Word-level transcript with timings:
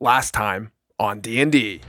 last 0.00 0.32
time 0.32 0.72
on 0.98 1.20
D&D. 1.20 1.82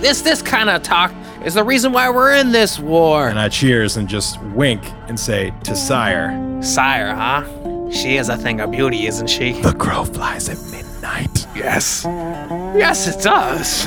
This 0.00 0.20
this 0.20 0.42
kind 0.42 0.68
of 0.68 0.82
talk 0.82 1.12
is 1.44 1.54
the 1.54 1.64
reason 1.64 1.92
why 1.92 2.10
we're 2.10 2.34
in 2.34 2.52
this 2.52 2.78
war. 2.78 3.28
And 3.28 3.38
I 3.38 3.48
cheers 3.48 3.96
and 3.96 4.08
just 4.08 4.42
wink 4.46 4.82
and 5.08 5.18
say, 5.18 5.54
to 5.64 5.74
Cyre. 5.74 6.60
Cyre, 6.62 7.14
huh? 7.14 7.90
She 7.90 8.16
is 8.16 8.28
a 8.28 8.36
thing 8.36 8.60
of 8.60 8.72
beauty, 8.72 9.06
isn't 9.06 9.28
she? 9.28 9.52
The 9.62 9.72
crow 9.72 10.04
flies 10.04 10.48
at 10.48 10.58
midnight. 10.70 11.46
Yes. 11.54 12.02
Yes, 12.04 13.06
it 13.08 13.22
does. 13.22 13.86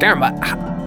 Darren, 0.00 0.18
but 0.18 0.32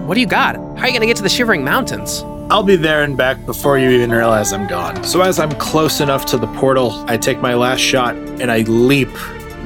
what 0.06 0.14
do 0.14 0.20
you 0.20 0.26
got? 0.26 0.56
How 0.56 0.82
are 0.82 0.88
you 0.88 0.92
gonna 0.92 1.06
get 1.06 1.16
to 1.16 1.22
the 1.22 1.28
Shivering 1.28 1.64
Mountains? 1.64 2.22
I'll 2.50 2.62
be 2.62 2.76
there 2.76 3.04
and 3.04 3.16
back 3.16 3.46
before 3.46 3.78
you 3.78 3.88
even 3.90 4.10
realize 4.10 4.52
I'm 4.52 4.66
gone. 4.66 5.02
So 5.04 5.22
as 5.22 5.38
I'm 5.38 5.52
close 5.52 6.00
enough 6.00 6.26
to 6.26 6.36
the 6.36 6.48
portal, 6.48 7.04
I 7.08 7.16
take 7.16 7.40
my 7.40 7.54
last 7.54 7.80
shot 7.80 8.16
and 8.16 8.50
I 8.50 8.62
leap 8.62 9.08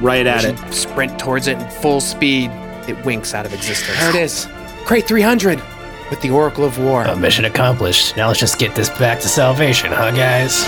right 0.01 0.25
at 0.25 0.45
it. 0.45 0.57
Sprint 0.73 1.19
towards 1.19 1.47
it 1.47 1.57
in 1.57 1.69
full 1.69 2.01
speed. 2.01 2.51
It 2.87 3.03
winks 3.05 3.33
out 3.33 3.45
of 3.45 3.53
existence. 3.53 3.99
There 3.99 4.09
it 4.09 4.15
is. 4.15 4.47
Crate 4.85 5.07
300 5.07 5.61
with 6.09 6.21
the 6.21 6.31
Oracle 6.31 6.65
of 6.65 6.77
War. 6.79 7.05
Uh, 7.05 7.15
mission 7.15 7.45
accomplished. 7.45 8.17
Now 8.17 8.27
let's 8.27 8.39
just 8.39 8.57
get 8.57 8.75
this 8.75 8.89
back 8.89 9.19
to 9.19 9.27
salvation, 9.27 9.91
huh, 9.91 10.11
guys? 10.11 10.65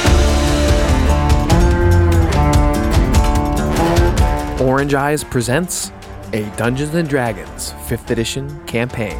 Orange 4.61 4.93
Eyes 4.93 5.23
presents 5.23 5.91
a 6.33 6.43
Dungeons 6.55 6.93
and 6.93 7.09
Dragons 7.09 7.73
5th 7.87 8.11
edition 8.11 8.63
campaign. 8.65 9.17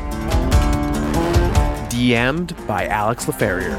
DM'd 1.89 2.55
by 2.67 2.88
Alex 2.88 3.25
LaFerrier. 3.25 3.75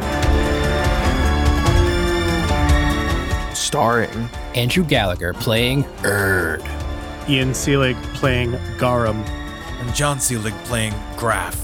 Starring 3.54 4.28
Andrew 4.54 4.84
Gallagher 4.84 5.32
playing 5.32 5.86
Erd. 6.04 6.60
Ian 7.26 7.52
Seelig 7.52 8.00
playing 8.14 8.58
Garum. 8.76 9.16
And 9.80 9.94
John 9.94 10.18
Seelig 10.18 10.52
playing 10.64 10.92
Graf. 11.16 11.56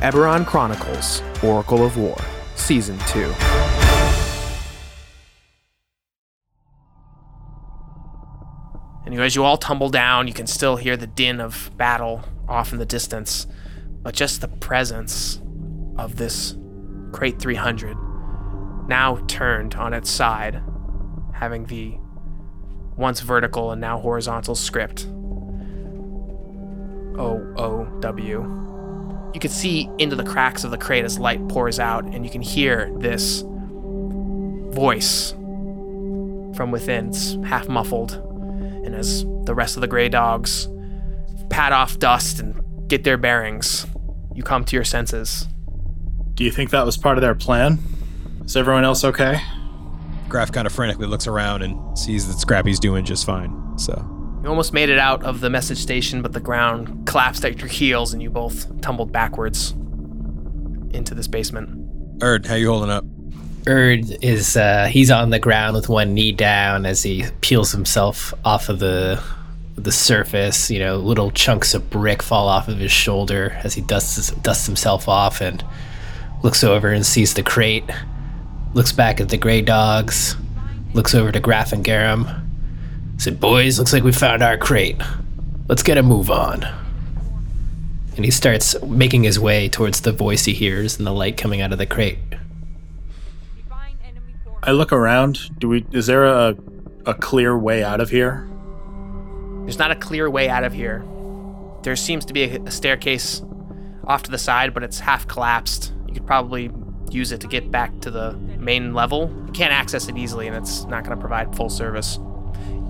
Eberron 0.00 0.44
Chronicles 0.44 1.22
Oracle 1.44 1.84
of 1.84 1.96
War, 1.96 2.16
Season 2.56 2.98
2. 3.08 3.32
And 9.06 9.14
as 9.20 9.36
you 9.36 9.44
all 9.44 9.56
tumble 9.56 9.90
down, 9.90 10.26
you 10.26 10.34
can 10.34 10.48
still 10.48 10.74
hear 10.74 10.96
the 10.96 11.06
din 11.06 11.40
of 11.40 11.70
battle 11.76 12.24
off 12.48 12.72
in 12.72 12.78
the 12.78 12.86
distance. 12.86 13.46
But 14.02 14.14
just 14.16 14.40
the 14.40 14.48
presence 14.48 15.40
of 15.96 16.16
this 16.16 16.56
Crate 17.12 17.38
300, 17.38 17.96
now 18.88 19.24
turned 19.28 19.76
on 19.76 19.94
its 19.94 20.10
side, 20.10 20.62
having 21.36 21.66
the 21.66 21.98
once 22.96 23.20
vertical 23.20 23.72
and 23.72 23.80
now 23.80 23.98
horizontal 23.98 24.54
script. 24.54 25.06
O 27.18 27.54
O 27.56 27.84
W. 28.00 29.30
You 29.34 29.40
can 29.40 29.50
see 29.50 29.88
into 29.98 30.16
the 30.16 30.24
cracks 30.24 30.64
of 30.64 30.70
the 30.70 30.78
crate 30.78 31.04
as 31.04 31.18
light 31.18 31.46
pours 31.48 31.78
out, 31.78 32.04
and 32.04 32.24
you 32.24 32.30
can 32.30 32.40
hear 32.40 32.90
this 32.98 33.42
voice 34.70 35.32
from 36.56 36.70
within. 36.70 37.08
It's 37.08 37.36
half 37.44 37.68
muffled. 37.68 38.12
And 38.12 38.94
as 38.94 39.24
the 39.44 39.54
rest 39.54 39.76
of 39.76 39.82
the 39.82 39.88
gray 39.88 40.08
dogs 40.08 40.68
pat 41.50 41.72
off 41.72 41.98
dust 41.98 42.40
and 42.40 42.88
get 42.88 43.04
their 43.04 43.18
bearings, 43.18 43.86
you 44.34 44.42
come 44.42 44.64
to 44.64 44.76
your 44.76 44.84
senses. 44.84 45.48
Do 46.34 46.44
you 46.44 46.50
think 46.50 46.70
that 46.70 46.86
was 46.86 46.96
part 46.96 47.18
of 47.18 47.22
their 47.22 47.34
plan? 47.34 47.78
Is 48.44 48.56
everyone 48.56 48.84
else 48.84 49.04
okay? 49.04 49.40
Graf 50.28 50.50
kind 50.52 50.66
of 50.66 50.72
frantically 50.72 51.06
looks 51.06 51.26
around 51.26 51.62
and 51.62 51.98
sees 51.98 52.26
that 52.28 52.38
Scrappy's 52.38 52.80
doing 52.80 53.04
just 53.04 53.24
fine. 53.24 53.78
So 53.78 53.92
You 54.42 54.48
almost 54.48 54.72
made 54.72 54.88
it 54.88 54.98
out 54.98 55.22
of 55.22 55.40
the 55.40 55.50
message 55.50 55.78
station, 55.78 56.22
but 56.22 56.32
the 56.32 56.40
ground 56.40 57.06
collapsed 57.06 57.44
at 57.44 57.58
your 57.58 57.68
heels 57.68 58.12
and 58.12 58.22
you 58.22 58.30
both 58.30 58.80
tumbled 58.80 59.12
backwards 59.12 59.72
into 60.92 61.14
this 61.14 61.28
basement. 61.28 62.22
Erd, 62.22 62.46
how 62.46 62.54
you 62.54 62.68
holding 62.68 62.90
up? 62.90 63.04
Erd 63.66 64.18
is 64.22 64.56
uh, 64.56 64.86
he's 64.86 65.10
on 65.10 65.30
the 65.30 65.38
ground 65.38 65.74
with 65.74 65.88
one 65.88 66.14
knee 66.14 66.32
down 66.32 66.86
as 66.86 67.02
he 67.02 67.24
peels 67.40 67.72
himself 67.72 68.32
off 68.44 68.68
of 68.68 68.78
the 68.78 69.22
the 69.74 69.92
surface. 69.92 70.70
You 70.70 70.78
know, 70.78 70.96
little 70.96 71.30
chunks 71.32 71.74
of 71.74 71.90
brick 71.90 72.22
fall 72.22 72.48
off 72.48 72.68
of 72.68 72.78
his 72.78 72.92
shoulder 72.92 73.58
as 73.64 73.74
he 73.74 73.80
dusts 73.82 74.30
dusts 74.30 74.66
himself 74.66 75.08
off 75.08 75.40
and 75.40 75.64
looks 76.44 76.62
over 76.62 76.88
and 76.90 77.04
sees 77.04 77.34
the 77.34 77.42
crate. 77.42 77.84
Looks 78.76 78.92
back 78.92 79.22
at 79.22 79.30
the 79.30 79.38
gray 79.38 79.62
dogs. 79.62 80.36
Looks 80.92 81.14
over 81.14 81.32
to 81.32 81.40
Graf 81.40 81.72
and 81.72 81.82
Garum. 81.82 82.28
Said, 83.16 83.40
"Boys, 83.40 83.78
looks 83.78 83.94
like 83.94 84.02
we 84.02 84.12
found 84.12 84.42
our 84.42 84.58
crate. 84.58 85.00
Let's 85.66 85.82
get 85.82 85.96
a 85.96 86.02
move 86.02 86.30
on." 86.30 86.62
And 88.16 88.24
he 88.26 88.30
starts 88.30 88.76
making 88.82 89.22
his 89.22 89.40
way 89.40 89.70
towards 89.70 90.02
the 90.02 90.12
voice 90.12 90.44
he 90.44 90.52
hears 90.52 90.98
and 90.98 91.06
the 91.06 91.12
light 91.12 91.38
coming 91.38 91.62
out 91.62 91.72
of 91.72 91.78
the 91.78 91.86
crate. 91.86 92.18
I 94.62 94.72
look 94.72 94.92
around. 94.92 95.58
Do 95.58 95.70
we? 95.70 95.86
Is 95.92 96.06
there 96.06 96.26
a 96.26 96.54
a 97.06 97.14
clear 97.14 97.56
way 97.56 97.82
out 97.82 98.02
of 98.02 98.10
here? 98.10 98.46
There's 99.62 99.78
not 99.78 99.90
a 99.90 99.96
clear 99.96 100.28
way 100.28 100.50
out 100.50 100.64
of 100.64 100.74
here. 100.74 101.02
There 101.82 101.96
seems 101.96 102.26
to 102.26 102.34
be 102.34 102.42
a, 102.42 102.60
a 102.64 102.70
staircase 102.70 103.42
off 104.06 104.22
to 104.24 104.30
the 104.30 104.36
side, 104.36 104.74
but 104.74 104.82
it's 104.82 104.98
half 104.98 105.26
collapsed. 105.26 105.94
You 106.08 106.12
could 106.12 106.26
probably 106.26 106.70
use 107.10 107.32
it 107.32 107.40
to 107.40 107.48
get 107.48 107.70
back 107.70 107.98
to 108.00 108.10
the 108.10 108.32
main 108.58 108.94
level. 108.94 109.32
You 109.46 109.52
can't 109.52 109.72
access 109.72 110.08
it 110.08 110.16
easily, 110.16 110.46
and 110.46 110.56
it's 110.56 110.84
not 110.84 111.04
going 111.04 111.16
to 111.16 111.20
provide 111.20 111.54
full 111.54 111.70
service. 111.70 112.18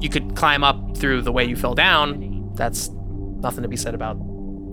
You 0.00 0.08
could 0.08 0.36
climb 0.36 0.64
up 0.64 0.96
through 0.96 1.22
the 1.22 1.32
way 1.32 1.44
you 1.44 1.56
fell 1.56 1.74
down. 1.74 2.52
That's 2.54 2.90
nothing 2.90 3.62
to 3.62 3.68
be 3.68 3.76
said 3.76 3.94
about 3.94 4.16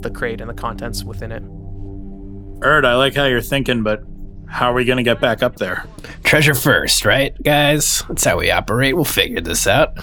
the 0.02 0.10
crate 0.10 0.42
and 0.42 0.50
the 0.50 0.54
contents 0.54 1.04
within 1.04 1.32
it. 1.32 1.44
Erd, 2.66 2.86
I 2.86 2.96
like 2.96 3.16
how 3.16 3.26
you're 3.26 3.42
thinking, 3.42 3.84
but 3.84 4.04
how 4.48 4.72
are 4.72 4.74
we 4.74 4.86
gonna 4.86 5.04
get 5.04 5.20
back 5.20 5.42
up 5.42 5.56
there? 5.56 5.86
Treasure 6.24 6.54
first, 6.54 7.06
right, 7.06 7.36
guys? 7.44 8.04
That's 8.08 8.24
how 8.24 8.38
we 8.38 8.52
operate. 8.52 8.96
We'll 8.96 9.06
figure 9.06 9.42
this 9.42 9.68
out. 9.68 9.98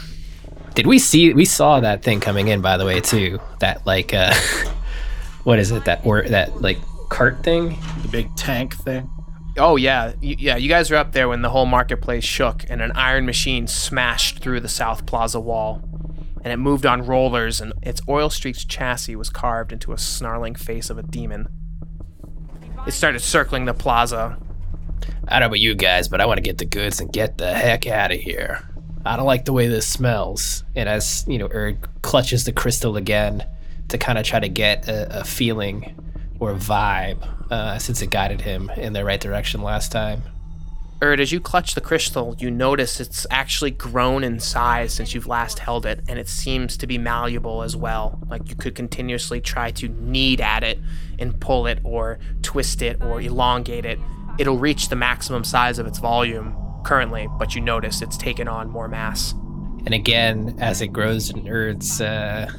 Did 0.75 0.87
we 0.87 0.99
see? 0.99 1.33
We 1.33 1.45
saw 1.45 1.81
that 1.81 2.03
thing 2.03 2.21
coming 2.21 2.49
in, 2.49 2.61
by 2.61 2.77
the 2.77 2.85
way, 2.85 3.01
too. 3.01 3.39
That 3.61 3.85
like, 3.87 4.13
uh, 4.15 4.35
what 5.45 5.59
is 5.59 5.71
it? 5.71 5.85
That 5.85 6.05
or 6.05 6.23
that 6.23 6.61
like 6.61 6.79
cart 7.09 7.43
thing? 7.43 7.79
The 8.03 8.09
big 8.09 8.35
tank 8.37 8.75
thing. 8.77 9.11
Oh 9.61 9.77
yeah, 9.77 10.15
yeah. 10.21 10.57
You 10.57 10.69
guys 10.69 10.91
were 10.91 10.97
up 10.97 11.13
there 11.13 11.29
when 11.29 11.43
the 11.43 11.51
whole 11.51 11.67
marketplace 11.67 12.25
shook 12.25 12.65
and 12.69 12.81
an 12.81 12.93
iron 12.93 13.27
machine 13.27 13.67
smashed 13.67 14.39
through 14.39 14.61
the 14.61 14.69
South 14.69 15.05
Plaza 15.05 15.39
wall, 15.39 15.83
and 16.43 16.53
it 16.53 16.57
moved 16.57 16.87
on 16.87 17.05
rollers, 17.05 17.61
and 17.61 17.75
its 17.83 18.01
oil-streaked 18.09 18.69
chassis 18.69 19.15
was 19.17 19.29
carved 19.29 19.73
into 19.73 19.93
a 19.93 19.99
snarling 19.99 20.55
face 20.55 20.89
of 20.89 20.97
a 20.97 21.03
demon. 21.03 21.49
It 22.87 22.93
started 22.93 23.21
circling 23.21 23.67
the 23.67 23.75
plaza. 23.75 24.39
I 25.29 25.33
don't 25.33 25.41
know 25.41 25.47
about 25.47 25.61
you 25.61 25.75
guys, 25.75 26.09
but 26.09 26.23
I 26.23 26.27
want 26.27 26.39
to 26.39 26.43
get 26.43 26.57
the 26.57 26.65
goods 26.65 26.99
and 27.01 27.13
get 27.13 27.37
the 27.37 27.53
heck 27.53 27.87
out 27.87 28.11
of 28.11 28.19
here. 28.19 28.67
I 29.05 29.17
don't 29.17 29.27
like 29.27 29.45
the 29.45 29.53
way 29.53 29.69
this 29.69 29.87
smells. 29.87 30.65
And 30.75 30.89
as 30.89 31.25
you 31.29 31.37
know, 31.37 31.49
Erd 31.51 31.87
clutches 32.03 32.45
the 32.45 32.53
crystal 32.53 32.97
again 32.97 33.47
to 33.89 33.99
kind 33.99 34.19
of 34.19 34.25
try 34.25 34.41
to 34.41 34.49
get 34.49 34.89
a, 34.89 35.21
a 35.21 35.25
feeling 35.25 35.95
or 36.39 36.53
a 36.53 36.57
vibe, 36.57 37.27
uh, 37.51 37.79
since 37.79 38.03
it 38.03 38.11
guided 38.11 38.43
him 38.43 38.71
in 38.77 38.93
the 38.93 39.05
right 39.05 39.21
direction 39.21 39.63
last 39.63 39.93
time. 39.93 40.23
Erd, 41.03 41.19
as 41.19 41.33
you 41.33 41.41
clutch 41.41 41.75
the 41.75 41.81
crystal, 41.81 42.37
you 42.39 42.51
notice 42.51 43.01
it's 43.01 43.27
actually 43.31 43.71
grown 43.71 44.23
in 44.23 44.39
size 44.39 44.93
since 44.93 45.15
you've 45.15 45.27
last 45.27 45.59
held 45.59 45.87
it, 45.87 46.05
and 46.07 46.19
it 46.19 46.29
seems 46.29 46.77
to 46.77 46.87
be 46.87 46.99
malleable 46.99 47.63
as 47.63 47.75
well. 47.75 48.19
Like 48.29 48.51
you 48.51 48.55
could 48.55 48.75
continuously 48.75 49.41
try 49.41 49.71
to 49.73 49.89
knead 49.89 50.43
at 50.43 50.63
it 50.63 50.79
and 51.19 51.41
pull 51.41 51.67
it, 51.67 51.79
or 51.85 52.19
twist 52.43 52.83
it, 52.83 53.03
or 53.03 53.19
elongate 53.21 53.87
it. 53.87 53.99
It'll 54.39 54.59
reach 54.59 54.91
the 54.91 54.97
maximum 54.97 55.43
size 55.43 55.79
of 55.79 55.87
its 55.87 55.99
volume 55.99 56.55
currently, 56.85 57.29
but 57.39 57.55
you 57.55 57.63
notice 57.63 58.03
it's 58.03 58.19
taken 58.19 58.47
on 58.47 58.69
more 58.69 58.89
mass. 58.89 59.33
And 59.87 59.95
again, 59.95 60.59
as 60.61 60.83
it 60.83 60.89
grows 60.89 61.31
in 61.31 61.49
Erd's 61.49 62.03
uh, 62.03 62.53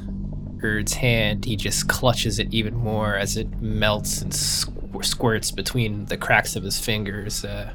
Erd's 0.64 0.94
hand, 0.94 1.46
he 1.46 1.56
just 1.56 1.88
clutches 1.88 2.40
it 2.40 2.52
even 2.52 2.76
more 2.76 3.16
as 3.16 3.38
it 3.38 3.62
melts 3.62 4.24
and 4.24 4.32
squ- 4.32 4.81
squirts 5.02 5.52
between 5.52 6.06
the 6.06 6.18
cracks 6.18 6.56
of 6.56 6.64
his 6.64 6.80
fingers, 6.80 7.46
uh, 7.46 7.74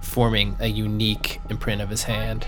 forming 0.00 0.56
a 0.60 0.66
unique 0.66 1.40
imprint 1.50 1.80
of 1.80 1.90
his 1.90 2.04
hand. 2.04 2.46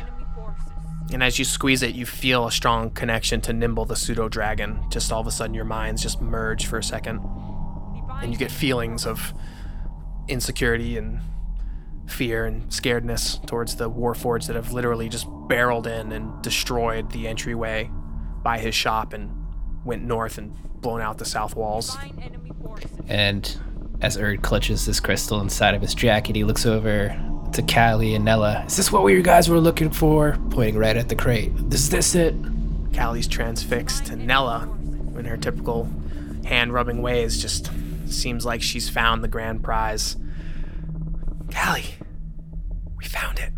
And 1.13 1.23
as 1.23 1.39
you 1.39 1.45
squeeze 1.45 1.83
it, 1.83 1.95
you 1.95 2.07
feel 2.07 2.47
a 2.47 2.53
strong 2.53 2.91
connection 2.91 3.41
to 3.43 3.53
Nimble 3.53 3.85
the 3.85 3.97
pseudo 3.97 4.29
dragon. 4.29 4.81
Just 4.91 5.13
all 5.13 5.21
of 5.21 5.27
a 5.27 5.31
sudden, 5.31 5.55
your 5.55 5.65
minds 5.65 6.03
just 6.03 6.21
merge 6.21 6.67
for 6.67 6.79
a 6.79 6.83
second. 6.83 7.21
And 8.23 8.33
you 8.33 8.39
get 8.39 8.51
feelings 8.51 9.05
of 9.07 9.35
insecurity 10.29 10.97
and 10.97 11.21
fear 12.07 12.47
and 12.47 12.65
scaredness 12.71 13.45
towards 13.47 13.77
the 13.77 13.91
warforged 13.91 14.47
that 14.47 14.57
have 14.57 14.73
literally 14.73 15.09
just 15.09 15.27
barreled 15.49 15.87
in 15.87 16.13
and 16.13 16.43
destroyed 16.43 17.11
the 17.13 17.27
entryway 17.29 17.91
by 18.43 18.59
his 18.59 18.75
shop 18.75 19.13
and 19.13 19.31
went 19.85 20.03
north 20.03 20.39
and 20.39 20.55
blown 20.81 21.01
out 21.01 21.19
the 21.19 21.25
south 21.25 21.55
walls. 21.57 21.97
And 23.09 23.59
as 24.05 24.19
Erd 24.19 24.43
clutches 24.43 24.85
this 24.85 25.01
crystal 25.01 25.41
inside 25.41 25.75
of 25.75 25.81
his 25.81 25.95
jacket, 25.95 26.37
he 26.37 26.45
looks 26.45 26.67
over 26.67 27.19
to 27.55 27.63
Callie 27.63 28.15
and 28.15 28.23
Nella. 28.23 28.63
Is 28.67 28.77
this 28.77 28.93
what 28.93 29.07
you 29.07 29.23
guys 29.23 29.49
were 29.49 29.59
looking 29.59 29.91
for? 29.91 30.39
Pointing 30.51 30.77
right 30.77 30.95
at 30.95 31.09
the 31.09 31.17
crate. 31.17 31.53
Is 31.71 31.89
this 31.89 32.15
it? 32.15 32.35
Callie's 32.93 33.27
transfixed, 33.27 34.11
and 34.11 34.27
Nella, 34.27 34.69
in 35.17 35.25
her 35.25 35.39
typical 35.39 35.89
hand 36.45 36.75
rubbing 36.75 37.01
ways, 37.01 37.41
just 37.41 37.71
seems 38.05 38.45
like 38.45 38.61
she's 38.61 38.91
found 38.91 39.25
the 39.25 39.29
grand 39.29 39.65
prize. 39.65 40.17
Callie, 41.51 41.95
we 42.99 43.07
found 43.07 43.39
it. 43.39 43.55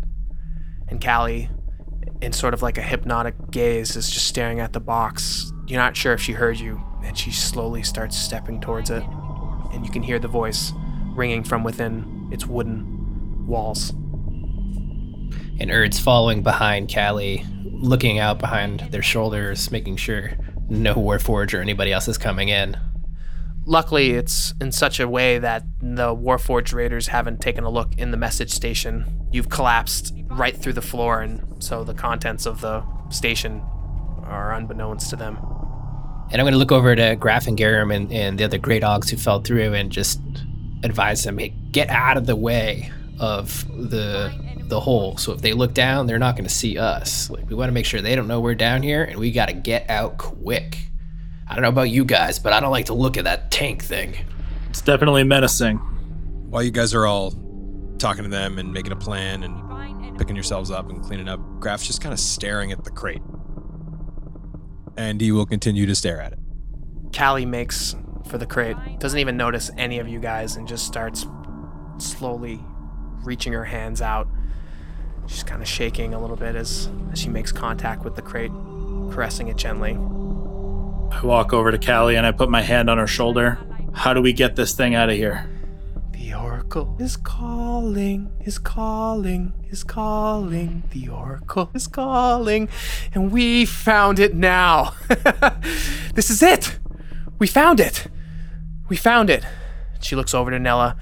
And 0.87 1.03
Callie, 1.03 1.49
in 2.21 2.31
sort 2.31 2.53
of 2.53 2.61
like 2.61 2.77
a 2.77 2.81
hypnotic 2.81 3.35
gaze, 3.51 3.97
is 3.97 4.09
just 4.09 4.27
staring 4.27 4.61
at 4.61 4.71
the 4.71 4.79
box. 4.79 5.51
You're 5.67 5.81
not 5.81 5.97
sure 5.97 6.13
if 6.13 6.21
she 6.21 6.31
heard 6.31 6.57
you, 6.57 6.81
and 7.03 7.17
she 7.17 7.31
slowly 7.31 7.83
starts 7.83 8.17
stepping 8.17 8.61
towards 8.61 8.89
it. 8.89 9.03
And 9.73 9.85
you 9.85 9.91
can 9.91 10.03
hear 10.03 10.19
the 10.19 10.27
voice 10.27 10.73
ringing 11.15 11.43
from 11.43 11.63
within 11.63 12.29
its 12.31 12.45
wooden 12.45 13.47
walls. 13.47 13.91
And 15.59 15.71
Erd's 15.71 15.99
following 15.99 16.43
behind 16.43 16.93
Callie, 16.93 17.45
looking 17.63 18.19
out 18.19 18.39
behind 18.39 18.81
their 18.91 19.01
shoulders, 19.01 19.71
making 19.71 19.97
sure 19.97 20.31
no 20.69 20.95
Warforged 20.95 21.53
or 21.53 21.61
anybody 21.61 21.91
else 21.91 22.07
is 22.07 22.17
coming 22.17 22.49
in. 22.49 22.77
Luckily, 23.65 24.11
it's 24.11 24.53
in 24.61 24.71
such 24.71 24.99
a 24.99 25.07
way 25.07 25.39
that 25.39 25.63
the 25.81 26.15
Warforged 26.15 26.73
raiders 26.73 27.07
haven't 27.07 27.41
taken 27.41 27.63
a 27.63 27.69
look 27.69 27.95
in 27.97 28.11
the 28.11 28.17
message 28.17 28.51
station. 28.51 29.27
You've 29.31 29.49
collapsed 29.49 30.13
right 30.27 30.55
through 30.55 30.73
the 30.73 30.81
floor, 30.81 31.21
and 31.21 31.61
so 31.61 31.83
the 31.83 31.93
contents 31.93 32.45
of 32.45 32.61
the 32.61 32.83
station 33.09 33.61
are 34.23 34.53
unbeknownst 34.53 35.09
to 35.09 35.15
them. 35.15 35.37
And 36.29 36.41
I'm 36.41 36.43
going 36.43 36.53
to 36.53 36.57
look 36.57 36.71
over 36.71 36.95
to 36.95 37.15
Graf 37.15 37.47
and 37.47 37.57
Garum 37.57 37.91
and, 37.91 38.11
and 38.11 38.37
the 38.37 38.43
other 38.43 38.57
Grey 38.57 38.79
Dogs 38.79 39.09
who 39.09 39.17
fell 39.17 39.41
through 39.41 39.73
and 39.73 39.91
just 39.91 40.19
advise 40.83 41.23
them, 41.23 41.37
hey, 41.37 41.53
get 41.71 41.89
out 41.89 42.17
of 42.17 42.25
the 42.25 42.35
way 42.35 42.91
of 43.19 43.65
the 43.89 44.33
the 44.67 44.79
hole. 44.79 45.17
So 45.17 45.31
if 45.31 45.41
they 45.41 45.53
look 45.53 45.73
down, 45.73 46.07
they're 46.07 46.19
not 46.19 46.35
going 46.35 46.47
to 46.47 46.53
see 46.53 46.77
us. 46.77 47.29
Like 47.29 47.49
we 47.49 47.55
want 47.55 47.69
to 47.69 47.73
make 47.73 47.85
sure 47.85 48.01
they 48.01 48.15
don't 48.15 48.27
know 48.27 48.41
we're 48.41 48.55
down 48.55 48.83
here, 48.83 49.03
and 49.03 49.17
we 49.17 49.31
got 49.31 49.47
to 49.47 49.53
get 49.53 49.89
out 49.89 50.17
quick. 50.17 50.79
I 51.47 51.53
don't 51.55 51.61
know 51.61 51.69
about 51.69 51.89
you 51.89 52.03
guys, 52.03 52.39
but 52.39 52.51
I 52.51 52.59
don't 52.59 52.71
like 52.71 52.87
to 52.87 52.93
look 52.93 53.15
at 53.17 53.23
that 53.23 53.49
tank 53.49 53.83
thing. 53.83 54.13
It's 54.69 54.81
definitely 54.81 55.23
menacing. 55.23 55.77
While 56.49 56.63
you 56.63 56.71
guys 56.71 56.93
are 56.93 57.05
all 57.05 57.31
talking 57.97 58.23
to 58.23 58.29
them 58.29 58.59
and 58.59 58.73
making 58.73 58.91
a 58.91 58.97
plan 58.97 59.43
and 59.43 60.17
picking 60.17 60.35
yourselves 60.35 60.71
up 60.71 60.89
and 60.89 61.01
cleaning 61.01 61.29
up, 61.29 61.39
Graf's 61.59 61.87
just 61.87 62.01
kind 62.01 62.11
of 62.11 62.19
staring 62.19 62.71
at 62.71 62.83
the 62.83 62.91
crate. 62.91 63.21
And 64.97 65.21
he 65.21 65.31
will 65.31 65.45
continue 65.45 65.85
to 65.85 65.95
stare 65.95 66.19
at 66.19 66.33
it. 66.33 66.39
Callie 67.15 67.45
makes 67.45 67.95
for 68.25 68.37
the 68.37 68.45
crate, 68.45 68.75
doesn't 68.99 69.19
even 69.19 69.37
notice 69.37 69.71
any 69.77 69.99
of 69.99 70.07
you 70.07 70.19
guys, 70.19 70.57
and 70.57 70.67
just 70.67 70.85
starts 70.85 71.25
slowly 71.97 72.59
reaching 73.23 73.53
her 73.53 73.63
hands 73.63 74.01
out. 74.01 74.27
She's 75.27 75.43
kind 75.43 75.61
of 75.61 75.67
shaking 75.67 76.13
a 76.13 76.19
little 76.19 76.35
bit 76.35 76.55
as, 76.55 76.89
as 77.11 77.19
she 77.19 77.29
makes 77.29 77.51
contact 77.51 78.03
with 78.03 78.15
the 78.15 78.21
crate, 78.21 78.51
caressing 79.11 79.47
it 79.47 79.57
gently. 79.57 79.93
I 81.11 81.25
walk 81.25 81.53
over 81.53 81.71
to 81.71 81.77
Callie 81.77 82.15
and 82.15 82.25
I 82.25 82.31
put 82.31 82.49
my 82.49 82.61
hand 82.61 82.89
on 82.89 82.97
her 82.97 83.07
shoulder. 83.07 83.57
How 83.93 84.13
do 84.13 84.21
we 84.21 84.33
get 84.33 84.55
this 84.55 84.73
thing 84.73 84.95
out 84.95 85.09
of 85.09 85.15
here? 85.15 85.49
The 86.11 86.33
Oracle 86.67 86.97
is 86.99 87.15
calling, 87.15 88.29
is 88.41 88.59
calling, 88.59 89.53
is 89.69 89.85
calling. 89.85 90.83
The 90.91 91.07
Oracle 91.07 91.69
is 91.73 91.87
calling, 91.87 92.67
and 93.13 93.31
we 93.31 93.63
found 93.65 94.19
it 94.19 94.35
now. 94.35 94.93
this 96.13 96.29
is 96.29 96.43
it. 96.43 96.77
We 97.39 97.47
found 97.47 97.79
it. 97.79 98.07
We 98.89 98.97
found 98.97 99.29
it. 99.29 99.45
She 100.01 100.17
looks 100.17 100.33
over 100.33 100.51
to 100.51 100.59
Nella. 100.59 100.97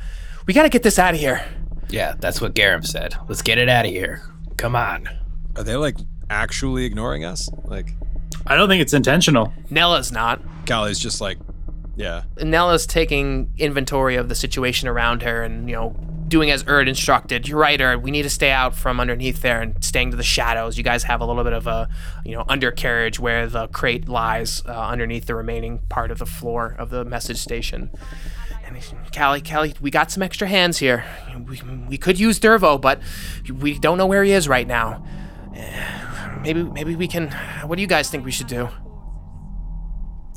We 0.45 0.53
gotta 0.53 0.69
get 0.69 0.83
this 0.83 0.99
out 0.99 1.15
of 1.15 1.19
here. 1.19 1.43
Yeah, 1.89 2.13
that's 2.19 2.39
what 2.39 2.53
Garum 2.53 2.83
said. 2.83 3.15
Let's 3.27 3.41
get 3.41 3.57
it 3.57 3.67
out 3.67 3.85
of 3.85 3.91
here. 3.91 4.21
Come 4.57 4.75
on. 4.75 5.09
Are 5.55 5.63
they 5.63 5.77
like 5.77 5.97
actually 6.29 6.85
ignoring 6.85 7.25
us? 7.25 7.49
Like, 7.63 7.95
I 8.45 8.55
don't 8.55 8.69
think 8.69 8.83
it's 8.83 8.93
intentional. 8.93 9.51
Nella's 9.71 10.11
not. 10.11 10.41
Callie's 10.67 10.99
just 10.99 11.21
like, 11.21 11.39
yeah. 11.95 12.23
Nella's 12.41 12.85
taking 12.85 13.53
inventory 13.57 14.15
of 14.15 14.29
the 14.29 14.35
situation 14.35 14.87
around 14.87 15.23
her 15.23 15.43
and, 15.43 15.69
you 15.69 15.75
know, 15.75 15.95
doing 16.27 16.51
as 16.51 16.63
Erd 16.67 16.87
instructed. 16.87 17.47
You're 17.47 17.59
right, 17.59 17.79
Erd. 17.79 18.03
We 18.03 18.11
need 18.11 18.23
to 18.23 18.29
stay 18.29 18.51
out 18.51 18.75
from 18.75 18.99
underneath 18.99 19.41
there 19.41 19.61
and 19.61 19.81
staying 19.83 20.11
to 20.11 20.17
the 20.17 20.23
shadows. 20.23 20.77
You 20.77 20.83
guys 20.83 21.03
have 21.03 21.21
a 21.21 21.25
little 21.25 21.43
bit 21.43 21.53
of 21.53 21.67
a, 21.67 21.87
you 22.25 22.35
know, 22.35 22.43
undercarriage 22.47 23.19
where 23.19 23.47
the 23.47 23.67
crate 23.67 24.09
lies 24.09 24.61
uh, 24.65 24.71
underneath 24.71 25.25
the 25.25 25.35
remaining 25.35 25.79
part 25.89 26.11
of 26.11 26.19
the 26.19 26.25
floor 26.25 26.75
of 26.77 26.89
the 26.89 27.05
message 27.05 27.37
station. 27.37 27.91
And 28.65 28.77
Callie, 29.15 29.41
Callie, 29.41 29.75
we 29.79 29.91
got 29.91 30.11
some 30.11 30.23
extra 30.23 30.47
hands 30.47 30.79
here. 30.79 31.05
We, 31.47 31.61
we 31.87 31.97
could 31.97 32.19
use 32.19 32.39
Dervo, 32.39 32.81
but 32.81 32.99
we 33.59 33.77
don't 33.77 33.97
know 33.97 34.07
where 34.07 34.23
he 34.23 34.31
is 34.31 34.47
right 34.47 34.67
now. 34.67 35.05
Maybe, 36.41 36.61
maybe 36.61 36.95
we 36.95 37.07
can. 37.07 37.31
What 37.65 37.77
do 37.77 37.81
you 37.81 37.87
guys 37.87 38.11
think 38.11 38.23
we 38.23 38.29
should 38.29 38.45
do? 38.45 38.69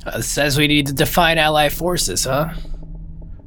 Uh, 0.09 0.23
says 0.23 0.59
we 0.59 0.67
need 0.67 0.87
to 0.87 0.93
define 0.93 1.39
ally 1.39 1.69
forces, 1.69 2.25
huh? 2.25 2.51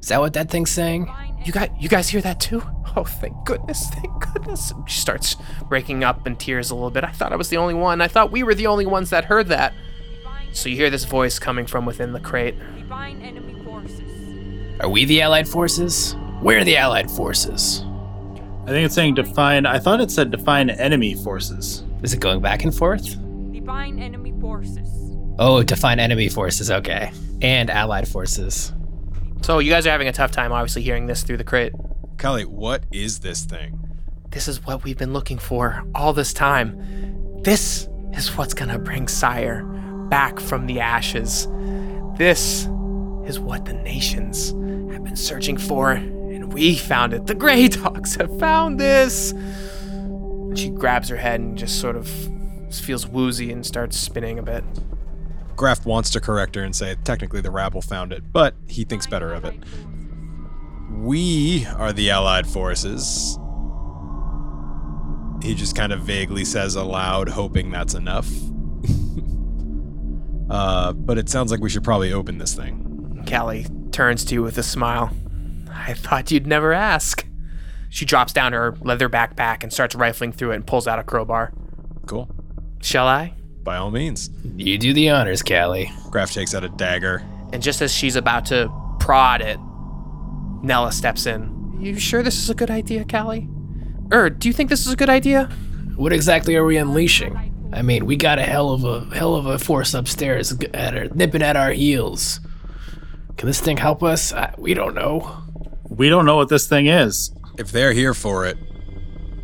Is 0.02 0.10
that 0.10 0.20
what 0.20 0.34
that 0.34 0.50
thing's 0.50 0.72
saying? 0.72 1.12
You 1.46 1.52
got, 1.52 1.82
you 1.82 1.90
guys 1.90 2.10
hear 2.10 2.22
that 2.22 2.40
too? 2.40 2.64
Oh, 2.96 3.04
thank 3.04 3.46
goodness, 3.46 3.90
thank 3.90 4.34
goodness. 4.34 4.74
She 4.88 5.00
starts 5.00 5.36
breaking 5.70 6.04
up 6.04 6.28
in 6.28 6.36
tears 6.36 6.72
a 6.72 6.76
little 6.76 6.92
bit. 6.92 7.04
I 7.04 7.12
thought 7.12 7.32
I 7.32 7.36
was 7.36 7.50
the 7.50 7.58
only 7.58 7.74
one. 7.74 8.02
I 8.02 8.08
thought 8.08 8.32
we 8.32 8.44
were 8.44 8.54
the 8.54 8.68
only 8.68 8.86
ones 8.86 9.10
that 9.12 9.26
heard 9.26 9.48
that. 9.48 9.74
So 10.52 10.68
you 10.68 10.76
hear 10.76 10.90
this 10.90 11.06
voice 11.06 11.40
coming 11.40 11.66
from 11.66 11.86
within 11.86 12.12
the 12.12 12.20
crate. 12.20 12.56
Enemy 12.92 13.64
forces. 13.64 14.82
Are 14.82 14.90
we 14.90 15.06
the 15.06 15.22
allied 15.22 15.48
forces? 15.48 16.16
We're 16.42 16.66
the 16.66 16.76
allied 16.76 17.10
forces. 17.10 17.84
I 18.64 18.68
think 18.68 18.86
it's 18.86 18.96
saying 18.96 19.16
define. 19.16 19.66
I 19.66 19.80
thought 19.80 20.02
it 20.02 20.12
said 20.12 20.30
define 20.30 20.70
enemy 20.70 21.16
forces. 21.16 21.84
Is 22.04 22.14
it 22.14 22.20
going 22.20 22.42
back 22.42 22.64
and 22.64 22.76
forth? 22.76 23.16
Define 23.54 24.00
enemy 24.00 24.34
forces. 24.42 25.01
Oh, 25.44 25.64
define 25.64 26.00
enemy 26.00 26.30
forces, 26.30 26.70
okay. 26.70 27.12
And 27.42 27.72
allied 27.72 28.08
forces. 28.08 28.72
So 29.42 29.58
you 29.58 29.72
guys 29.72 29.88
are 29.88 29.90
having 29.90 30.08
a 30.08 30.14
tough 30.14 30.32
time, 30.32 30.52
obviously, 30.52 30.84
hearing 30.84 31.08
this 31.08 31.24
through 31.24 31.38
the 31.38 31.44
crate. 31.44 31.74
Kelly, 32.20 32.46
what 32.46 32.84
is 32.92 33.22
this 33.22 33.44
thing? 33.44 33.80
This 34.30 34.48
is 34.48 34.64
what 34.64 34.84
we've 34.84 35.00
been 35.00 35.14
looking 35.14 35.40
for 35.40 35.84
all 35.96 36.14
this 36.14 36.32
time. 36.32 37.42
This 37.42 37.90
is 38.14 38.38
what's 38.38 38.54
gonna 38.54 38.78
bring 38.78 39.08
Cyre 39.08 39.64
back 40.12 40.40
from 40.40 40.68
the 40.68 40.80
ashes. 40.80 41.48
This 42.20 42.68
is 43.26 43.40
what 43.40 43.66
the 43.66 43.74
nations 43.74 44.50
have 44.94 45.04
been 45.04 45.16
searching 45.16 45.58
for, 45.58 45.94
and 45.94 46.54
we 46.54 46.76
found 46.76 47.14
it. 47.14 47.26
The 47.26 47.34
Grey 47.34 47.68
Dogs 47.68 48.14
have 48.14 48.38
found 48.38 48.80
this. 48.80 49.32
And 49.32 50.56
she 50.56 50.70
grabs 50.70 51.10
her 51.10 51.18
head 51.18 51.40
and 51.40 51.58
just 51.58 51.82
sort 51.82 51.96
of 51.96 52.08
feels 52.70 53.08
woozy 53.08 53.52
and 53.52 53.66
starts 53.66 53.98
spinning 53.98 54.38
a 54.38 54.44
bit. 54.44 54.64
Graf 55.62 55.86
wants 55.86 56.10
to 56.10 56.20
correct 56.20 56.56
her 56.56 56.64
and 56.64 56.76
say 56.76 56.96
technically 57.04 57.40
the 57.40 57.52
rabble 57.52 57.84
found 57.84 58.12
it, 58.12 58.24
but 58.34 58.56
he 58.68 58.84
thinks 58.84 59.06
better 59.06 59.32
of 59.32 59.46
it. 59.46 59.54
We 60.90 61.68
are 61.68 61.94
the 61.94 62.10
allied 62.10 62.48
forces. 62.48 63.38
He 65.44 65.54
just 65.54 65.76
kind 65.76 65.94
of 65.94 66.02
vaguely 66.02 66.46
says 66.46 66.74
aloud, 66.74 67.30
hoping 67.30 67.70
that's 67.70 67.94
enough. 67.94 68.28
uh, 70.50 70.94
but 70.94 71.20
it 71.20 71.30
sounds 71.30 71.52
like 71.52 71.60
we 71.60 71.70
should 71.70 71.84
probably 71.84 72.12
open 72.12 72.40
this 72.40 72.56
thing. 72.56 73.24
Callie 73.30 73.68
turns 73.92 74.26
to 74.26 74.34
you 74.34 74.42
with 74.42 74.58
a 74.58 74.64
smile. 74.64 75.12
I 75.72 75.94
thought 75.94 76.32
you'd 76.32 76.48
never 76.48 76.74
ask. 76.74 77.24
She 77.88 78.06
drops 78.06 78.34
down 78.34 78.54
her 78.54 78.76
leather 78.82 79.10
backpack 79.10 79.62
and 79.62 79.72
starts 79.72 79.94
rifling 79.94 80.32
through 80.32 80.54
it 80.54 80.56
and 80.56 80.66
pulls 80.66 80.88
out 80.88 80.98
a 80.98 81.04
crowbar. 81.04 81.54
Cool. 82.08 82.32
Shall 82.82 83.06
I? 83.06 83.36
By 83.64 83.78
all 83.78 83.92
means. 83.92 84.30
You 84.56 84.78
do 84.78 84.94
the 84.94 85.10
honors, 85.10 85.44
Callie. 85.44 85.92
Graf 86.10 86.32
takes 86.32 86.56
out 86.56 86.64
a 86.64 86.70
dagger. 86.70 87.24
And 87.54 87.62
just 87.62 87.82
as 87.82 87.94
she's 87.94 88.16
about 88.16 88.46
to 88.48 88.72
prod 89.00 89.42
it, 89.42 89.60
Nella 90.64 90.92
steps 90.92 91.26
in. 91.26 91.78
You 91.80 92.00
sure 92.00 92.24
this 92.24 92.38
is 92.38 92.50
a 92.50 92.56
good 92.56 92.72
idea, 92.72 93.06
Callie? 93.06 93.48
Er, 94.14 94.30
do 94.30 94.48
you 94.48 94.54
think 94.54 94.70
this 94.70 94.86
is 94.86 94.94
a 94.94 94.96
good 94.96 95.10
idea? 95.10 95.46
What 95.96 96.14
exactly 96.14 96.56
are 96.56 96.66
we 96.66 96.78
unleashing? 96.78 97.52
I 97.74 97.82
mean, 97.82 98.06
we 98.06 98.16
got 98.16 98.40
a 98.40 98.44
hell 98.44 98.72
of 98.72 98.84
a 98.84 99.16
hell 99.16 99.36
of 99.36 99.46
a 99.46 99.58
force 99.58 99.94
upstairs 99.94 100.52
at 100.74 100.98
our, 100.98 101.06
nipping 101.06 101.42
at 101.42 101.56
our 101.56 101.72
heels. 101.72 102.40
Can 103.38 103.48
this 103.48 103.62
thing 103.62 103.78
help 103.78 104.04
us? 104.04 104.34
I, 104.34 104.54
we 104.58 104.74
don't 104.74 104.94
know. 104.94 105.38
We 105.90 106.10
don't 106.10 106.26
know 106.26 106.36
what 106.36 106.50
this 106.50 106.68
thing 106.68 106.88
is. 106.88 107.32
If 107.58 107.72
they're 107.72 107.94
here 107.94 108.14
for 108.14 108.46
it, 108.46 108.58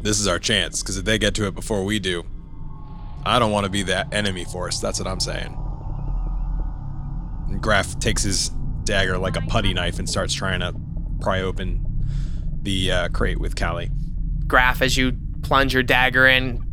this 0.02 0.20
is 0.20 0.28
our 0.28 0.40
chance, 0.40 0.82
because 0.82 0.98
if 0.98 1.06
they 1.06 1.18
get 1.18 1.36
to 1.36 1.48
it 1.48 1.56
before 1.56 1.84
we 1.84 2.00
do, 2.00 2.24
I 3.28 3.40
don't 3.40 3.52
want 3.52 3.66
to 3.66 3.70
be 3.70 3.84
that 3.84 4.14
enemy 4.14 4.46
force. 4.46 4.80
That's 4.80 5.00
what 5.00 5.08
I'm 5.08 5.20
saying. 5.20 5.56
And 7.50 7.62
Graf 7.62 8.00
takes 8.00 8.24
his 8.24 8.50
dagger 8.84 9.18
like 9.18 9.36
a 9.36 9.42
putty 9.42 9.74
knife 9.74 10.00
and 10.00 10.10
starts 10.10 10.34
trying 10.34 10.62
to 10.62 10.74
pry 11.20 11.42
open 11.42 11.86
the 12.62 12.92
uh, 12.92 13.10
crate 13.10 13.40
with 13.40 13.56
Callie. 13.56 13.92
Graf, 14.48 14.82
as 14.82 14.98
you 14.98 15.18
plunge 15.42 15.74
your 15.74 15.84
dagger 15.84 16.28
in, 16.28 16.64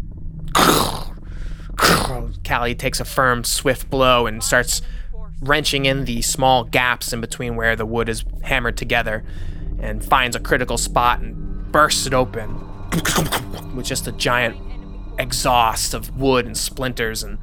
Callie 2.47 2.75
takes 2.75 3.01
a 3.01 3.05
firm, 3.05 3.45
swift 3.45 3.91
blow 3.91 4.27
and 4.27 4.43
starts 4.43 4.83
wrenching 5.41 5.85
in 5.85 6.05
the 6.05 6.23
small 6.23 6.65
gaps 6.65 7.13
in 7.13 7.21
between 7.21 7.57
where 7.57 7.77
the 7.77 7.85
wood 7.85 8.09
is 8.09 8.25
hammered 8.43 8.77
together 8.77 9.25
and 9.81 10.05
finds 10.05 10.37
a 10.37 10.41
critical 10.41 10.79
spot 10.79 11.21
and 11.21 11.71
bursts 11.73 12.07
it 12.07 12.15
open. 12.15 12.61
with 13.75 13.87
just 13.87 14.07
a 14.07 14.13
giant 14.13 14.57
exhaust 15.18 15.94
of 15.94 16.16
wood 16.16 16.47
and 16.47 16.56
splinters 16.56 17.23
and 17.23 17.38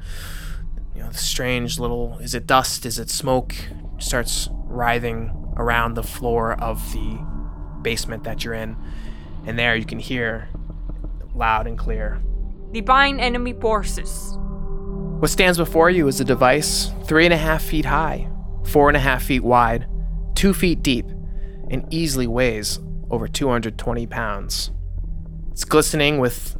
you 0.94 1.02
know 1.02 1.10
the 1.10 1.18
strange 1.18 1.78
little 1.78 2.18
is 2.18 2.34
it 2.34 2.46
dust? 2.46 2.84
Is 2.84 2.98
it 2.98 3.10
smoke? 3.10 3.54
Starts 3.98 4.48
writhing 4.66 5.32
around 5.56 5.94
the 5.94 6.02
floor 6.02 6.52
of 6.60 6.92
the 6.92 7.18
basement 7.82 8.24
that 8.24 8.44
you're 8.44 8.54
in. 8.54 8.76
And 9.46 9.58
there 9.58 9.76
you 9.76 9.84
can 9.84 9.98
hear 9.98 10.48
loud 11.34 11.66
and 11.66 11.78
clear. 11.78 12.20
Divine 12.72 13.20
enemy 13.20 13.52
forces. 13.52 14.36
what 15.20 15.30
stands 15.30 15.58
before 15.58 15.90
you 15.90 16.08
is 16.08 16.20
a 16.20 16.24
device 16.24 16.90
three 17.04 17.24
and 17.24 17.34
a 17.34 17.36
half 17.36 17.62
feet 17.62 17.84
high 17.84 18.28
four 18.64 18.88
and 18.88 18.96
a 18.96 19.00
half 19.00 19.22
feet 19.22 19.42
wide 19.42 19.86
two 20.34 20.54
feet 20.54 20.82
deep 20.82 21.06
and 21.70 21.86
easily 21.90 22.26
weighs 22.26 22.78
over 23.10 23.28
220 23.28 24.06
pounds. 24.06 24.70
It's 25.50 25.64
glistening 25.64 26.18
with 26.18 26.56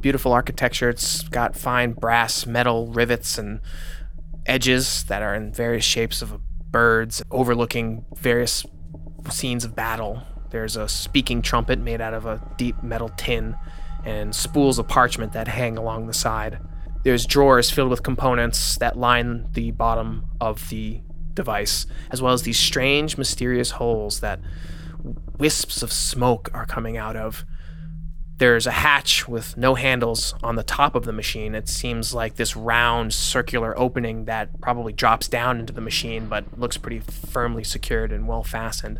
beautiful 0.00 0.32
architecture. 0.32 0.88
It's 0.88 1.22
got 1.28 1.56
fine 1.56 1.92
brass, 1.92 2.46
metal 2.46 2.88
rivets 2.88 3.38
and 3.38 3.60
edges 4.46 5.04
that 5.04 5.22
are 5.22 5.34
in 5.34 5.52
various 5.52 5.84
shapes 5.84 6.22
of 6.22 6.40
birds, 6.70 7.22
overlooking 7.30 8.04
various 8.16 8.64
scenes 9.30 9.64
of 9.64 9.76
battle. 9.76 10.22
There's 10.50 10.76
a 10.76 10.88
speaking 10.88 11.42
trumpet 11.42 11.78
made 11.78 12.00
out 12.00 12.14
of 12.14 12.26
a 12.26 12.42
deep 12.56 12.82
metal 12.82 13.10
tin 13.16 13.56
and 14.04 14.34
spools 14.34 14.78
of 14.78 14.88
parchment 14.88 15.32
that 15.34 15.48
hang 15.48 15.76
along 15.76 16.06
the 16.06 16.14
side. 16.14 16.58
There's 17.02 17.26
drawers 17.26 17.70
filled 17.70 17.90
with 17.90 18.02
components 18.02 18.76
that 18.78 18.96
line 18.96 19.48
the 19.52 19.70
bottom 19.70 20.24
of 20.40 20.68
the 20.70 21.02
device, 21.34 21.86
as 22.10 22.20
well 22.20 22.32
as 22.32 22.42
these 22.42 22.58
strange, 22.58 23.16
mysterious 23.16 23.72
holes 23.72 24.20
that 24.20 24.40
wisps 25.38 25.82
of 25.82 25.92
smoke 25.92 26.50
are 26.52 26.66
coming 26.66 26.96
out 26.96 27.16
of. 27.16 27.44
There's 28.40 28.66
a 28.66 28.70
hatch 28.70 29.28
with 29.28 29.58
no 29.58 29.74
handles 29.74 30.34
on 30.42 30.56
the 30.56 30.62
top 30.62 30.94
of 30.94 31.04
the 31.04 31.12
machine. 31.12 31.54
It 31.54 31.68
seems 31.68 32.14
like 32.14 32.36
this 32.36 32.56
round 32.56 33.12
circular 33.12 33.78
opening 33.78 34.24
that 34.24 34.62
probably 34.62 34.94
drops 34.94 35.28
down 35.28 35.60
into 35.60 35.74
the 35.74 35.82
machine 35.82 36.26
but 36.26 36.58
looks 36.58 36.78
pretty 36.78 37.00
firmly 37.00 37.64
secured 37.64 38.10
and 38.12 38.26
well 38.26 38.42
fastened. 38.42 38.98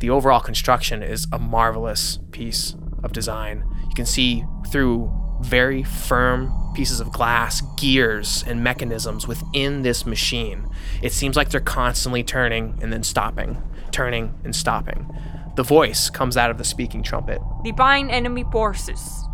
The 0.00 0.10
overall 0.10 0.40
construction 0.40 1.02
is 1.02 1.26
a 1.32 1.38
marvelous 1.38 2.18
piece 2.30 2.76
of 3.02 3.12
design. 3.12 3.64
You 3.88 3.94
can 3.94 4.04
see 4.04 4.44
through 4.68 5.10
very 5.40 5.82
firm 5.82 6.52
pieces 6.74 7.00
of 7.00 7.10
glass, 7.10 7.62
gears, 7.78 8.44
and 8.46 8.62
mechanisms 8.62 9.26
within 9.26 9.80
this 9.80 10.04
machine. 10.04 10.68
It 11.00 11.12
seems 11.12 11.36
like 11.36 11.48
they're 11.48 11.58
constantly 11.58 12.22
turning 12.22 12.78
and 12.82 12.92
then 12.92 13.02
stopping, 13.02 13.62
turning 13.92 14.38
and 14.44 14.54
stopping. 14.54 15.08
The 15.56 15.62
voice 15.62 16.08
comes 16.10 16.36
out 16.36 16.50
of 16.50 16.58
the 16.58 16.64
speaking 16.64 17.02
trumpet 17.02 17.40
Divine 17.64 18.08
enemy 18.10 18.44
forces. 18.50 19.24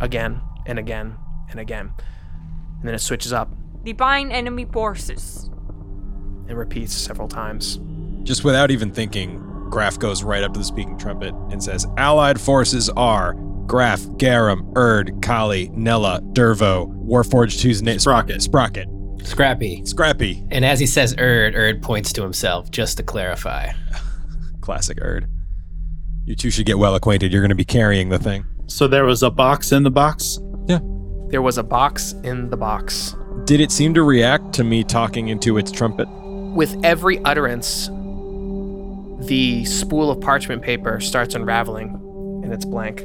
again 0.00 0.40
and 0.66 0.78
again 0.78 1.16
and 1.50 1.58
again. 1.60 1.92
And 2.80 2.86
then 2.88 2.94
it 2.94 3.00
switches 3.00 3.32
up 3.32 3.50
Divine 3.84 4.30
enemy 4.30 4.66
forces. 4.66 5.50
and 6.48 6.56
repeats 6.56 6.92
several 6.94 7.28
times. 7.28 7.78
Just 8.22 8.44
without 8.44 8.70
even 8.70 8.92
thinking, 8.92 9.38
Graf 9.70 9.98
goes 9.98 10.22
right 10.22 10.42
up 10.42 10.52
to 10.54 10.58
the 10.58 10.64
speaking 10.64 10.96
trumpet 10.98 11.34
and 11.50 11.62
says, 11.62 11.86
Allied 11.96 12.40
forces 12.40 12.88
are 12.90 13.34
Graf, 13.66 14.00
Garum, 14.16 14.72
Erd, 14.76 15.22
Callie, 15.22 15.68
Nella, 15.74 16.20
Dervo, 16.32 16.86
Warforged 17.06 17.62
2's 17.64 17.82
name. 17.82 17.98
Sprocket. 17.98 18.40
Sprocket. 18.42 18.88
Scrappy. 19.24 19.84
Scrappy. 19.84 20.42
And 20.50 20.64
as 20.64 20.80
he 20.80 20.86
says 20.86 21.14
Erd, 21.18 21.54
Erd 21.54 21.82
points 21.82 22.12
to 22.14 22.22
himself, 22.22 22.70
just 22.70 22.96
to 22.96 23.02
clarify. 23.02 23.72
Classic 24.62 24.96
Erd. 25.02 25.28
You 26.28 26.36
two 26.36 26.50
should 26.50 26.66
get 26.66 26.78
well 26.78 26.94
acquainted. 26.94 27.32
You're 27.32 27.40
going 27.40 27.48
to 27.48 27.54
be 27.54 27.64
carrying 27.64 28.10
the 28.10 28.18
thing. 28.18 28.44
So 28.66 28.86
there 28.86 29.06
was 29.06 29.22
a 29.22 29.30
box 29.30 29.72
in 29.72 29.82
the 29.82 29.90
box. 29.90 30.38
Yeah. 30.66 30.80
There 31.28 31.40
was 31.40 31.56
a 31.56 31.62
box 31.62 32.12
in 32.22 32.50
the 32.50 32.56
box. 32.58 33.16
Did 33.44 33.62
it 33.62 33.72
seem 33.72 33.94
to 33.94 34.02
react 34.02 34.52
to 34.56 34.62
me 34.62 34.84
talking 34.84 35.28
into 35.28 35.56
its 35.56 35.72
trumpet? 35.72 36.06
With 36.54 36.76
every 36.84 37.18
utterance, 37.24 37.86
the 39.26 39.64
spool 39.64 40.10
of 40.10 40.20
parchment 40.20 40.60
paper 40.60 41.00
starts 41.00 41.34
unraveling 41.34 41.94
and 42.44 42.52
it's 42.52 42.66
blank. 42.66 43.00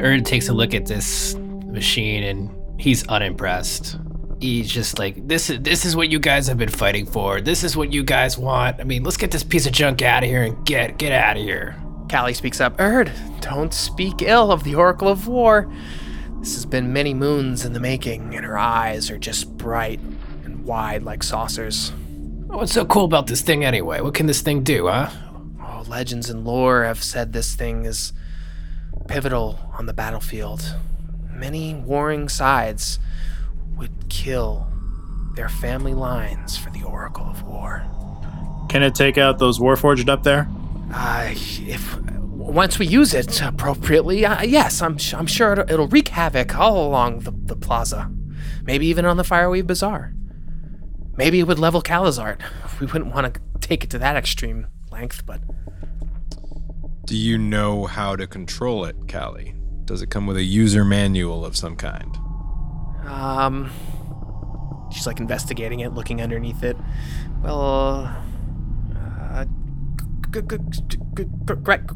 Erd 0.00 0.24
takes 0.24 0.48
a 0.48 0.52
look 0.52 0.74
at 0.74 0.86
this 0.86 1.34
machine 1.34 2.22
and 2.22 2.80
he's 2.80 3.04
unimpressed. 3.08 3.98
He's 4.40 4.70
just 4.70 5.00
like, 5.00 5.26
this 5.26 5.50
is 5.50 5.60
this 5.62 5.84
is 5.84 5.96
what 5.96 6.08
you 6.08 6.20
guys 6.20 6.46
have 6.46 6.56
been 6.56 6.68
fighting 6.68 7.04
for. 7.04 7.40
This 7.40 7.64
is 7.64 7.76
what 7.76 7.92
you 7.92 8.04
guys 8.04 8.38
want. 8.38 8.78
I 8.78 8.84
mean, 8.84 9.02
let's 9.02 9.16
get 9.16 9.32
this 9.32 9.42
piece 9.42 9.66
of 9.66 9.72
junk 9.72 10.02
out 10.02 10.22
of 10.22 10.30
here 10.30 10.44
and 10.44 10.64
get 10.64 10.98
get 10.98 11.10
out 11.10 11.36
of 11.36 11.42
here. 11.42 11.74
Callie 12.08 12.34
speaks 12.34 12.60
up 12.60 12.74
Erd, 12.78 13.12
don't 13.40 13.74
speak 13.74 14.22
ill 14.22 14.50
of 14.50 14.64
the 14.64 14.74
Oracle 14.74 15.08
of 15.08 15.28
War. 15.28 15.70
This 16.40 16.54
has 16.54 16.64
been 16.64 16.92
many 16.92 17.12
moons 17.12 17.64
in 17.64 17.74
the 17.74 17.80
making, 17.80 18.34
and 18.34 18.46
her 18.46 18.56
eyes 18.56 19.10
are 19.10 19.18
just 19.18 19.56
bright 19.58 20.00
and 20.44 20.64
wide 20.64 21.02
like 21.02 21.22
saucers. 21.22 21.92
What's 22.46 22.72
so 22.72 22.86
cool 22.86 23.04
about 23.04 23.26
this 23.26 23.42
thing 23.42 23.64
anyway? 23.64 24.00
What 24.00 24.14
can 24.14 24.26
this 24.26 24.40
thing 24.40 24.62
do, 24.62 24.86
huh? 24.86 25.10
Oh, 25.60 25.84
legends 25.86 26.30
and 26.30 26.44
lore 26.44 26.84
have 26.84 27.02
said 27.02 27.32
this 27.32 27.54
thing 27.54 27.84
is 27.84 28.12
pivotal 29.06 29.58
on 29.76 29.86
the 29.86 29.92
battlefield. 29.92 30.76
Many 31.30 31.74
warring 31.74 32.28
sides 32.28 32.98
would 33.76 34.08
kill 34.08 34.66
their 35.34 35.48
family 35.48 35.94
lines 35.94 36.56
for 36.56 36.70
the 36.70 36.82
Oracle 36.84 37.26
of 37.26 37.42
War. 37.42 37.84
Can 38.68 38.82
it 38.82 38.94
take 38.94 39.18
out 39.18 39.38
those 39.38 39.58
Warforged 39.58 40.08
up 40.08 40.22
there? 40.22 40.48
Uh, 40.92 41.28
if 41.34 42.00
once 42.00 42.78
we 42.78 42.86
use 42.86 43.12
it 43.14 43.40
appropriately, 43.42 44.24
uh, 44.24 44.42
yes, 44.42 44.80
I'm 44.80 44.96
I'm 45.14 45.26
sure 45.26 45.52
it'll, 45.52 45.70
it'll 45.70 45.88
wreak 45.88 46.08
havoc 46.08 46.56
all 46.58 46.86
along 46.86 47.20
the, 47.20 47.30
the 47.32 47.56
plaza, 47.56 48.10
maybe 48.64 48.86
even 48.86 49.04
on 49.04 49.16
the 49.16 49.22
Fireweave 49.22 49.66
Bazaar. 49.66 50.14
Maybe 51.16 51.40
it 51.40 51.46
would 51.46 51.58
level 51.58 51.82
Calazart. 51.82 52.40
We 52.80 52.86
wouldn't 52.86 53.12
want 53.12 53.34
to 53.34 53.40
take 53.60 53.82
it 53.84 53.90
to 53.90 53.98
that 53.98 54.16
extreme 54.16 54.68
length, 54.92 55.26
but 55.26 55.40
Do 57.04 57.16
you 57.16 57.36
know 57.38 57.86
how 57.86 58.14
to 58.16 58.26
control 58.26 58.84
it, 58.84 58.96
Callie? 59.12 59.54
Does 59.84 60.00
it 60.00 60.10
come 60.10 60.26
with 60.26 60.36
a 60.36 60.42
user 60.44 60.84
manual 60.84 61.44
of 61.44 61.56
some 61.56 61.76
kind? 61.76 62.16
um, 63.06 63.70
she's 64.92 65.06
like 65.06 65.18
investigating 65.18 65.80
it, 65.80 65.92
looking 65.92 66.20
underneath 66.22 66.62
it. 66.62 66.76
Well, 67.42 68.14
uh, 68.96 69.44
Graf, 70.30 71.86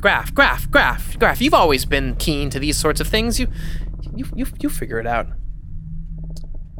Graf, 0.00 0.34
Graf, 0.34 0.70
Graf, 0.70 1.18
Graf. 1.18 1.40
You've 1.40 1.54
always 1.54 1.84
been 1.84 2.16
keen 2.16 2.50
to 2.50 2.58
these 2.58 2.76
sorts 2.76 3.00
of 3.00 3.08
things. 3.08 3.38
You, 3.38 3.48
you, 4.14 4.26
you, 4.34 4.46
you 4.60 4.68
figure 4.68 4.98
it 4.98 5.06
out. 5.06 5.28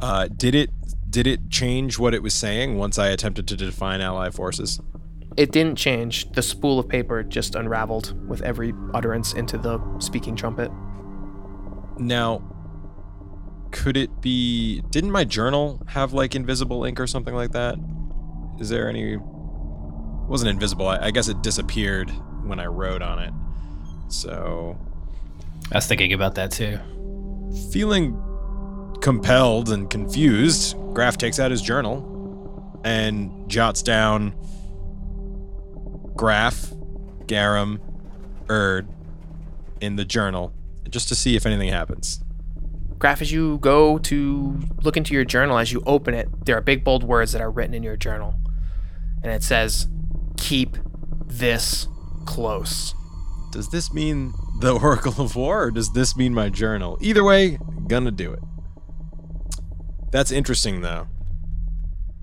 Uh, 0.01 0.27
did 0.27 0.55
it 0.55 0.69
did 1.09 1.25
it 1.25 1.49
change 1.49 1.97
what 1.97 2.13
it 2.13 2.21
was 2.21 2.33
saying 2.33 2.77
once 2.77 2.99
I 2.99 3.09
attempted 3.09 3.47
to 3.47 3.55
define 3.55 4.01
ally 4.01 4.29
forces? 4.29 4.79
It 5.37 5.51
didn't 5.51 5.77
change. 5.77 6.31
The 6.33 6.41
spool 6.41 6.79
of 6.79 6.87
paper 6.87 7.23
just 7.23 7.55
unraveled 7.55 8.27
with 8.27 8.41
every 8.41 8.73
utterance 8.93 9.33
into 9.33 9.57
the 9.57 9.79
speaking 9.99 10.35
trumpet. 10.35 10.71
Now, 11.97 12.43
could 13.71 13.97
it 13.97 14.21
be? 14.21 14.81
Didn't 14.89 15.11
my 15.11 15.23
journal 15.23 15.81
have 15.87 16.13
like 16.13 16.35
invisible 16.35 16.83
ink 16.85 16.99
or 16.99 17.07
something 17.07 17.33
like 17.33 17.51
that? 17.51 17.75
Is 18.59 18.69
there 18.69 18.89
any? 18.89 19.17
It 20.29 20.31
wasn't 20.31 20.51
invisible. 20.51 20.87
I, 20.87 21.07
I 21.07 21.11
guess 21.11 21.27
it 21.27 21.41
disappeared 21.41 22.11
when 22.43 22.59
I 22.59 22.67
rode 22.67 23.01
on 23.01 23.17
it. 23.17 23.33
So, 24.09 24.77
I 25.71 25.77
was 25.77 25.87
thinking 25.87 26.13
about 26.13 26.35
that 26.35 26.51
too. 26.51 26.77
feeling 27.71 28.13
compelled 29.01 29.69
and 29.69 29.89
confused, 29.89 30.75
Graf 30.93 31.17
takes 31.17 31.39
out 31.39 31.49
his 31.49 31.63
journal 31.63 32.79
and 32.83 33.49
jots 33.49 33.81
down 33.81 34.35
Graf, 36.15 36.73
Garum, 37.25 37.81
Erd 38.49 38.87
in 39.81 39.95
the 39.95 40.05
journal 40.05 40.53
just 40.91 41.07
to 41.07 41.15
see 41.15 41.35
if 41.35 41.47
anything 41.47 41.69
happens. 41.69 42.23
Graf, 42.99 43.19
as 43.19 43.31
you 43.31 43.57
go 43.59 43.97
to 43.97 44.59
look 44.83 44.95
into 44.95 45.15
your 45.15 45.25
journal, 45.25 45.57
as 45.57 45.71
you 45.71 45.81
open 45.87 46.13
it, 46.13 46.29
there 46.45 46.55
are 46.55 46.61
big 46.61 46.83
bold 46.83 47.03
words 47.03 47.31
that 47.31 47.41
are 47.41 47.49
written 47.49 47.73
in 47.73 47.81
your 47.81 47.97
journal. 47.97 48.35
And 49.23 49.31
it 49.31 49.41
says, 49.41 49.87
Keep 50.39 50.77
this 51.27 51.87
close. 52.25 52.95
Does 53.51 53.69
this 53.69 53.93
mean 53.93 54.33
the 54.59 54.73
Oracle 54.73 55.23
of 55.23 55.35
War 55.35 55.63
or 55.63 55.71
does 55.71 55.91
this 55.93 56.15
mean 56.15 56.33
my 56.33 56.49
journal? 56.49 56.97
Either 57.01 57.23
way, 57.23 57.59
gonna 57.87 58.11
do 58.11 58.33
it. 58.33 58.39
That's 60.11 60.31
interesting 60.31 60.81
though. 60.81 61.07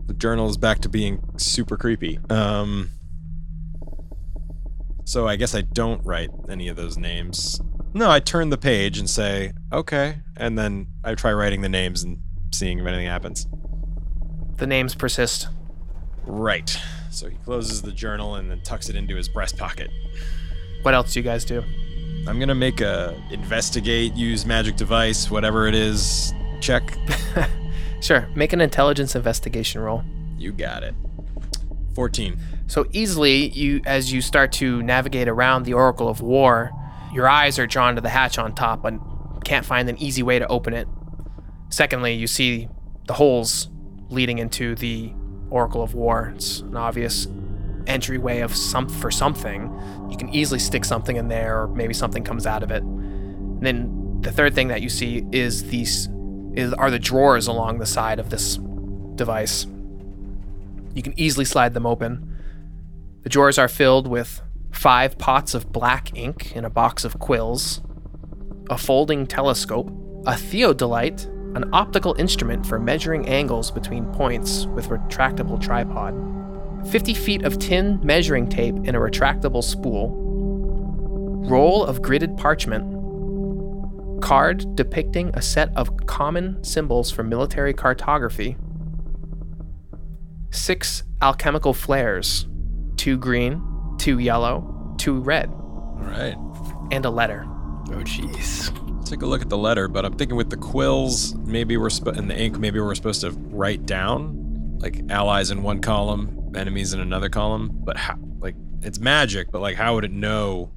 The 0.06 0.14
journal 0.14 0.49
is 0.49 0.56
back 0.56 0.80
to 0.80 0.88
being 0.88 1.20
super 1.37 1.76
creepy. 1.76 2.18
Um 2.30 2.90
So 5.04 5.28
I 5.28 5.37
guess 5.37 5.54
I 5.54 5.61
don't 5.61 6.04
write 6.04 6.30
any 6.49 6.68
of 6.68 6.76
those 6.76 6.96
names. 6.96 7.61
No, 7.94 8.11
I 8.11 8.20
turn 8.20 8.50
the 8.50 8.58
page 8.58 8.99
and 8.99 9.08
say, 9.08 9.52
"Okay," 9.73 10.18
and 10.37 10.58
then 10.58 10.88
I 11.04 11.14
try 11.14 11.32
writing 11.32 11.62
the 11.62 11.68
names 11.68 12.02
and 12.02 12.18
seeing 12.52 12.78
if 12.78 12.87
anything 12.87 13.06
happens. 13.06 13.46
The 14.58 14.66
names 14.66 14.94
persist. 14.94 15.49
Right. 16.26 16.76
So 17.11 17.28
he 17.28 17.37
closes 17.45 17.83
the 17.83 17.92
journal 17.92 18.35
and 18.35 18.50
then 18.50 18.61
tucks 18.62 18.88
it 18.88 18.97
into 18.97 19.16
his 19.16 19.28
breast 19.28 19.56
pocket. 19.56 19.90
What 20.83 20.95
else 20.95 21.12
do 21.12 21.21
you 21.21 21.25
guys 21.25 21.45
do? 21.45 21.64
I'm 22.28 22.38
gonna 22.38 22.54
make 22.54 22.80
a 22.80 23.21
investigate, 23.30 24.14
use 24.14 24.45
magic 24.45 24.76
device, 24.76 25.30
whatever 25.30 25.66
it 25.66 25.75
is. 25.75 26.33
Check. 26.61 26.97
Sure, 28.00 28.28
make 28.35 28.52
an 28.52 28.61
intelligence 28.61 29.16
investigation 29.16 29.80
roll. 29.80 30.04
You 30.38 30.52
got 30.52 30.83
it. 30.83 30.95
14. 31.95 32.38
So 32.66 32.87
easily, 32.92 33.49
you 33.49 33.80
as 33.87 34.12
you 34.12 34.21
start 34.21 34.52
to 34.52 34.83
navigate 34.83 35.28
around 35.28 35.64
the 35.64 35.73
Oracle 35.73 36.09
of 36.09 36.21
War, 36.21 36.71
your 37.12 37.28
eyes 37.28 37.59
are 37.59 37.66
drawn 37.66 37.95
to 37.95 38.00
the 38.00 38.09
hatch 38.09 38.38
on 38.38 38.54
top, 38.54 38.83
but 38.83 38.95
can't 39.45 39.64
find 39.64 39.88
an 39.88 39.97
easy 39.99 40.23
way 40.23 40.38
to 40.38 40.47
open 40.49 40.75
it. 40.75 40.87
Secondly, 41.71 42.14
you 42.14 42.26
see 42.26 42.68
the 43.06 43.14
holes 43.14 43.68
leading 44.09 44.38
into 44.38 44.75
the 44.75 45.12
Oracle 45.56 45.82
of 45.82 45.94
War. 45.94 46.34
It's 46.36 46.60
an 46.60 46.76
obvious 46.76 47.28
entryway 47.86 48.40
of 48.40 48.54
some 48.54 48.88
for 48.88 49.10
something. 49.10 49.72
You 50.10 50.16
can 50.18 50.28
easily 50.28 50.60
stick 50.60 50.84
something 50.84 51.16
in 51.16 51.28
there, 51.28 51.62
or 51.62 51.68
maybe 51.68 51.94
something 51.94 52.22
comes 52.22 52.46
out 52.46 52.62
of 52.62 52.70
it. 52.70 52.82
And 52.82 53.62
then 53.62 54.18
the 54.20 54.30
third 54.30 54.54
thing 54.54 54.68
that 54.68 54.82
you 54.82 54.90
see 54.90 55.25
is 55.32 55.70
these 55.70 56.08
is 56.52 56.75
are 56.75 56.90
the 56.90 56.98
drawers 56.98 57.46
along 57.46 57.78
the 57.78 57.86
side 57.86 58.18
of 58.18 58.28
this 58.28 58.58
device. 59.14 59.66
You 60.94 61.02
can 61.02 61.18
easily 61.18 61.44
slide 61.44 61.72
them 61.72 61.86
open. 61.86 62.10
The 63.22 63.30
drawers 63.30 63.58
are 63.58 63.68
filled 63.68 64.06
with 64.06 64.42
five 64.72 65.16
pots 65.16 65.54
of 65.54 65.72
black 65.72 66.16
ink 66.16 66.54
in 66.54 66.66
a 66.66 66.70
box 66.70 67.04
of 67.04 67.18
quills, 67.18 67.80
a 68.68 68.76
folding 68.76 69.26
telescope, 69.26 69.88
a 70.26 70.32
theodolite, 70.32 71.26
an 71.56 71.64
optical 71.72 72.14
instrument 72.18 72.66
for 72.66 72.78
measuring 72.78 73.26
angles 73.28 73.70
between 73.70 74.04
points 74.12 74.66
with 74.66 74.90
retractable 74.90 75.58
tripod, 75.60 76.14
50 76.90 77.14
feet 77.14 77.42
of 77.44 77.58
tin 77.58 77.98
measuring 78.02 78.46
tape 78.48 78.75
in 78.84 78.94
a 78.94 79.00
retractable 79.00 79.64
spool, 79.64 80.10
roll 81.48 81.82
of 81.84 82.02
gridded 82.02 82.36
parchment, 82.36 82.84
card 84.22 84.76
depicting 84.76 85.30
a 85.34 85.40
set 85.40 85.75
of 85.76 86.06
common 86.06 86.62
symbols 86.62 87.10
for 87.10 87.22
military 87.22 87.72
cartography, 87.72 88.56
six 90.50 91.04
alchemical 91.22 91.72
flares, 91.72 92.46
two 92.96 93.16
green, 93.16 93.62
two 93.98 94.18
yellow, 94.18 94.94
two 94.98 95.20
red, 95.20 95.48
All 95.50 95.96
right. 96.02 96.36
and 96.90 97.04
a 97.06 97.10
letter. 97.10 97.44
Oh, 97.88 98.02
jeez. 98.04 98.70
Take 99.06 99.22
a 99.22 99.26
look 99.26 99.40
at 99.40 99.48
the 99.48 99.56
letter, 99.56 99.86
but 99.86 100.04
I'm 100.04 100.14
thinking 100.14 100.36
with 100.36 100.50
the 100.50 100.56
quills, 100.56 101.34
maybe 101.36 101.76
we're 101.76 101.90
and 102.06 102.28
the 102.28 102.36
ink, 102.36 102.58
maybe 102.58 102.80
we're 102.80 102.94
supposed 102.96 103.20
to 103.20 103.30
write 103.30 103.86
down 103.86 104.78
like 104.78 105.00
allies 105.10 105.50
in 105.50 105.62
one 105.62 105.80
column, 105.80 106.52
enemies 106.54 106.92
in 106.92 107.00
another 107.00 107.28
column. 107.28 107.70
But 107.72 107.96
how? 107.96 108.16
Like 108.40 108.56
it's 108.82 108.98
magic, 108.98 109.52
but 109.52 109.60
like 109.60 109.76
how 109.76 109.94
would 109.94 110.04
it 110.04 110.12
know 110.12 110.72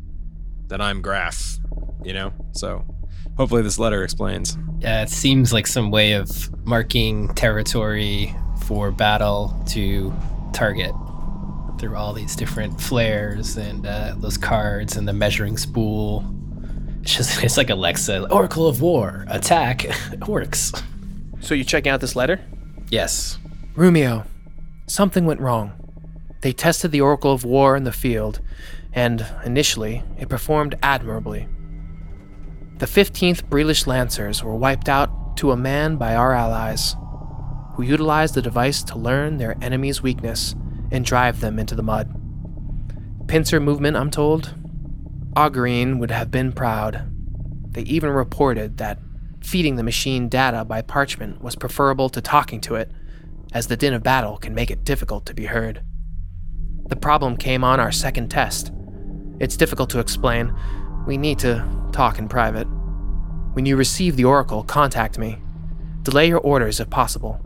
that 0.68 0.80
I'm 0.80 1.02
Graf? 1.02 1.58
You 2.04 2.14
know. 2.14 2.34
So 2.52 2.86
hopefully 3.36 3.62
this 3.62 3.80
letter 3.80 4.04
explains. 4.04 4.58
Yeah, 4.80 5.02
it 5.02 5.10
seems 5.10 5.52
like 5.52 5.68
some 5.68 5.92
way 5.92 6.14
of 6.14 6.30
marking 6.66 7.34
territory 7.34 8.36
for 8.66 8.92
battle 8.92 9.60
to 9.70 10.14
target 10.54 10.92
through 11.80 11.96
all 11.96 12.14
these 12.14 12.36
different 12.36 12.80
flares 12.80 13.58
and 13.58 13.86
uh, 13.86 14.14
those 14.18 14.38
cards 14.38 14.98
and 14.98 15.08
the 15.08 15.14
measuring 15.14 15.58
spool. 15.58 16.24
It's 17.10 17.18
just 17.18 17.44
it's 17.44 17.58
like 17.58 17.72
Alexa, 17.72 18.32
Oracle 18.32 18.68
of 18.68 18.84
War, 18.84 19.26
attack 19.30 19.88
works. 20.28 20.72
So 21.40 21.56
you 21.56 21.64
checking 21.64 21.92
out 21.92 22.02
this 22.02 22.16
letter? 22.16 22.40
Yes. 22.92 23.40
Rumio, 23.76 24.28
something 24.86 25.26
went 25.26 25.42
wrong. 25.42 25.74
They 26.42 26.54
tested 26.54 26.92
the 26.92 27.02
Oracle 27.02 27.32
of 27.32 27.44
War 27.44 27.76
in 27.76 27.84
the 27.84 27.92
field, 27.92 28.42
and 28.94 29.26
initially, 29.44 30.04
it 30.20 30.30
performed 30.30 30.76
admirably. 30.84 31.48
The 32.78 32.86
15th 32.86 33.50
Brelish 33.50 33.88
Lancers 33.88 34.44
were 34.44 34.56
wiped 34.56 34.88
out 34.88 35.36
to 35.38 35.52
a 35.52 35.58
man 35.58 35.96
by 35.96 36.14
our 36.14 36.34
allies, 36.34 36.96
who 37.74 37.82
utilized 37.82 38.36
the 38.36 38.44
device 38.44 38.84
to 38.84 39.00
learn 39.00 39.38
their 39.38 39.58
enemy's 39.64 40.04
weakness 40.04 40.54
and 40.92 41.04
drive 41.04 41.40
them 41.40 41.58
into 41.58 41.74
the 41.74 41.82
mud. 41.82 42.14
Pincer 43.28 43.60
movement, 43.60 43.98
I'm 43.98 44.12
told. 44.12 44.54
Augreen 45.36 46.00
would 46.00 46.12
have 46.12 46.32
been 46.32 46.52
proud. 46.52 47.08
They 47.72 47.84
even 47.84 48.10
reported 48.10 48.78
that 48.78 48.98
feeding 49.42 49.76
the 49.76 49.84
machine 49.84 50.28
data 50.28 50.66
by 50.66 50.82
parchment 50.82 51.42
was 51.42 51.56
preferable 51.56 52.10
to 52.10 52.22
talking 52.22 52.60
to 52.62 52.76
it, 52.76 52.92
as 53.54 53.68
the 53.68 53.78
din 53.78 53.94
of 53.94 54.04
battle 54.04 54.38
can 54.38 54.56
make 54.56 54.72
it 54.72 54.84
difficult 54.84 55.26
to 55.28 55.34
be 55.34 55.46
heard. 55.46 55.82
The 56.88 56.96
problem 56.96 57.38
came 57.38 57.64
on 57.64 57.80
our 57.80 57.92
second 57.92 58.30
test. 58.30 58.72
It's 59.40 59.56
difficult 59.56 59.92
to 59.92 60.00
explain. 60.00 60.54
We 61.06 61.16
need 61.16 61.38
to 61.40 61.64
talk 61.92 62.18
in 62.18 62.28
private. 62.28 62.66
When 63.54 63.66
you 63.68 63.78
receive 63.78 64.16
the 64.16 64.26
Oracle, 64.26 64.64
contact 64.64 65.20
me. 65.20 65.38
Delay 66.02 66.28
your 66.28 66.40
orders 66.40 66.80
if 66.80 66.90
possible. 66.90 67.40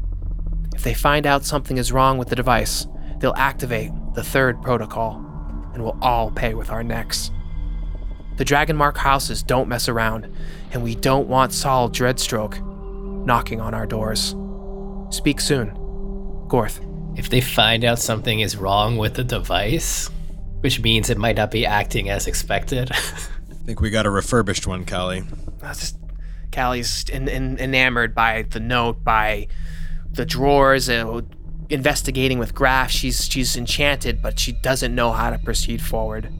If 0.73 0.83
they 0.83 0.93
find 0.93 1.27
out 1.27 1.43
something 1.45 1.77
is 1.77 1.91
wrong 1.91 2.17
with 2.17 2.29
the 2.29 2.35
device, 2.35 2.87
they'll 3.19 3.35
activate 3.35 3.91
the 4.13 4.23
third 4.23 4.61
protocol, 4.61 5.15
and 5.73 5.83
we'll 5.83 5.97
all 6.01 6.31
pay 6.31 6.53
with 6.53 6.69
our 6.69 6.83
necks. 6.83 7.29
The 8.37 8.45
Dragonmark 8.45 8.97
houses 8.97 9.43
don't 9.43 9.69
mess 9.69 9.87
around, 9.87 10.27
and 10.71 10.83
we 10.83 10.95
don't 10.95 11.27
want 11.27 11.53
Saul 11.53 11.89
Dreadstroke 11.89 12.59
knocking 13.25 13.61
on 13.61 13.73
our 13.73 13.85
doors. 13.85 14.35
Speak 15.09 15.39
soon. 15.39 15.69
Gorth. 16.47 16.79
If 17.17 17.29
they 17.29 17.41
find 17.41 17.85
out 17.85 17.99
something 17.99 18.39
is 18.39 18.57
wrong 18.57 18.97
with 18.97 19.13
the 19.13 19.23
device, 19.23 20.09
which 20.61 20.81
means 20.81 21.09
it 21.09 21.17
might 21.17 21.35
not 21.35 21.51
be 21.51 21.65
acting 21.65 22.09
as 22.09 22.25
expected. 22.25 22.91
I 22.93 22.95
think 23.65 23.81
we 23.81 23.91
got 23.91 24.05
a 24.05 24.09
refurbished 24.09 24.65
one, 24.65 24.85
Callie. 24.85 25.23
That's 25.59 25.79
just 25.79 25.97
Callie's 26.51 27.05
en- 27.11 27.29
en- 27.29 27.57
enamored 27.59 28.15
by 28.15 28.43
the 28.49 28.59
note, 28.59 29.03
by 29.03 29.47
the 30.11 30.25
drawers, 30.25 30.89
uh, 30.89 31.21
investigating 31.69 32.39
with 32.39 32.55
Graf. 32.55 32.91
She's 32.91 33.25
she's 33.25 33.55
enchanted, 33.55 34.21
but 34.21 34.39
she 34.39 34.53
doesn't 34.53 34.93
know 34.93 35.11
how 35.11 35.29
to 35.29 35.37
proceed 35.37 35.81
forward. 35.81 36.31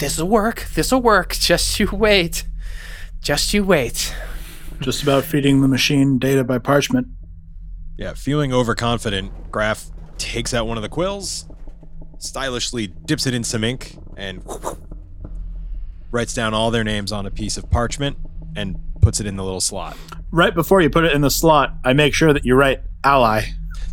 This'll 0.00 0.26
work. 0.26 0.64
This'll 0.74 1.02
work. 1.02 1.34
Just 1.34 1.78
you 1.78 1.86
wait. 1.92 2.44
Just 3.20 3.52
you 3.52 3.62
wait. 3.62 4.14
Just 4.80 5.02
about 5.02 5.24
feeding 5.24 5.60
the 5.60 5.68
machine 5.68 6.18
data 6.18 6.42
by 6.42 6.56
parchment. 6.56 7.06
Yeah, 7.98 8.14
feeling 8.14 8.50
overconfident, 8.50 9.50
Graf 9.50 9.90
takes 10.16 10.54
out 10.54 10.66
one 10.66 10.78
of 10.78 10.82
the 10.82 10.88
quills, 10.88 11.46
stylishly 12.16 12.86
dips 12.86 13.26
it 13.26 13.34
in 13.34 13.44
some 13.44 13.62
ink, 13.62 13.98
and 14.16 14.42
writes 16.10 16.32
down 16.32 16.54
all 16.54 16.70
their 16.70 16.82
names 16.82 17.12
on 17.12 17.26
a 17.26 17.30
piece 17.30 17.58
of 17.58 17.70
parchment 17.70 18.16
and 18.56 18.80
puts 19.02 19.20
it 19.20 19.26
in 19.26 19.36
the 19.36 19.44
little 19.44 19.60
slot. 19.60 19.98
Right 20.30 20.54
before 20.54 20.80
you 20.80 20.88
put 20.88 21.04
it 21.04 21.12
in 21.12 21.20
the 21.20 21.30
slot, 21.30 21.74
I 21.84 21.92
make 21.92 22.14
sure 22.14 22.32
that 22.32 22.46
you 22.46 22.54
write 22.54 22.80
ally. 23.04 23.42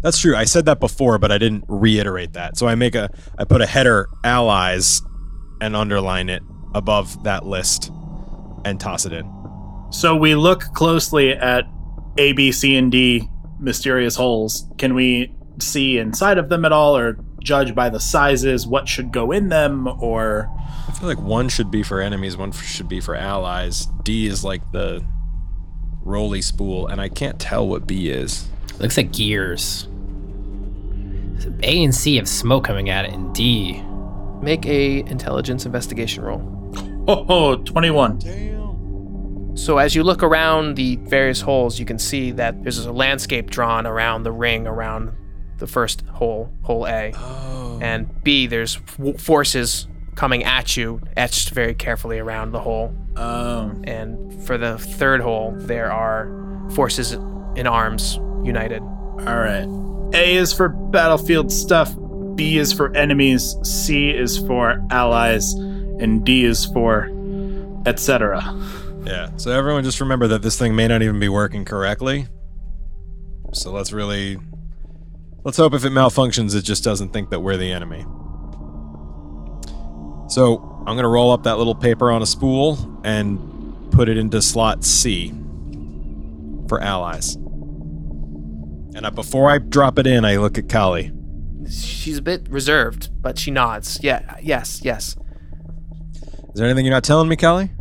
That's 0.02 0.20
true. 0.20 0.38
I 0.38 0.46
said 0.46 0.64
that 0.66 0.80
before, 0.80 1.18
but 1.18 1.34
I 1.34 1.38
didn't 1.38 1.66
reiterate 1.68 2.32
that. 2.34 2.58
So 2.58 2.66
I 2.66 2.76
make 2.76 2.96
a 2.96 3.10
I 3.38 3.44
put 3.44 3.60
a 3.60 3.66
header 3.66 4.08
allies 4.24 5.02
and 5.62 5.76
underline 5.76 6.30
it 6.30 6.44
above 6.74 7.24
that 7.24 7.46
list 7.46 7.92
and 8.66 8.80
toss 8.80 9.06
it 9.06 9.14
in. 9.14 9.32
So 9.92 10.16
we 10.16 10.36
look 10.36 10.62
closely 10.74 11.32
at 11.32 11.66
A, 12.18 12.34
B, 12.34 12.52
C, 12.52 12.76
and 12.76 12.92
D 12.92 13.28
mysterious 13.60 14.16
holes. 14.16 14.70
Can 14.78 14.94
we 14.94 15.34
see 15.60 15.98
inside 15.98 16.38
of 16.38 16.50
them 16.50 16.66
at 16.66 16.72
all 16.72 16.96
or 16.96 17.18
judge 17.42 17.74
by 17.74 17.90
the 17.90 18.00
sizes 18.00 18.68
what 18.68 18.88
should 18.88 19.12
go 19.12 19.32
in 19.32 19.50
them 19.50 19.88
or 20.02 20.50
I 20.88 20.92
feel 20.92 21.08
like 21.08 21.20
one 21.20 21.50
should 21.50 21.72
be 21.72 21.84
for 21.84 22.02
enemies, 22.02 22.38
one 22.38 22.52
should 22.52 22.90
be 22.90 23.00
for 23.00 23.16
allies. 23.16 23.88
D 24.04 24.28
is 24.28 24.44
like 24.44 24.72
the 24.72 25.04
roly 26.02 26.42
spool, 26.42 26.88
and 26.88 27.02
I 27.02 27.10
can't 27.10 27.40
tell 27.40 27.68
what 27.68 27.86
B 27.86 28.10
is. 28.10 28.48
Looks 28.80 28.98
like 28.98 29.12
gears. 29.12 29.88
A 31.64 31.84
and 31.84 31.94
C 31.94 32.16
have 32.16 32.28
smoke 32.28 32.64
coming 32.64 32.90
at 32.90 33.06
it, 33.06 33.14
and 33.14 33.34
D. 33.36 33.84
Make 34.42 34.66
a 34.66 35.00
intelligence 35.00 35.66
investigation 35.66 36.24
roll. 36.24 36.42
oh, 37.08 37.26
oh 37.30 37.56
21. 37.58 38.22
So 39.58 39.80
as 39.80 39.96
you 39.96 40.04
look 40.04 40.22
around 40.22 40.76
the 40.76 40.98
various 40.98 41.42
holes, 41.42 41.80
you 41.80 41.86
can 41.86 41.98
see 41.98 42.32
that 42.32 42.62
there's 42.64 42.86
a 42.86 42.92
landscape 42.92 43.50
drawn 43.50 43.88
around 43.88 44.24
the 44.24 44.32
ring 44.32 44.68
around 44.68 45.12
the 45.58 45.66
first 45.68 46.02
hole, 46.08 46.52
hole 46.62 46.86
A. 46.88 47.12
And 47.82 48.08
B, 48.24 48.46
there's 48.48 48.76
w- 48.98 49.18
forces 49.18 49.88
coming 50.16 50.44
at 50.44 50.78
you, 50.78 51.02
etched 51.16 51.50
very 51.52 51.74
carefully 51.74 52.20
around 52.20 52.52
the 52.52 52.60
hole. 52.60 52.94
Um, 53.16 53.84
And 53.88 54.32
for 54.46 54.58
the 54.60 54.78
third 54.78 55.22
hole, 55.22 55.54
there 55.58 55.92
are 55.92 56.30
forces 56.76 57.14
in 57.56 57.66
arms 57.66 58.20
united. 58.44 58.82
all 58.82 59.40
right. 59.40 59.68
A 60.14 60.36
is 60.36 60.54
for 60.54 60.70
battlefield 60.70 61.52
stuff, 61.52 61.96
B 62.38 62.60
is 62.60 62.72
for 62.72 62.96
enemies, 62.96 63.56
C 63.64 64.12
is 64.12 64.38
for 64.38 64.82
allies, 64.92 65.54
and 65.54 66.24
D 66.24 66.46
is 66.46 66.66
for 66.66 67.10
etc. 67.86 68.42
Yeah. 69.06 69.36
So 69.38 69.52
everyone 69.52 69.84
just 69.84 70.00
remember 70.00 70.28
that 70.28 70.44
this 70.44 70.58
thing 70.58 70.76
may 70.76 70.88
not 70.88 71.02
even 71.02 71.20
be 71.20 71.30
working 71.30 71.66
correctly. 71.66 72.28
So 73.54 73.72
let's 73.72 73.92
really 73.92 74.38
let's 75.44 75.58
hope 75.58 75.74
if 75.74 75.84
it 75.84 75.92
malfunctions 75.92 76.56
it 76.56 76.62
just 76.62 76.84
doesn't 76.84 77.12
think 77.12 77.32
that 77.32 77.40
we're 77.40 77.58
the 77.58 77.72
enemy. 77.72 78.06
So 80.30 80.84
I'm 80.86 80.96
gonna 80.96 81.10
roll 81.10 81.32
up 81.32 81.44
that 81.44 81.58
little 81.58 81.76
paper 81.76 82.12
on 82.12 82.22
a 82.22 82.28
spool 82.28 83.02
and 83.04 83.92
put 83.92 84.10
it 84.10 84.18
into 84.18 84.42
slot 84.44 84.84
C 84.84 85.34
for 86.68 86.82
allies. 86.82 87.36
And 88.96 89.06
uh, 89.06 89.12
before 89.12 89.50
I 89.50 89.58
drop 89.58 89.98
it 89.98 90.06
in, 90.06 90.24
I 90.24 90.38
look 90.38 90.58
at 90.58 90.70
Callie. 90.70 91.12
She's 91.70 92.18
a 92.18 92.22
bit 92.22 92.48
reserved, 92.50 93.10
but 93.22 93.38
she 93.38 93.52
nods. 93.52 94.00
Yeah, 94.04 94.38
yes, 94.42 94.82
yes. 94.84 95.16
Is 96.16 96.54
there 96.56 96.66
anything 96.66 96.86
you're 96.86 96.94
not 96.94 97.04
telling 97.04 97.28
me, 97.30 97.36
Callie? 97.36 97.72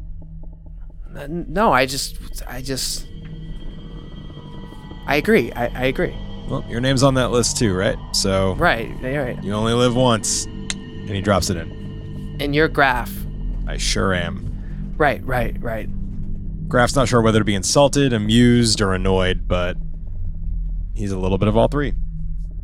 Uh, 1.16 1.26
No, 1.28 1.72
I 1.72 1.86
just, 1.86 2.16
I 2.46 2.60
just, 2.62 3.06
I 5.06 5.16
agree. 5.16 5.52
I, 5.52 5.66
I 5.66 5.84
agree. 5.86 6.14
Well, 6.48 6.64
your 6.68 6.80
name's 6.80 7.02
on 7.02 7.14
that 7.14 7.30
list 7.30 7.56
too, 7.56 7.74
right? 7.74 7.96
So 8.12 8.54
Right, 8.54 8.90
yeah, 9.02 9.16
right. 9.16 9.42
you 9.44 9.52
only 9.52 9.72
live 9.72 9.96
once. 9.96 10.44
And 10.46 11.10
he 11.10 11.20
drops 11.20 11.50
it 11.50 11.56
in. 11.56 12.36
And 12.40 12.54
your 12.54 12.68
Graf. 12.68 13.12
I 13.66 13.76
sure 13.78 14.12
am. 14.14 14.94
Right, 14.96 15.24
right, 15.24 15.56
right. 15.60 15.88
Graf's 16.68 16.96
not 16.96 17.06
sure 17.08 17.22
whether 17.22 17.38
to 17.38 17.44
be 17.44 17.54
insulted, 17.54 18.12
amused, 18.12 18.80
or 18.80 18.92
annoyed, 18.92 19.46
but 19.46 19.76
he's 20.94 21.12
a 21.12 21.18
little 21.18 21.38
bit 21.38 21.48
of 21.48 21.56
all 21.56 21.68
three. 21.68 21.94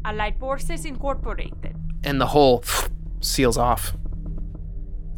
Allied 0.05 0.39
Forces 0.39 0.85
Incorporated. 0.85 1.77
And 2.05 2.21
the 2.21 2.27
hole 2.27 2.65
seals 3.21 3.57
off. 3.57 3.97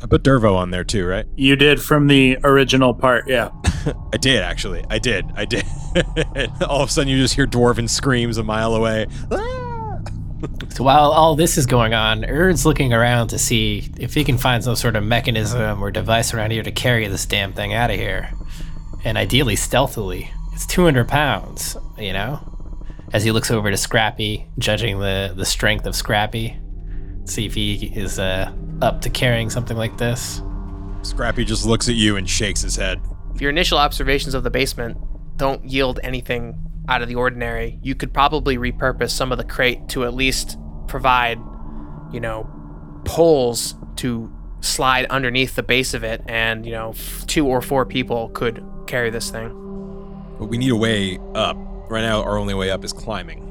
I 0.03 0.07
put 0.07 0.23
Dervo 0.23 0.55
on 0.55 0.71
there 0.71 0.85
too, 0.85 1.07
right? 1.07 1.25
You 1.37 1.57
did 1.57 1.81
from 1.81 2.09
the 2.09 2.37
original 2.45 2.93
part, 2.93 3.27
yeah. 3.27 3.51
I 4.13 4.19
did 4.19 4.43
actually. 4.43 4.85
I 4.91 4.99
did. 4.99 5.25
I 5.35 5.47
did. 5.47 5.65
all 6.69 6.83
of 6.83 6.91
a 6.91 6.93
sudden, 6.93 7.09
you 7.09 7.17
just 7.17 7.35
hear 7.35 7.47
dwarven 7.47 7.89
screams 7.89 8.37
a 8.37 8.43
mile 8.43 8.75
away. 8.75 9.07
Ah! 9.31 10.01
So 10.69 10.85
while 10.85 11.11
all 11.11 11.37
this 11.37 11.57
is 11.57 11.65
going 11.65 11.95
on, 11.95 12.25
Erd's 12.27 12.67
looking 12.67 12.93
around 12.93 13.29
to 13.29 13.39
see 13.39 13.91
if 13.99 14.13
he 14.13 14.25
can 14.25 14.37
find 14.37 14.63
some 14.63 14.77
sort 14.77 14.95
of 14.97 15.05
mechanism 15.05 15.83
or 15.83 15.91
device 15.91 16.35
around 16.35 16.51
here 16.51 16.63
to 16.63 16.73
carry 16.73 17.07
this 17.09 17.25
damn 17.25 17.55
thing 17.55 17.73
out 17.73 17.91
of 17.91 17.97
here. 17.97 18.31
And 19.05 19.17
ideally 19.17 19.57
stealthily. 19.57 20.31
It's 20.53 20.67
200 20.67 21.09
pounds, 21.09 21.77
you 21.99 22.13
know? 22.13 22.54
As 23.15 23.23
he 23.23 23.31
looks 23.31 23.53
over 23.53 23.71
to 23.71 23.77
Scrappy, 23.77 24.45
judging 24.59 24.99
the, 24.99 25.33
the 25.37 25.45
strength 25.45 25.87
of 25.87 25.95
Scrappy, 25.95 26.59
see 27.27 27.47
if 27.47 27.55
he 27.55 27.93
is 27.95 28.19
uh, 28.19 28.53
up 28.83 29.01
to 29.03 29.09
carrying 29.09 29.51
something 29.51 29.77
like 29.77 29.97
this. 29.99 30.43
Scrappy 31.03 31.45
just 31.45 31.65
looks 31.65 31.89
at 31.89 31.95
you 31.95 32.17
and 32.17 32.29
shakes 32.29 32.63
his 32.63 32.75
head. 32.75 33.01
If 33.33 33.41
your 33.41 33.51
initial 33.51 33.79
observations 33.79 34.35
of 34.35 34.43
the 34.43 34.51
basement 34.51 34.99
don't 35.37 35.65
yield 35.65 36.01
anything 36.03 36.59
out 36.89 37.03
of 37.03 37.09
the 37.09 37.15
ordinary, 37.15 37.79
you 37.85 37.95
could 37.95 38.13
probably 38.13 38.59
repurpose 38.59 39.11
some 39.11 39.31
of 39.31 39.39
the 39.39 39.45
crate 39.45 39.89
to 39.91 40.05
at 40.05 40.13
least 40.13 40.59
provide, 40.89 41.39
you 42.13 42.19
know, 42.19 42.51
poles 43.05 43.77
to 43.97 44.29
slide 44.61 45.05
underneath 45.07 45.55
the 45.55 45.63
base 45.63 45.95
of 45.95 46.03
it, 46.03 46.21
and, 46.27 46.67
you 46.67 46.73
know, 46.73 46.93
two 47.29 47.47
or 47.47 47.63
four 47.63 47.87
people 47.87 48.31
could 48.31 48.61
carry 48.89 49.11
this 49.11 49.31
thing. 49.31 49.51
But 50.37 50.47
we 50.47 50.59
need 50.59 50.71
a 50.71 50.77
way 50.77 51.21
up. 51.37 51.57
Right 51.89 52.03
now, 52.03 52.23
our 52.23 52.39
only 52.39 52.55
way 52.55 52.71
up 52.71 52.85
is 52.85 52.93
climbing. 52.93 53.51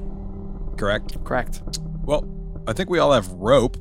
Correct? 0.78 1.24
Correct. 1.24 1.62
Well, 2.04 2.28
I 2.68 2.74
think 2.74 2.90
we 2.90 3.00
all 3.00 3.12
have 3.14 3.30
rope. 3.32 3.78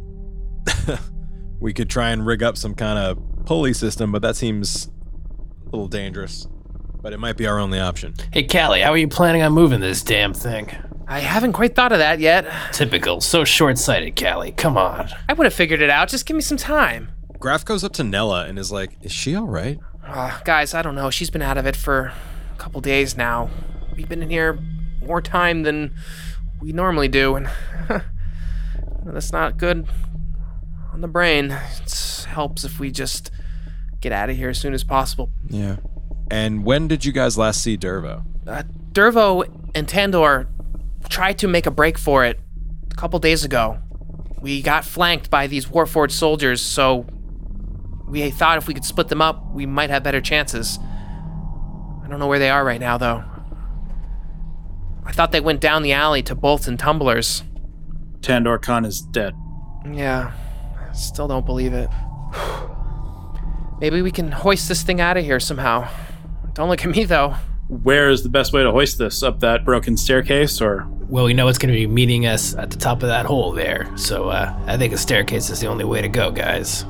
we 1.61 1.73
could 1.73 1.89
try 1.89 2.11
and 2.11 2.27
rig 2.27 2.43
up 2.43 2.57
some 2.57 2.75
kind 2.75 2.99
of 2.99 3.19
pulley 3.47 3.73
system, 3.73 4.13
but 4.13 4.23
that 4.23 4.37
seems 4.37 4.89
a 5.67 5.71
little 5.71 5.89
dangerous. 5.89 6.47
But 7.01 7.13
it 7.13 7.19
might 7.19 7.37
be 7.37 7.47
our 7.47 7.59
only 7.59 7.81
option. 7.81 8.15
Hey, 8.33 8.45
Callie, 8.47 8.81
how 8.81 8.93
are 8.93 8.97
you 8.97 9.09
planning 9.09 9.43
on 9.43 9.53
moving 9.53 9.81
this 9.81 10.03
damn 10.03 10.35
thing? 10.35 10.71
I 11.09 11.19
haven't 11.19 11.53
quite 11.53 11.75
thought 11.75 11.93
of 11.93 11.99
that 11.99 12.21
yet. 12.21 12.47
Typical. 12.73 13.21
So 13.21 13.45
short 13.45 13.79
sighted, 13.79 14.17
Callie. 14.17 14.53
Come 14.53 14.77
on. 14.77 15.09
I 15.29 15.33
would 15.33 15.45
have 15.45 15.55
figured 15.55 15.83
it 15.83 15.91
out. 15.91 16.09
Just 16.09 16.27
give 16.27 16.37
me 16.37 16.43
some 16.43 16.57
time. 16.57 17.11
Graf 17.39 17.65
goes 17.65 17.83
up 17.83 17.93
to 17.95 18.05
Nella 18.05 18.47
and 18.47 18.59
is 18.59 18.71
like, 18.71 18.93
Is 19.03 19.11
she 19.11 19.37
alright? 19.37 19.81
Uh, 20.07 20.39
guys, 20.45 20.75
I 20.75 20.83
don't 20.83 20.95
know. 20.95 21.11
She's 21.11 21.31
been 21.31 21.43
out 21.43 21.59
of 21.59 21.67
it 21.67 21.75
for 21.75 22.13
a 22.55 22.57
couple 22.57 22.81
days 22.81 23.17
now. 23.17 23.51
We've 23.97 24.09
been 24.09 24.23
in 24.23 24.31
here 24.31 24.59
more 25.05 25.21
time 25.21 25.63
than 25.63 25.95
we 26.61 26.73
normally 26.73 27.09
do, 27.09 27.37
and 27.37 27.51
that's 29.05 29.33
not 29.33 29.59
good 29.59 29.87
on 30.93 31.01
the 31.01 31.09
brain. 31.09 31.51
It 31.51 32.27
helps 32.29 32.65
if 32.65 32.79
we 32.79 32.91
just 32.91 33.31
get 34.01 34.13
out 34.13 34.31
of 34.31 34.37
here 34.37 34.49
as 34.51 34.59
soon 34.59 34.75
as 34.75 34.85
possible. 34.85 35.31
Yeah. 35.49 35.77
And 36.31 36.65
when 36.65 36.89
did 36.89 37.05
you 37.05 37.13
guys 37.13 37.37
last 37.37 37.63
see 37.63 37.77
Dervo? 37.77 38.25
Uh, 38.47 38.63
Dervo 38.93 39.45
and 39.75 39.87
Tandor 39.87 40.47
tried 41.09 41.39
to 41.39 41.49
make 41.49 41.67
a 41.67 41.71
break 41.71 41.99
for 41.99 42.25
it 42.25 42.41
a 42.91 42.95
couple 42.95 43.19
days 43.19 43.45
ago. 43.45 43.79
We 44.41 44.63
got 44.63 44.85
flanked 44.85 45.31
by 45.31 45.47
these 45.47 45.67
Warforged 45.67 46.13
soldiers, 46.13 46.61
so 46.61 47.07
we 48.09 48.29
thought 48.31 48.59
if 48.59 48.67
we 48.67 48.75
could 48.75 48.85
split 48.85 49.09
them 49.09 49.23
up, 49.23 49.53
we 49.53 49.67
might 49.67 49.91
have 49.91 50.03
better 50.03 50.21
chances. 50.21 50.79
I 50.81 52.09
don't 52.09 52.19
know 52.19 52.27
where 52.27 52.39
they 52.41 52.51
are 52.51 52.65
right 52.65 52.81
now, 52.81 52.99
though. 52.99 53.25
I 55.05 55.13
thought 55.13 55.33
they 55.33 55.41
went 55.41 55.61
down 55.61 55.83
the 55.83 55.93
alley 55.93 56.23
to 56.25 56.35
bolts 56.35 56.67
and 56.69 56.79
tumblers. 56.79 57.43
Tandor 58.21 58.61
Khan 58.61 58.85
is 58.85 59.01
dead. 59.01 59.35
Yeah, 59.91 60.33
I 60.91 60.93
still 60.93 61.27
don't 61.27 61.45
believe 61.45 61.73
it. 61.73 61.89
Maybe 63.81 64.01
we 64.01 64.13
can 64.13 64.31
hoist 64.31 64.69
this 64.69 64.83
thing 64.83 65.01
out 65.01 65.17
of 65.17 65.25
here 65.25 65.41
somehow. 65.41 65.89
Don't 66.55 66.69
look 66.69 66.85
at 66.85 66.91
me, 66.91 67.05
though. 67.05 67.35
Where 67.69 68.11
is 68.11 68.23
the 68.23 68.29
best 68.29 68.53
way 68.53 68.63
to 68.63 68.71
hoist 68.71 68.99
this? 68.99 69.23
Up 69.23 69.41
that 69.41 69.65
broken 69.65 69.97
staircase 69.97 70.61
or 70.61 70.87
Well, 71.09 71.25
we 71.25 71.35
know 71.35 71.49
it's 71.49 71.59
going 71.59 71.73
to 71.73 71.79
be 71.79 71.87
meeting 71.87 72.27
us 72.27 72.55
at 72.55 72.71
the 72.71 72.77
top 72.77 73.03
of 73.03 73.09
that 73.09 73.27
hole 73.27 73.51
there, 73.51 73.91
so 73.97 74.29
uh, 74.29 74.57
I 74.67 74.77
think 74.77 74.93
a 74.93 74.99
staircase 74.99 75.51
is 75.51 75.59
the 75.61 75.67
only 75.67 75.85
way 75.85 76.01
to 76.01 76.09
go, 76.09 76.31
guys. 76.31 76.85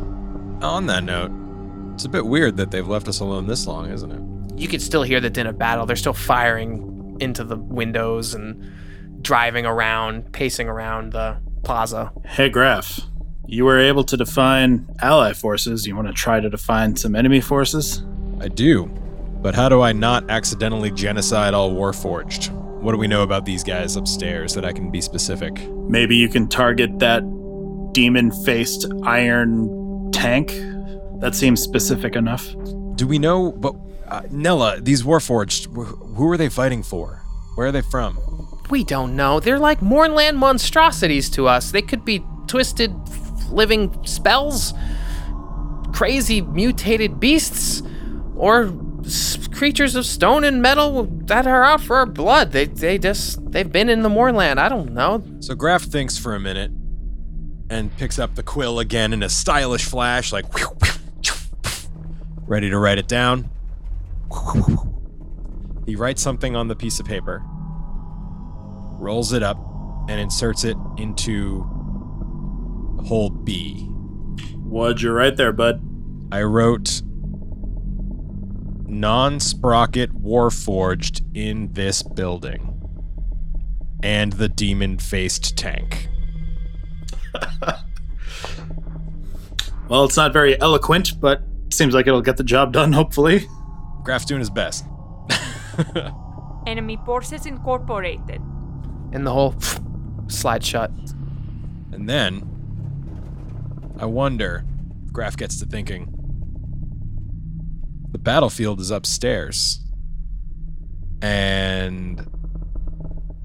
On 0.60 0.86
that 0.86 1.04
note, 1.04 1.30
it's 1.94 2.04
a 2.04 2.08
bit 2.08 2.26
weird 2.26 2.56
that 2.58 2.70
they've 2.70 2.86
left 2.86 3.08
us 3.08 3.20
alone 3.20 3.46
this 3.46 3.66
long, 3.66 3.90
isn't 3.90 4.10
it? 4.10 4.58
You 4.58 4.68
can 4.68 4.80
still 4.80 5.02
hear 5.02 5.20
the 5.20 5.30
din 5.30 5.46
of 5.46 5.56
battle. 5.56 5.86
They're 5.86 5.96
still 5.96 6.12
firing 6.12 6.91
into 7.22 7.44
the 7.44 7.56
windows 7.56 8.34
and 8.34 9.22
driving 9.22 9.64
around, 9.64 10.32
pacing 10.32 10.68
around 10.68 11.12
the 11.12 11.38
plaza. 11.62 12.12
Hey 12.26 12.48
Graf, 12.48 13.00
you 13.46 13.64
were 13.64 13.78
able 13.78 14.04
to 14.04 14.16
define 14.16 14.88
ally 15.00 15.32
forces. 15.32 15.86
You 15.86 15.94
want 15.94 16.08
to 16.08 16.14
try 16.14 16.40
to 16.40 16.50
define 16.50 16.96
some 16.96 17.14
enemy 17.14 17.40
forces? 17.40 18.02
I 18.40 18.48
do. 18.48 18.86
But 19.40 19.54
how 19.54 19.68
do 19.68 19.80
I 19.80 19.92
not 19.92 20.28
accidentally 20.30 20.90
genocide 20.90 21.54
all 21.54 21.72
Warforged? 21.72 22.50
What 22.80 22.92
do 22.92 22.98
we 22.98 23.06
know 23.06 23.22
about 23.22 23.44
these 23.44 23.62
guys 23.62 23.96
upstairs 23.96 24.54
that 24.54 24.64
I 24.64 24.72
can 24.72 24.90
be 24.90 25.00
specific? 25.00 25.68
Maybe 25.88 26.16
you 26.16 26.28
can 26.28 26.48
target 26.48 26.98
that 26.98 27.22
demon 27.92 28.32
faced 28.44 28.86
iron 29.04 30.10
tank? 30.12 30.52
That 31.20 31.34
seems 31.34 31.60
specific 31.60 32.16
enough. 32.16 32.54
Do 32.96 33.06
we 33.06 33.18
know? 33.18 33.52
But 33.52 33.74
uh, 34.08 34.22
Nella, 34.30 34.80
these 34.80 35.02
Warforged, 35.02 35.66
wh- 35.74 36.16
who 36.16 36.30
are 36.30 36.36
they 36.36 36.48
fighting 36.48 36.82
for? 36.82 37.22
Where 37.54 37.68
are 37.68 37.72
they 37.72 37.82
from? 37.82 38.18
We 38.70 38.84
don't 38.84 39.16
know. 39.16 39.40
They're 39.40 39.58
like 39.58 39.82
Mournland 39.82 40.38
monstrosities 40.38 41.28
to 41.30 41.46
us. 41.48 41.70
They 41.72 41.82
could 41.82 42.04
be 42.04 42.24
twisted, 42.46 42.94
living 43.50 44.04
spells, 44.06 44.72
crazy 45.92 46.40
mutated 46.40 47.20
beasts, 47.20 47.82
or 48.34 48.72
s- 49.04 49.46
creatures 49.48 49.94
of 49.94 50.06
stone 50.06 50.44
and 50.44 50.62
metal 50.62 51.04
that 51.26 51.46
are 51.46 51.64
out 51.64 51.80
for 51.82 51.96
our 51.96 52.06
blood. 52.06 52.52
They 52.52 52.64
they 52.66 52.98
just 52.98 53.38
they've 53.52 53.70
been 53.70 53.88
in 53.90 54.02
the 54.02 54.08
Mournland. 54.08 54.58
I 54.58 54.68
don't 54.68 54.92
know. 54.92 55.22
So 55.40 55.54
Graf 55.54 55.82
thinks 55.82 56.16
for 56.16 56.34
a 56.34 56.40
minute 56.40 56.70
and 57.68 57.94
picks 57.98 58.18
up 58.18 58.34
the 58.34 58.42
quill 58.42 58.78
again 58.78 59.12
in 59.12 59.22
a 59.22 59.28
stylish 59.28 59.84
flash, 59.84 60.32
like 60.32 60.46
ready 62.46 62.70
to 62.70 62.78
write 62.78 62.98
it 62.98 63.08
down. 63.08 63.50
He 65.86 65.96
writes 65.96 66.22
something 66.22 66.54
on 66.54 66.68
the 66.68 66.76
piece 66.76 67.00
of 67.00 67.06
paper, 67.06 67.42
rolls 68.98 69.32
it 69.32 69.42
up, 69.42 69.58
and 70.08 70.20
inserts 70.20 70.64
it 70.64 70.76
into 70.96 71.62
hole 73.04 73.30
B. 73.30 73.84
What'd 74.64 75.02
you 75.02 75.10
write 75.12 75.36
there, 75.36 75.52
bud? 75.52 75.82
I 76.30 76.42
wrote 76.42 77.02
non 78.86 79.40
sprocket 79.40 80.12
warforged 80.12 81.22
in 81.34 81.72
this 81.72 82.02
building. 82.02 82.68
And 84.02 84.32
the 84.32 84.48
demon 84.48 84.98
faced 84.98 85.56
tank. 85.56 86.08
Well, 89.92 90.04
it's 90.04 90.16
not 90.16 90.32
very 90.32 90.58
eloquent, 90.58 91.20
but 91.20 91.42
seems 91.68 91.92
like 91.92 92.06
it'll 92.06 92.22
get 92.22 92.38
the 92.38 92.44
job 92.44 92.72
done, 92.72 92.92
hopefully. 92.94 93.46
Graf's 94.02 94.24
doing 94.24 94.40
his 94.40 94.50
best. 94.50 94.84
Enemy 96.66 96.98
Forces 97.04 97.46
Incorporated. 97.46 98.40
And 99.12 99.26
the 99.26 99.32
hole 99.32 99.54
slide 100.28 100.64
shut. 100.64 100.90
And 101.92 102.08
then 102.08 102.48
I 103.98 104.06
wonder, 104.06 104.64
Graf 105.12 105.36
gets 105.36 105.58
to 105.60 105.66
thinking. 105.66 106.08
The 108.10 108.18
battlefield 108.18 108.80
is 108.80 108.90
upstairs. 108.90 109.80
And 111.20 112.26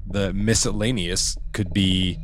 the 0.08 0.32
miscellaneous 0.32 1.36
could 1.52 1.72
be 1.72 2.18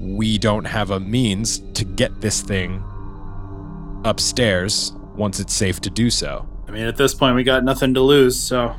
we 0.00 0.38
don't 0.38 0.64
have 0.64 0.90
a 0.90 1.00
means 1.00 1.58
to 1.74 1.84
get 1.84 2.20
this 2.20 2.40
thing 2.40 2.82
upstairs 4.04 4.92
once 5.16 5.40
it's 5.40 5.52
safe 5.52 5.80
to 5.80 5.90
do 5.90 6.08
so, 6.08 6.47
I 6.68 6.70
mean, 6.70 6.84
at 6.86 6.96
this 6.96 7.14
point, 7.14 7.34
we 7.34 7.42
got 7.44 7.64
nothing 7.64 7.94
to 7.94 8.02
lose, 8.02 8.38
so 8.38 8.76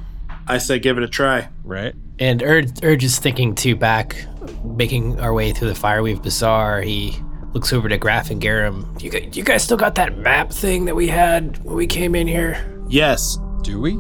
I 0.48 0.60
say 0.60 0.80
give 0.80 0.98
it 0.98 1.04
a 1.04 1.08
try. 1.08 1.50
right? 1.64 1.94
And 2.20 2.44
Urge, 2.44 2.84
Urge 2.84 3.04
is 3.04 3.18
thinking 3.18 3.56
too 3.56 3.76
back, 3.76 4.26
making 4.64 5.20
our 5.20 5.34
way 5.34 5.52
through 5.54 5.70
the 5.70 5.74
Fireweave 5.80 6.22
Bazaar. 6.22 6.82
He 6.82 7.18
looks 7.54 7.72
over 7.74 7.90
to 7.90 7.98
Graf 7.98 8.30
and 8.30 8.42
Garum. 8.42 8.96
You, 9.00 9.10
you 9.32 9.44
guys 9.44 9.64
still 9.64 9.78
got 9.78 9.96
that 9.96 10.18
map 10.18 10.52
thing 10.52 10.86
that 10.86 10.96
we 10.96 11.08
had 11.08 11.58
when 11.64 11.76
we 11.76 11.88
came 11.88 12.14
in 12.16 12.28
here? 12.28 12.64
Yes, 12.90 13.38
Do 13.64 13.80
we? 13.82 13.98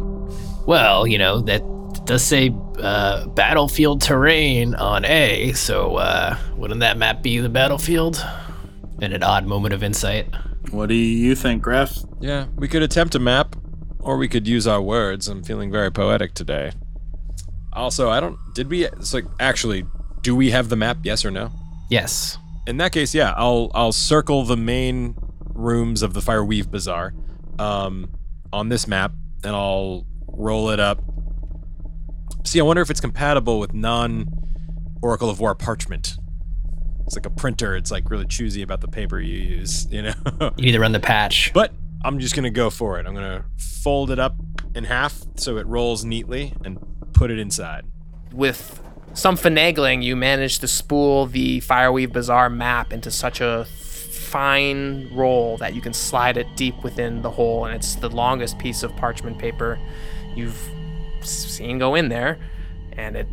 Well, 0.65 1.07
you 1.07 1.17
know, 1.17 1.39
that 1.41 1.61
does 2.05 2.23
say 2.23 2.53
uh, 2.79 3.27
battlefield 3.27 4.01
terrain 4.01 4.75
on 4.75 5.05
A, 5.05 5.53
so 5.53 5.95
uh, 5.95 6.37
wouldn't 6.55 6.81
that 6.81 6.97
map 6.97 7.21
be 7.23 7.39
the 7.39 7.49
battlefield? 7.49 8.23
And 9.01 9.13
an 9.13 9.23
odd 9.23 9.45
moment 9.45 9.73
of 9.73 9.81
insight. 9.81 10.27
what 10.71 10.89
do 10.89 10.95
you 10.95 11.33
think, 11.35 11.61
Graf? 11.63 11.97
Yeah, 12.19 12.47
we 12.57 12.67
could 12.67 12.81
attempt 12.83 13.15
a 13.15 13.19
map, 13.19 13.55
or 13.99 14.17
we 14.17 14.27
could 14.27 14.47
use 14.47 14.67
our 14.67 14.81
words. 14.81 15.27
I'm 15.27 15.43
feeling 15.43 15.71
very 15.71 15.91
poetic 15.91 16.33
today. 16.33 16.71
Also, 17.73 18.09
I 18.09 18.19
don't. 18.19 18.37
Did 18.55 18.69
we? 18.69 18.85
It's 18.85 19.13
like 19.13 19.25
actually, 19.39 19.85
do 20.21 20.35
we 20.35 20.51
have 20.51 20.69
the 20.69 20.75
map? 20.75 20.97
Yes 21.03 21.23
or 21.23 21.31
no? 21.31 21.51
Yes. 21.89 22.37
In 22.67 22.77
that 22.77 22.91
case, 22.91 23.13
yeah, 23.13 23.33
I'll 23.35 23.71
I'll 23.73 23.91
circle 23.91 24.43
the 24.43 24.57
main 24.57 25.15
rooms 25.53 26.01
of 26.01 26.13
the 26.13 26.19
Fireweave 26.19 26.71
Bazaar, 26.71 27.13
um, 27.57 28.11
on 28.51 28.69
this 28.69 28.87
map, 28.87 29.11
and 29.43 29.55
I'll 29.55 30.05
roll 30.27 30.69
it 30.69 30.79
up. 30.79 31.01
See, 32.45 32.59
I 32.59 32.63
wonder 32.63 32.81
if 32.81 32.89
it's 32.89 33.01
compatible 33.01 33.59
with 33.59 33.73
non 33.73 34.25
Oracle 35.01 35.29
of 35.29 35.39
War 35.39 35.55
parchment. 35.55 36.15
It's 37.05 37.15
like 37.15 37.25
a 37.25 37.31
printer. 37.31 37.75
It's 37.75 37.91
like 37.91 38.09
really 38.09 38.25
choosy 38.25 38.61
about 38.61 38.81
the 38.81 38.87
paper 38.87 39.19
you 39.19 39.39
use, 39.39 39.87
you 39.91 40.03
know. 40.03 40.13
You 40.57 40.65
need 40.65 40.71
to 40.73 40.79
run 40.79 40.91
the 40.91 40.99
patch. 40.99 41.51
But 41.53 41.73
I'm 42.03 42.19
just 42.19 42.35
gonna 42.35 42.49
go 42.49 42.69
for 42.69 42.99
it. 42.99 43.05
I'm 43.05 43.13
gonna 43.13 43.45
fold 43.57 44.11
it 44.11 44.19
up 44.19 44.35
in 44.75 44.85
half 44.85 45.21
so 45.35 45.57
it 45.57 45.65
rolls 45.65 46.05
neatly 46.05 46.53
and 46.63 46.77
put 47.13 47.31
it 47.31 47.39
inside. 47.39 47.85
With 48.31 48.81
some 49.13 49.35
finagling, 49.35 50.03
you 50.03 50.15
manage 50.15 50.59
to 50.59 50.67
spool 50.67 51.25
the 51.25 51.59
Fireweave 51.61 52.13
Bazaar 52.13 52.49
map 52.49 52.93
into 52.93 53.11
such 53.11 53.41
a 53.41 53.65
fine 53.65 55.09
roll 55.13 55.57
that 55.57 55.73
you 55.73 55.81
can 55.81 55.91
slide 55.91 56.37
it 56.37 56.47
deep 56.55 56.83
within 56.83 57.21
the 57.21 57.31
hole, 57.31 57.65
and 57.65 57.75
it's 57.75 57.95
the 57.95 58.09
longest 58.09 58.59
piece 58.59 58.83
of 58.83 58.95
parchment 58.95 59.39
paper 59.39 59.79
you've 60.35 60.69
seen 61.21 61.79
go 61.79 61.95
in 61.95 62.09
there, 62.09 62.37
and 62.93 63.17
it 63.17 63.27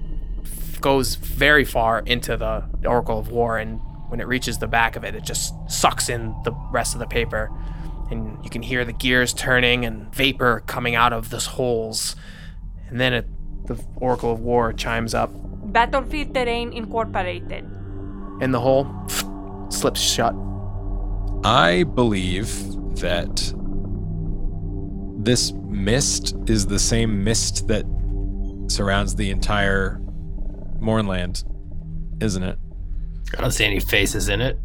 goes 0.81 1.17
very 1.17 1.65
far 1.65 2.01
into 2.01 2.37
the 2.37 2.65
Oracle 2.87 3.19
of 3.19 3.29
War, 3.29 3.59
and 3.59 3.79
when 4.09 4.21
it 4.21 4.27
reaches 4.27 4.59
the 4.59 4.67
back 4.67 4.97
of 4.97 5.05
it, 5.05 5.15
it 5.15 5.25
just 5.25 5.55
sucks 5.69 6.09
in 6.09 6.35
the 6.45 6.53
rest 6.73 6.95
of 6.95 7.01
the 7.01 7.07
paper, 7.07 7.51
and 8.11 8.39
you 8.45 8.51
can 8.51 8.63
hear 8.63 8.85
the 8.85 8.93
gears 8.93 9.33
turning 9.33 9.85
and 9.85 10.15
vapor 10.15 10.63
coming 10.67 10.95
out 10.95 11.13
of 11.13 11.31
those 11.31 11.47
holes, 11.47 12.17
and 12.89 13.01
then 13.01 13.13
it, 13.13 13.27
the 13.67 13.83
Oracle 13.97 14.33
of 14.33 14.41
War 14.41 14.73
chimes 14.73 15.15
up, 15.15 15.31
Battlefield 15.73 16.35
Terrain 16.35 16.73
Incorporated. 16.73 17.65
and 18.41 18.53
the 18.55 18.61
hole 18.61 18.87
slips 19.71 20.01
shut. 20.01 20.35
I 21.45 21.85
believe 21.85 22.49
that 23.01 23.53
this 25.19 25.53
mist 25.69 26.35
is 26.47 26.67
the 26.67 26.79
same 26.79 27.25
mist 27.25 27.67
that 27.69 27.85
surrounds 28.69 29.17
the 29.17 29.31
entire 29.31 30.01
Mournland, 30.81 31.45
isn't 32.21 32.43
it? 32.43 32.59
I 33.37 33.41
don't 33.41 33.51
see 33.51 33.65
any 33.65 33.81
faces 33.81 34.29
in 34.29 34.41
it. 34.41 34.59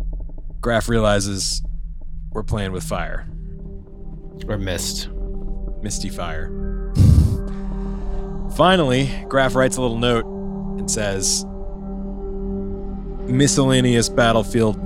Graf 0.59 0.87
realizes 0.87 1.63
we're 2.31 2.43
playing 2.43 2.71
with 2.71 2.83
fire. 2.83 3.27
Or 4.47 4.57
mist. 4.57 5.09
Misty 5.81 6.09
fire. 6.09 6.49
Finally, 8.55 9.09
Graf 9.27 9.55
writes 9.55 9.77
a 9.77 9.81
little 9.81 9.97
note 9.97 10.25
and 10.77 10.89
says 10.89 11.45
miscellaneous 13.27 14.09
battlefield 14.09 14.77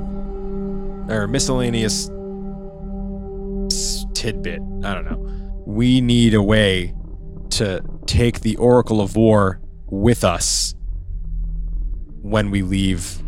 or 1.09 1.27
miscellaneous 1.27 2.09
tidbit. 4.13 4.61
I 4.83 4.93
don't 4.93 5.05
know. 5.05 5.63
We 5.65 6.01
need 6.01 6.33
a 6.33 6.41
way 6.41 6.93
to 7.51 7.83
take 8.05 8.41
the 8.41 8.55
Oracle 8.57 9.01
of 9.01 9.15
War 9.15 9.59
with 9.87 10.23
us 10.23 10.75
when 12.21 12.51
we 12.51 12.61
leave 12.61 13.21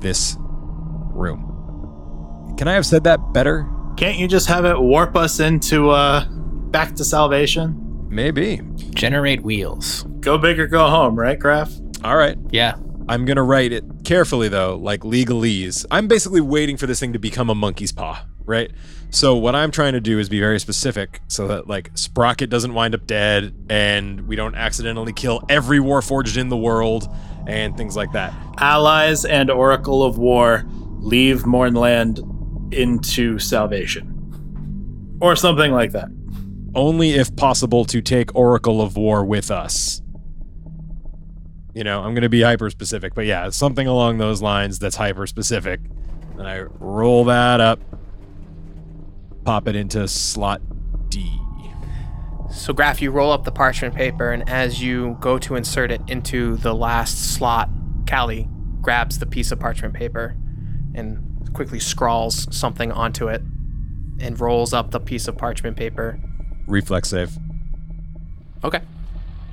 this 0.00 0.36
room. 0.38 1.53
Can 2.56 2.68
I 2.68 2.74
have 2.74 2.86
said 2.86 3.04
that 3.04 3.32
better? 3.32 3.68
Can't 3.96 4.16
you 4.18 4.28
just 4.28 4.46
have 4.46 4.64
it 4.64 4.78
warp 4.78 5.16
us 5.16 5.40
into 5.40 5.90
uh 5.90 6.24
back 6.28 6.94
to 6.96 7.04
salvation? 7.04 7.80
Maybe. 8.08 8.60
Generate 8.90 9.42
wheels. 9.42 10.04
Go 10.20 10.38
big 10.38 10.58
or 10.60 10.66
go 10.66 10.88
home, 10.88 11.18
right, 11.18 11.38
Graf? 11.38 11.72
All 12.04 12.16
right. 12.16 12.38
Yeah. 12.50 12.76
I'm 13.08 13.24
gonna 13.24 13.42
write 13.42 13.72
it 13.72 13.84
carefully 14.04 14.48
though, 14.48 14.76
like 14.76 15.00
legalese. 15.00 15.84
I'm 15.90 16.08
basically 16.08 16.40
waiting 16.40 16.76
for 16.76 16.86
this 16.86 17.00
thing 17.00 17.12
to 17.12 17.18
become 17.18 17.50
a 17.50 17.54
monkey's 17.54 17.92
paw, 17.92 18.24
right? 18.44 18.70
So 19.10 19.36
what 19.36 19.54
I'm 19.54 19.70
trying 19.70 19.92
to 19.92 20.00
do 20.00 20.18
is 20.18 20.28
be 20.28 20.40
very 20.40 20.58
specific 20.58 21.20
so 21.28 21.46
that 21.48 21.68
like 21.68 21.90
Sprocket 21.94 22.50
doesn't 22.50 22.72
wind 22.72 22.94
up 22.94 23.06
dead 23.06 23.54
and 23.68 24.26
we 24.26 24.36
don't 24.36 24.54
accidentally 24.54 25.12
kill 25.12 25.42
every 25.48 25.78
Warforged 25.78 26.36
in 26.36 26.48
the 26.48 26.56
world 26.56 27.08
and 27.46 27.76
things 27.76 27.94
like 27.96 28.12
that. 28.12 28.32
Allies 28.58 29.24
and 29.24 29.50
Oracle 29.50 30.02
of 30.02 30.18
War 30.18 30.64
leave 30.98 31.44
Mournland 31.46 32.20
into 32.72 33.38
salvation. 33.38 34.10
Or 35.20 35.36
something 35.36 35.72
like 35.72 35.92
that. 35.92 36.08
Only 36.74 37.12
if 37.12 37.34
possible 37.36 37.84
to 37.86 38.02
take 38.02 38.34
Oracle 38.34 38.80
of 38.82 38.96
War 38.96 39.24
with 39.24 39.50
us. 39.50 40.02
You 41.74 41.84
know, 41.84 42.02
I'm 42.02 42.14
gonna 42.14 42.28
be 42.28 42.42
hyper 42.42 42.70
specific, 42.70 43.14
but 43.14 43.26
yeah, 43.26 43.50
something 43.50 43.86
along 43.86 44.18
those 44.18 44.42
lines 44.42 44.78
that's 44.78 44.96
hyper 44.96 45.26
specific. 45.26 45.80
And 46.38 46.48
I 46.48 46.62
roll 46.78 47.24
that 47.24 47.60
up, 47.60 47.80
pop 49.44 49.68
it 49.68 49.76
into 49.76 50.06
slot 50.08 50.60
D. 51.08 51.40
So, 52.50 52.72
Graf, 52.72 53.02
you 53.02 53.10
roll 53.10 53.32
up 53.32 53.44
the 53.44 53.50
parchment 53.50 53.94
paper, 53.94 54.30
and 54.30 54.48
as 54.48 54.80
you 54.80 55.16
go 55.20 55.38
to 55.40 55.56
insert 55.56 55.90
it 55.90 56.00
into 56.06 56.56
the 56.56 56.74
last 56.74 57.34
slot, 57.34 57.68
Callie 58.08 58.48
grabs 58.80 59.18
the 59.18 59.26
piece 59.26 59.50
of 59.50 59.58
parchment 59.58 59.94
paper 59.94 60.36
and 60.94 61.23
quickly 61.54 61.80
scrawls 61.80 62.46
something 62.54 62.92
onto 62.92 63.28
it 63.28 63.40
and 64.20 64.38
rolls 64.38 64.72
up 64.72 64.90
the 64.90 65.00
piece 65.00 65.28
of 65.28 65.38
parchment 65.38 65.76
paper. 65.76 66.20
Reflex 66.66 67.10
save. 67.10 67.36
Okay. 68.62 68.80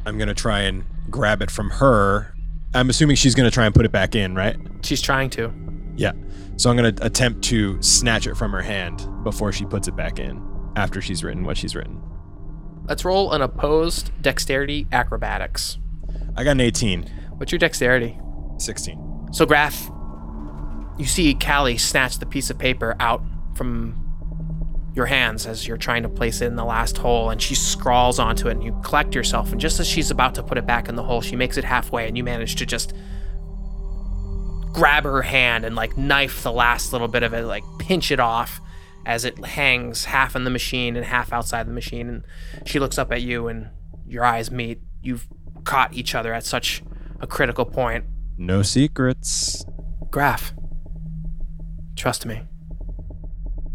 I'm 0.06 0.18
gonna 0.18 0.34
try 0.34 0.62
and 0.62 0.84
grab 1.10 1.42
it 1.42 1.52
from 1.52 1.70
her. 1.70 2.34
I'm 2.74 2.90
assuming 2.90 3.16
she's 3.16 3.36
gonna 3.36 3.52
try 3.52 3.66
and 3.66 3.76
put 3.76 3.86
it 3.86 3.92
back 3.92 4.16
in, 4.16 4.36
right? 4.36 4.58
She's 4.82 5.02
trying 5.02 5.30
to. 5.32 5.54
Yeah. 5.96 6.14
So 6.58 6.70
I'm 6.70 6.76
gonna 6.76 6.94
attempt 7.02 7.44
to 7.46 7.82
snatch 7.82 8.28
it 8.28 8.36
from 8.36 8.52
her 8.52 8.62
hand 8.62 9.08
before 9.24 9.52
she 9.52 9.66
puts 9.66 9.88
it 9.88 9.96
back 9.96 10.20
in 10.20 10.42
after 10.76 11.02
she's 11.02 11.24
written 11.24 11.44
what 11.44 11.58
she's 11.58 11.76
written. 11.76 12.02
Let's 12.88 13.06
roll 13.06 13.32
an 13.32 13.42
opposed 13.42 14.12
dexterity 14.22 14.88
acrobatics. 14.92 15.78
I 16.36 16.44
got 16.44 16.52
an 16.52 16.62
18. 16.62 17.04
What's 17.38 17.52
your 17.52 17.60
dexterity? 17.60 18.20
16. 18.58 19.30
So, 19.32 19.46
Graf, 19.46 19.90
you 21.02 21.08
see 21.08 21.34
Callie 21.34 21.80
snatch 21.80 22.20
the 22.20 22.28
piece 22.28 22.52
of 22.52 22.60
paper 22.60 22.96
out 23.00 23.24
from 23.56 23.98
your 24.94 25.08
hands 25.08 25.48
as 25.48 25.68
you're 25.68 25.78
trying 25.78 26.04
to 26.04 26.10
place 26.10 26.42
it 26.42 26.46
in 26.46 26.56
the 26.56 26.64
last 26.64 26.98
hole, 27.00 27.32
and 27.32 27.42
she 27.42 27.56
scrawls 27.56 28.20
onto 28.20 28.48
it, 28.48 28.52
and 28.52 28.64
you 28.64 28.80
collect 28.84 29.16
yourself. 29.16 29.52
And 29.52 29.60
just 29.60 29.80
as 29.80 29.88
she's 29.88 30.12
about 30.12 30.36
to 30.36 30.44
put 30.44 30.60
it 30.60 30.68
back 30.68 30.88
in 30.88 30.96
the 30.96 31.02
hole, 31.02 31.22
she 31.22 31.36
makes 31.36 31.58
it 31.58 31.64
halfway, 31.64 32.08
and 32.08 32.16
you 32.16 32.24
manage 32.24 32.56
to 32.58 32.68
just 32.68 32.94
grab 34.74 35.04
her 35.04 35.24
hand 35.24 35.66
and 35.66 35.76
like 35.76 35.98
knife 35.98 36.44
the 36.44 36.52
last 36.52 36.94
little 36.94 37.08
bit 37.08 37.24
of 37.24 37.34
it, 37.34 37.46
like 37.46 37.64
pinch 37.80 38.12
it 38.12 38.20
off 38.20 38.62
as 39.04 39.26
it 39.26 39.44
hangs 39.44 40.06
half 40.06 40.36
in 40.36 40.44
the 40.44 40.52
machine 40.52 40.96
and 40.96 41.06
half 41.06 41.34
outside 41.34 41.68
the 41.68 41.74
machine. 41.74 42.08
And 42.10 42.24
she 42.68 42.78
looks 42.78 43.00
up 43.00 43.12
at 43.12 43.24
you, 43.24 43.48
and 43.48 43.70
your 44.06 44.24
eyes 44.24 44.52
meet. 44.52 44.82
You've 45.02 45.28
caught 45.64 45.96
each 45.96 46.14
other 46.14 46.32
at 46.32 46.46
such 46.46 46.84
a 47.20 47.26
critical 47.26 47.66
point. 47.66 48.06
No 48.38 48.62
secrets. 48.62 49.66
Graf, 50.12 50.54
trust 51.96 52.26
me. 52.26 52.44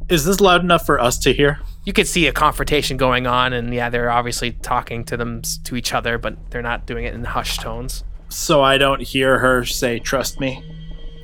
Is 0.09 0.25
this 0.25 0.41
loud 0.41 0.63
enough 0.63 0.87
for 0.87 1.01
us 1.01 1.19
to 1.19 1.33
hear? 1.33 1.59
You 1.85 1.93
could 1.93 2.07
see 2.07 2.29
a 2.29 2.33
confrontation 2.33 2.97
going 2.97 3.27
on, 3.27 3.53
and 3.53 3.75
yeah, 3.75 3.91
they're 3.91 4.11
obviously 4.11 4.53
talking 4.53 5.05
to 5.05 5.17
them 5.17 5.43
to 5.65 5.75
each 5.75 5.93
other, 5.93 6.17
but 6.17 6.51
they're 6.51 6.63
not 6.63 6.87
doing 6.87 7.05
it 7.05 7.15
in 7.15 7.25
hushed 7.25 7.61
tones. 7.61 8.05
So 8.29 8.63
I 8.63 8.79
don't 8.79 9.03
hear 9.03 9.39
her 9.39 9.65
say, 9.65 9.99
trust 9.99 10.39
me. 10.39 10.63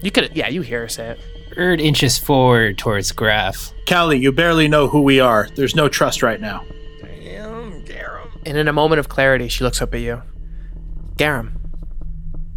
You 0.03 0.11
could, 0.11 0.37
yeah, 0.37 0.49
you 0.49 0.63
hear 0.63 0.81
her 0.81 0.89
say 0.89 1.11
it. 1.11 1.21
Erd 1.57 1.81
inches 1.81 2.19
forward 2.19 2.79
towards 2.79 3.13
Graf. 3.13 3.73
Callie, 3.89 4.19
you 4.19 4.33
barely 4.33 4.67
know 4.67 4.89
who 4.89 5.03
we 5.03 5.21
are. 5.21 5.49
There's 5.55 5.77
no 5.77 5.89
trust 5.89 6.23
right 6.23 6.41
now. 6.41 6.65
Damn, 7.01 7.85
Garum. 7.85 8.31
And 8.47 8.57
in 8.57 8.67
a 8.67 8.73
moment 8.73 9.01
of 9.01 9.09
clarity, 9.09 9.49
she 9.49 9.63
looks 9.63 9.81
up 9.83 9.95
at 9.95 10.01
you. 10.01 10.23
Garum, 11.17 11.61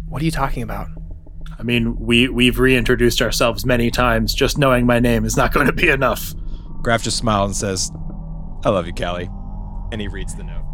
what 0.08 0.22
are 0.22 0.24
you 0.24 0.30
talking 0.30 0.62
about? 0.62 0.88
I 1.58 1.62
mean, 1.62 1.96
we 1.98 2.28
we've 2.28 2.58
reintroduced 2.58 3.22
ourselves 3.22 3.64
many 3.64 3.90
times. 3.90 4.34
Just 4.34 4.58
knowing 4.58 4.86
my 4.86 4.98
name 4.98 5.24
is 5.24 5.36
not 5.36 5.52
going 5.52 5.66
to 5.66 5.72
be 5.72 5.88
enough. 5.88 6.34
Graf 6.82 7.02
just 7.02 7.16
smiles 7.16 7.50
and 7.50 7.56
says, 7.56 7.90
I 8.64 8.70
love 8.70 8.86
you, 8.86 8.92
Callie. 8.92 9.30
And 9.92 10.00
he 10.00 10.08
reads 10.08 10.34
the 10.34 10.44
note. 10.44 10.64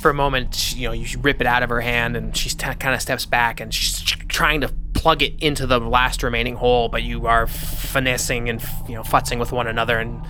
For 0.00 0.10
a 0.10 0.14
moment, 0.14 0.74
you 0.76 0.88
know, 0.88 0.92
you 0.92 1.18
rip 1.20 1.40
it 1.40 1.46
out 1.46 1.62
of 1.62 1.68
her 1.68 1.80
hand, 1.80 2.16
and 2.16 2.34
she 2.36 2.48
t- 2.48 2.56
kind 2.56 2.94
of 2.94 3.02
steps 3.02 3.26
back, 3.26 3.60
and 3.60 3.72
she's 3.72 4.00
trying 4.00 4.62
to 4.62 4.68
plug 4.94 5.22
it 5.22 5.34
into 5.42 5.66
the 5.66 5.78
last 5.78 6.22
remaining 6.22 6.56
hole, 6.56 6.88
but 6.88 7.02
you 7.02 7.26
are 7.26 7.46
finessing 7.46 8.48
and 8.48 8.62
you 8.88 8.94
know 8.94 9.02
futzing 9.02 9.38
with 9.38 9.52
one 9.52 9.66
another, 9.66 9.98
and 9.98 10.24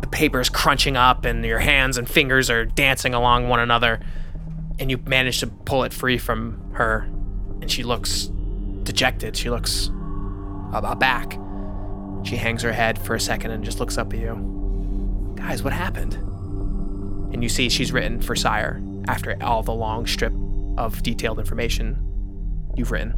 the 0.00 0.06
paper 0.06 0.40
is 0.40 0.48
crunching 0.48 0.96
up, 0.96 1.24
and 1.26 1.44
your 1.44 1.58
hands 1.58 1.98
and 1.98 2.08
fingers 2.08 2.48
are 2.48 2.64
dancing 2.64 3.12
along 3.12 3.48
one 3.48 3.60
another, 3.60 4.00
and 4.78 4.90
you 4.90 4.96
manage 4.96 5.40
to 5.40 5.46
pull 5.46 5.84
it 5.84 5.92
free 5.92 6.16
from 6.16 6.72
her, 6.72 7.02
and 7.60 7.70
she 7.70 7.82
looks 7.82 8.30
dejected. 8.88 9.36
She 9.36 9.50
looks 9.50 9.90
about 10.72 10.98
back. 10.98 11.38
She 12.24 12.36
hangs 12.36 12.62
her 12.62 12.72
head 12.72 12.98
for 12.98 13.14
a 13.14 13.20
second 13.20 13.50
and 13.50 13.62
just 13.62 13.78
looks 13.78 13.98
up 13.98 14.12
at 14.14 14.18
you. 14.18 15.34
Guys, 15.36 15.62
what 15.62 15.74
happened? 15.74 16.14
And 17.32 17.42
you 17.42 17.50
see 17.50 17.68
she's 17.68 17.92
written 17.92 18.20
for 18.20 18.34
Cyre 18.34 18.82
after 19.06 19.36
all 19.42 19.62
the 19.62 19.74
long 19.74 20.06
strip 20.06 20.32
of 20.78 21.02
detailed 21.02 21.38
information 21.38 22.72
you've 22.76 22.90
written. 22.90 23.14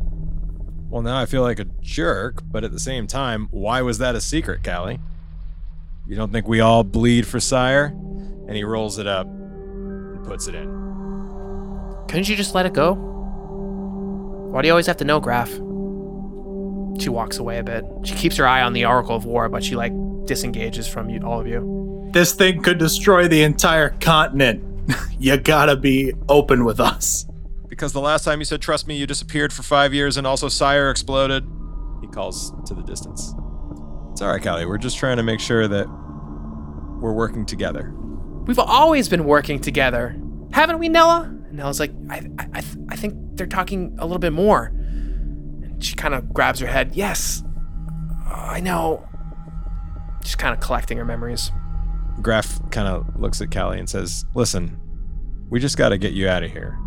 Well, 0.91 1.03
now 1.03 1.21
I 1.21 1.27
feel 1.27 1.43
like 1.43 1.61
a 1.61 1.67
jerk, 1.81 2.43
but 2.45 2.65
at 2.65 2.73
the 2.73 2.81
same 2.81 3.07
time, 3.07 3.47
why 3.53 3.81
was 3.81 3.99
that 3.99 4.17
a 4.17 4.21
secret, 4.21 4.65
Callie? 4.65 4.99
You 6.07 6.17
don't 6.17 6.33
think 6.33 6.49
we 6.49 6.59
all 6.59 6.83
bleed 6.83 7.29
for 7.29 7.39
Cyre? 7.39 7.87
And 7.87 8.57
he 8.57 8.65
rolls 8.65 8.99
it 8.99 9.07
up 9.07 9.29
and 9.29 10.25
puts 10.27 10.49
it 10.49 10.57
in. 10.57 10.69
Couldn't 12.09 12.29
you 12.29 12.35
just 12.35 12.57
let 12.57 12.67
it 12.67 12.73
go? 12.73 13.10
Why 14.51 14.63
do 14.63 14.67
you 14.67 14.73
always 14.73 14.87
have 14.87 14.97
to 14.97 15.05
know, 15.05 15.21
Graf? 15.21 15.49
She 17.01 17.09
walks 17.09 17.39
away 17.39 17.59
a 17.59 17.63
bit. 17.63 17.85
She 18.03 18.15
keeps 18.17 18.37
her 18.37 18.47
eye 18.47 18.63
on 18.63 18.73
the 18.73 18.85
Oracle 18.85 19.15
of 19.15 19.25
War, 19.25 19.49
but 19.49 19.63
she 19.63 19.77
like 19.77 19.93
disengages 20.27 20.89
from 20.89 21.09
you, 21.09 21.21
all 21.21 21.41
of 21.41 21.47
you. 21.47 22.09
This 22.13 22.35
thing 22.35 22.61
could 22.61 22.79
destroy 22.79 23.29
the 23.29 23.45
entire 23.45 23.91
continent. 24.01 24.65
you 25.21 25.37
gotta 25.37 25.77
be 25.77 26.13
open 26.29 26.65
with 26.65 26.81
us. 26.81 27.27
Because 27.69 27.93
the 27.93 28.01
last 28.01 28.25
time 28.25 28.41
you 28.41 28.45
said 28.45 28.61
trust 28.61 28.89
me, 28.89 28.97
you 28.97 29.07
disappeared 29.07 29.53
for 29.53 29.63
five 29.63 29.95
years 29.95 30.17
and 30.17 30.27
also 30.27 30.49
Cyre 30.49 30.91
exploded. 30.91 31.47
He 32.01 32.09
calls 32.09 32.53
to 32.67 32.75
the 32.75 32.83
distance. 32.83 33.33
It's 34.11 34.21
alright, 34.21 34.43
Callie. 34.43 34.67
We're 34.67 34.79
just 34.79 34.99
trying 34.99 35.19
to 35.19 35.23
make 35.23 35.39
sure 35.39 35.69
that 35.69 35.87
we're 37.01 37.13
working 37.13 37.47
together. 37.47 37.95
We've 38.47 38.59
always 38.59 39.09
been 39.09 39.25
working 39.25 39.61
together, 39.61 40.21
haven't 40.53 40.81
we, 40.81 40.89
Nella? 40.89 41.40
And 41.51 41.59
Nella's 41.59 41.81
like, 41.81 41.93
I, 42.09 42.29
I, 42.39 42.63
I, 42.89 42.97
think 42.97 43.17
they're 43.37 43.47
talking 43.47 43.97
a 43.99 44.07
little 44.07 44.21
bit 44.21 44.33
more. 44.33 44.67
And 44.67 45.83
she 45.83 45.97
kind 45.97 46.15
of 46.15 46.33
grabs 46.33 46.61
her 46.61 46.67
head. 46.69 46.95
Yes, 46.95 47.43
I 48.27 48.61
know. 48.61 49.05
She's 50.23 50.37
kind 50.37 50.55
of 50.55 50.61
collecting 50.61 50.97
her 50.99 51.05
memories. 51.05 51.51
Graf 52.23 52.61
kind 52.71 52.87
of 52.87 53.21
looks 53.21 53.41
at 53.41 53.51
Callie 53.51 53.81
and 53.81 53.89
says, 53.89 54.25
Listen, 54.35 54.81
we 55.49 55.59
just 55.59 55.77
got 55.77 55.89
to 55.89 55.99
get 55.99 56.13
you 56.13 56.29
out 56.29 56.45
of 56.45 56.53
here. 56.53 56.79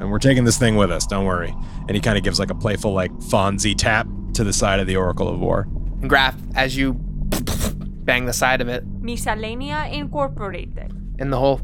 And 0.00 0.10
we're 0.10 0.18
taking 0.18 0.44
this 0.44 0.58
thing 0.58 0.76
with 0.76 0.90
us, 0.90 1.06
don't 1.06 1.26
worry. 1.26 1.54
And 1.88 1.90
he 1.90 2.00
kind 2.00 2.16
of 2.16 2.24
gives 2.24 2.38
like 2.38 2.50
a 2.50 2.54
playful, 2.54 2.92
like 2.92 3.12
Fonzie 3.12 3.76
tap 3.76 4.06
to 4.32 4.44
the 4.44 4.52
side 4.52 4.80
of 4.80 4.86
the 4.86 4.96
Oracle 4.96 5.28
of 5.28 5.40
War. 5.40 5.68
And 6.00 6.08
Graf, 6.08 6.34
as 6.54 6.74
you 6.76 6.94
bang 6.94 8.24
the 8.24 8.32
side 8.32 8.60
of 8.62 8.68
it, 8.68 8.84
Miscellanea 9.02 9.92
Incorporated. 9.92 10.92
and 11.18 11.32
the 11.32 11.38
whole 11.38 11.60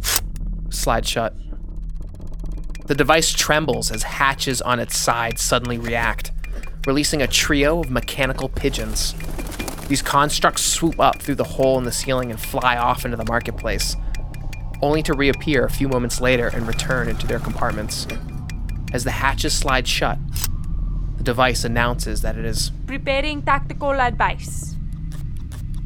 slides 0.70 1.08
shut. 1.08 1.34
The 2.86 2.94
device 2.94 3.32
trembles 3.32 3.90
as 3.90 4.02
hatches 4.02 4.60
on 4.60 4.80
its 4.80 4.96
side 4.96 5.38
suddenly 5.38 5.78
react, 5.78 6.32
releasing 6.86 7.22
a 7.22 7.26
trio 7.26 7.80
of 7.80 7.90
mechanical 7.90 8.48
pigeons. 8.48 9.14
These 9.88 10.02
constructs 10.02 10.62
swoop 10.62 10.98
up 10.98 11.22
through 11.22 11.36
the 11.36 11.44
hole 11.44 11.78
in 11.78 11.84
the 11.84 11.92
ceiling 11.92 12.30
and 12.30 12.40
fly 12.40 12.76
off 12.76 13.04
into 13.04 13.16
the 13.16 13.24
marketplace, 13.24 13.96
only 14.82 15.02
to 15.02 15.14
reappear 15.14 15.64
a 15.64 15.70
few 15.70 15.88
moments 15.88 16.20
later 16.20 16.48
and 16.48 16.66
return 16.66 17.08
into 17.08 17.26
their 17.26 17.38
compartments. 17.38 18.06
As 18.92 19.04
the 19.04 19.10
hatches 19.10 19.52
slide 19.52 19.86
shut, 19.86 20.18
the 21.16 21.22
device 21.22 21.64
announces 21.64 22.22
that 22.22 22.36
it 22.36 22.44
is 22.44 22.72
Preparing 22.86 23.42
tactical 23.42 23.92
advice. 24.00 24.74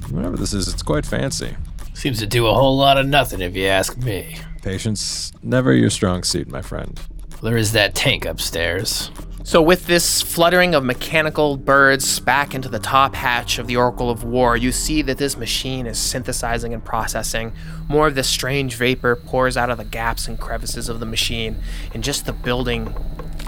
Whatever 0.09 0.37
this 0.37 0.55
is, 0.55 0.69
it's 0.69 0.83
quite 0.83 1.05
fancy. 1.05 1.55
Seems 1.93 2.19
to 2.21 2.27
do 2.27 2.47
a 2.47 2.55
whole 2.55 2.79
lot 2.79 2.97
of 2.97 3.07
nothing 3.07 3.43
if 3.43 3.55
you 3.55 3.67
ask 3.67 3.97
me. 3.99 4.37
Patience, 4.65 5.31
never 5.43 5.75
your 5.75 5.91
strong 5.91 6.23
suit, 6.23 6.49
my 6.49 6.63
friend. 6.63 6.99
There 7.43 7.59
is 7.59 7.73
that 7.73 7.95
tank 7.95 8.25
upstairs. 8.25 9.11
So, 9.43 9.61
with 9.61 9.87
this 9.87 10.23
fluttering 10.23 10.75
of 10.75 10.83
mechanical 10.83 11.59
birds 11.59 12.19
back 12.19 12.55
into 12.55 12.71
the 12.71 12.79
top 12.79 13.15
hatch 13.15 13.59
of 13.59 13.67
the 13.67 13.77
Oracle 13.77 14.09
of 14.09 14.25
War, 14.25 14.57
you 14.57 14.73
see 14.73 15.03
that 15.03 15.19
this 15.19 15.37
machine 15.37 15.87
is 15.87 15.99
synthesizing 15.99 16.73
and 16.73 16.83
processing. 16.83 17.53
More 17.91 18.07
of 18.07 18.15
this 18.15 18.27
strange 18.27 18.77
vapor 18.77 19.17
pours 19.17 19.59
out 19.59 19.69
of 19.69 19.77
the 19.77 19.85
gaps 19.85 20.29
and 20.29 20.41
crevices 20.41 20.89
of 20.89 20.99
the 20.99 21.05
machine, 21.05 21.57
and 21.93 22.03
just 22.03 22.25
the 22.25 22.33
building 22.33 22.95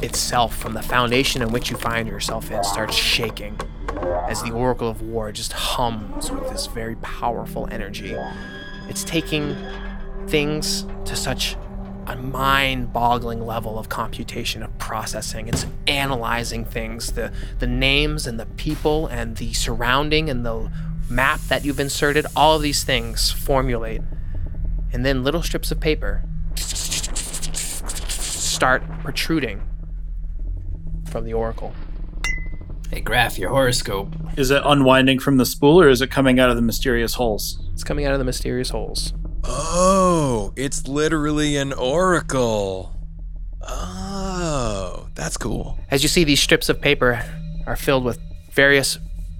itself, 0.02 0.54
from 0.54 0.74
the 0.74 0.82
foundation 0.82 1.40
in 1.40 1.50
which 1.50 1.70
you 1.70 1.78
find 1.78 2.06
yourself 2.08 2.50
in, 2.50 2.62
starts 2.62 2.94
shaking 2.94 3.58
as 4.28 4.42
the 4.42 4.50
Oracle 4.50 4.90
of 4.90 5.00
War 5.00 5.32
just 5.32 5.54
hums 5.54 6.30
with 6.30 6.50
this 6.50 6.66
very 6.66 6.96
powerful 6.96 7.66
energy. 7.70 8.14
It's 8.90 9.02
taking 9.02 9.56
things 10.28 10.86
to 11.04 11.16
such 11.16 11.56
a 12.06 12.16
mind 12.16 12.92
boggling 12.92 13.44
level 13.44 13.78
of 13.78 13.88
computation 13.88 14.62
of 14.62 14.76
processing. 14.78 15.48
It's 15.48 15.66
analyzing 15.86 16.64
things, 16.64 17.12
the, 17.12 17.32
the 17.58 17.66
names 17.66 18.26
and 18.26 18.38
the 18.38 18.46
people 18.46 19.06
and 19.08 19.36
the 19.36 19.52
surrounding 19.52 20.30
and 20.30 20.46
the 20.46 20.70
map 21.10 21.40
that 21.48 21.64
you've 21.64 21.80
inserted, 21.80 22.26
all 22.34 22.56
of 22.56 22.62
these 22.62 22.84
things 22.84 23.30
formulate. 23.30 24.02
And 24.92 25.04
then 25.04 25.24
little 25.24 25.42
strips 25.42 25.70
of 25.70 25.80
paper 25.80 26.22
start 28.56 28.82
protruding 29.00 29.62
from 31.10 31.24
the 31.24 31.32
oracle. 31.32 31.74
Hey, 32.90 33.00
Graf, 33.00 33.38
your 33.38 33.50
horoscope. 33.50 34.14
Is 34.36 34.50
it 34.50 34.62
unwinding 34.64 35.18
from 35.18 35.38
the 35.38 35.46
spool 35.46 35.80
or 35.80 35.88
is 35.88 36.00
it 36.00 36.10
coming 36.10 36.38
out 36.38 36.50
of 36.50 36.56
the 36.56 36.62
mysterious 36.62 37.14
holes? 37.14 37.60
It's 37.72 37.84
coming 37.84 38.06
out 38.06 38.12
of 38.12 38.18
the 38.18 38.24
mysterious 38.24 38.70
holes. 38.70 39.12
Oh, 39.48 40.52
it's 40.56 40.88
literally 40.88 41.56
an 41.56 41.72
oracle. 41.72 42.92
Oh, 43.62 45.08
that's 45.14 45.36
cool. 45.36 45.78
As 45.90 46.02
you 46.02 46.08
see, 46.08 46.24
these 46.24 46.40
strips 46.40 46.68
of 46.68 46.80
paper 46.80 47.24
are 47.66 47.76
filled 47.76 48.04
with 48.04 48.18
various 48.52 48.98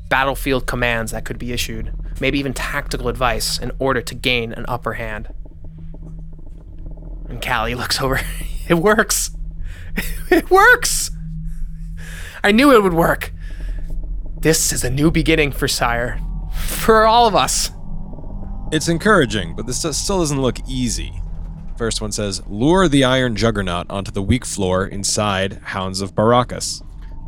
battlefield 0.09 0.66
commands 0.66 1.12
that 1.12 1.25
could 1.25 1.38
be 1.38 1.53
issued, 1.53 1.92
maybe 2.21 2.38
even 2.38 2.53
tactical 2.55 3.09
advice 3.09 3.59
in 3.59 3.73
order 3.79 4.01
to 4.03 4.14
gain 4.14 4.53
an 4.53 4.64
upper 4.69 4.95
hand. 4.95 5.29
And 7.29 7.45
Callie 7.45 7.75
looks 7.75 8.01
over. 8.01 8.21
It 8.69 8.79
works! 8.79 9.31
It 10.31 10.51
works! 10.51 11.12
I 12.42 12.51
knew 12.51 12.73
it 12.75 12.83
would 12.83 12.95
work. 12.95 13.33
This 14.40 14.73
is 14.73 14.83
a 14.83 14.90
new 14.90 15.12
beginning 15.12 15.53
for 15.53 15.69
Cyre. 15.69 16.21
For 16.53 17.07
all 17.07 17.29
of 17.29 17.37
us. 17.37 17.71
It's 18.72 18.88
encouraging, 18.88 19.55
but 19.55 19.66
this 19.66 19.79
still 19.79 20.18
doesn't 20.18 20.42
look 20.42 20.59
easy. 20.66 21.22
First 21.79 22.00
one 22.00 22.11
says, 22.11 22.42
lure 22.48 22.88
the 22.88 23.05
iron 23.05 23.37
juggernaut 23.37 23.87
onto 23.88 24.11
the 24.11 24.22
weak 24.22 24.44
floor 24.44 24.87
inside 24.87 25.61
Hounds 25.62 26.00
of 26.00 26.14
Baracus. 26.14 26.83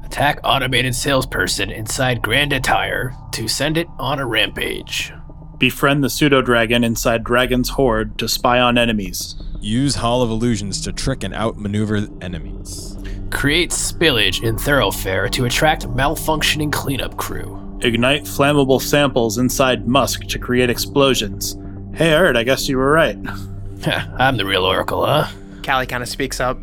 Attack 0.05 0.41
automated 0.43 0.97
salesperson 0.97 1.71
inside 1.71 2.23
Grand 2.23 2.53
Attire 2.53 3.15
to 3.33 3.47
send 3.47 3.77
it 3.77 3.87
on 3.99 4.19
a 4.19 4.27
rampage. 4.27 5.13
Befriend 5.59 6.03
the 6.03 6.11
pseudo 6.11 6.43
dragon 6.43 6.83
inside 6.83 7.23
Dragon's 7.23 7.69
Horde 7.69 8.19
to 8.19 8.27
spy 8.27 8.59
on 8.59 8.77
enemies. 8.77 9.37
Use 9.61 9.97
Hall 9.97 10.23
of 10.23 10.31
Illusions 10.31 10.81
to 10.83 10.93
trick 10.93 11.23
and 11.23 11.35
outmaneuver 11.35 12.09
enemies. 12.21 12.97
Create 13.31 13.71
spillage 13.71 14.43
in 14.43 14.57
Thoroughfare 14.57 15.29
to 15.29 15.45
attract 15.45 15.87
malfunctioning 15.89 16.73
cleanup 16.73 17.17
crew. 17.17 17.68
Ignite 17.81 18.25
flammable 18.25 18.81
samples 18.81 19.39
inside 19.39 19.87
Musk 19.87 20.23
to 20.29 20.39
create 20.39 20.69
explosions. 20.69 21.57
Hey, 21.95 22.13
Erd, 22.13 22.37
I 22.37 22.43
guess 22.43 22.69
you 22.69 22.77
were 22.77 22.91
right. 22.91 23.17
I'm 23.87 24.37
the 24.37 24.45
real 24.45 24.65
Oracle, 24.65 25.07
huh? 25.07 25.29
Callie 25.65 25.87
kind 25.87 26.03
of 26.03 26.09
speaks 26.09 26.41
up. 26.41 26.59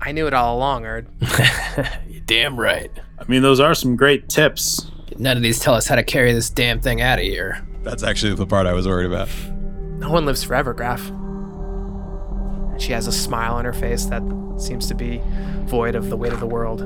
I 0.00 0.10
knew 0.10 0.26
it 0.26 0.34
all 0.34 0.56
along, 0.56 0.84
Erd. 0.84 1.06
You're 2.08 2.20
damn 2.26 2.58
right. 2.58 2.90
I 3.18 3.24
mean, 3.28 3.42
those 3.42 3.60
are 3.60 3.74
some 3.74 3.94
great 3.94 4.28
tips. 4.28 4.90
None 5.16 5.36
of 5.36 5.42
these 5.44 5.60
tell 5.60 5.74
us 5.74 5.86
how 5.86 5.94
to 5.94 6.02
carry 6.02 6.32
this 6.32 6.50
damn 6.50 6.80
thing 6.80 7.00
out 7.00 7.18
of 7.20 7.24
here. 7.24 7.64
That's 7.82 8.02
actually 8.02 8.34
the 8.34 8.46
part 8.46 8.66
I 8.66 8.72
was 8.72 8.88
worried 8.88 9.06
about. 9.06 9.28
No 9.98 10.10
one 10.10 10.26
lives 10.26 10.42
forever, 10.42 10.74
Graf. 10.74 11.00
She 12.80 12.92
has 12.92 13.06
a 13.06 13.12
smile 13.12 13.54
on 13.54 13.64
her 13.64 13.72
face 13.72 14.06
that 14.06 14.22
seems 14.56 14.88
to 14.88 14.94
be 14.94 15.20
void 15.66 15.94
of 15.94 16.10
the 16.10 16.16
weight 16.16 16.32
of 16.32 16.40
the 16.40 16.46
world. 16.46 16.80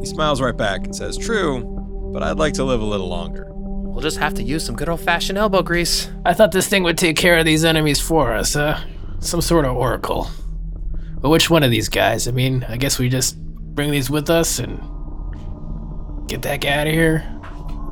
He 0.00 0.06
smiles 0.06 0.40
right 0.40 0.56
back 0.56 0.84
and 0.84 0.96
says, 0.96 1.18
True, 1.18 1.79
but 2.12 2.22
I'd 2.22 2.38
like 2.38 2.54
to 2.54 2.64
live 2.64 2.80
a 2.80 2.84
little 2.84 3.08
longer. 3.08 3.46
We'll 3.52 4.02
just 4.02 4.18
have 4.18 4.34
to 4.34 4.42
use 4.42 4.64
some 4.64 4.76
good 4.76 4.88
old 4.88 5.00
fashioned 5.00 5.38
elbow 5.38 5.62
grease. 5.62 6.10
I 6.24 6.32
thought 6.32 6.52
this 6.52 6.68
thing 6.68 6.82
would 6.84 6.98
take 6.98 7.16
care 7.16 7.38
of 7.38 7.44
these 7.44 7.64
enemies 7.64 8.00
for 8.00 8.32
us, 8.32 8.54
huh? 8.54 8.80
Some 9.18 9.40
sort 9.40 9.64
of 9.64 9.76
oracle. 9.76 10.30
But 11.20 11.30
which 11.30 11.50
one 11.50 11.62
of 11.62 11.70
these 11.70 11.88
guys? 11.88 12.26
I 12.26 12.30
mean, 12.30 12.64
I 12.68 12.76
guess 12.76 12.98
we 12.98 13.08
just 13.08 13.38
bring 13.40 13.90
these 13.90 14.08
with 14.08 14.30
us 14.30 14.58
and 14.58 14.78
get 16.28 16.42
that 16.42 16.60
guy 16.60 16.70
out 16.70 16.86
of 16.86 16.92
here. 16.92 17.24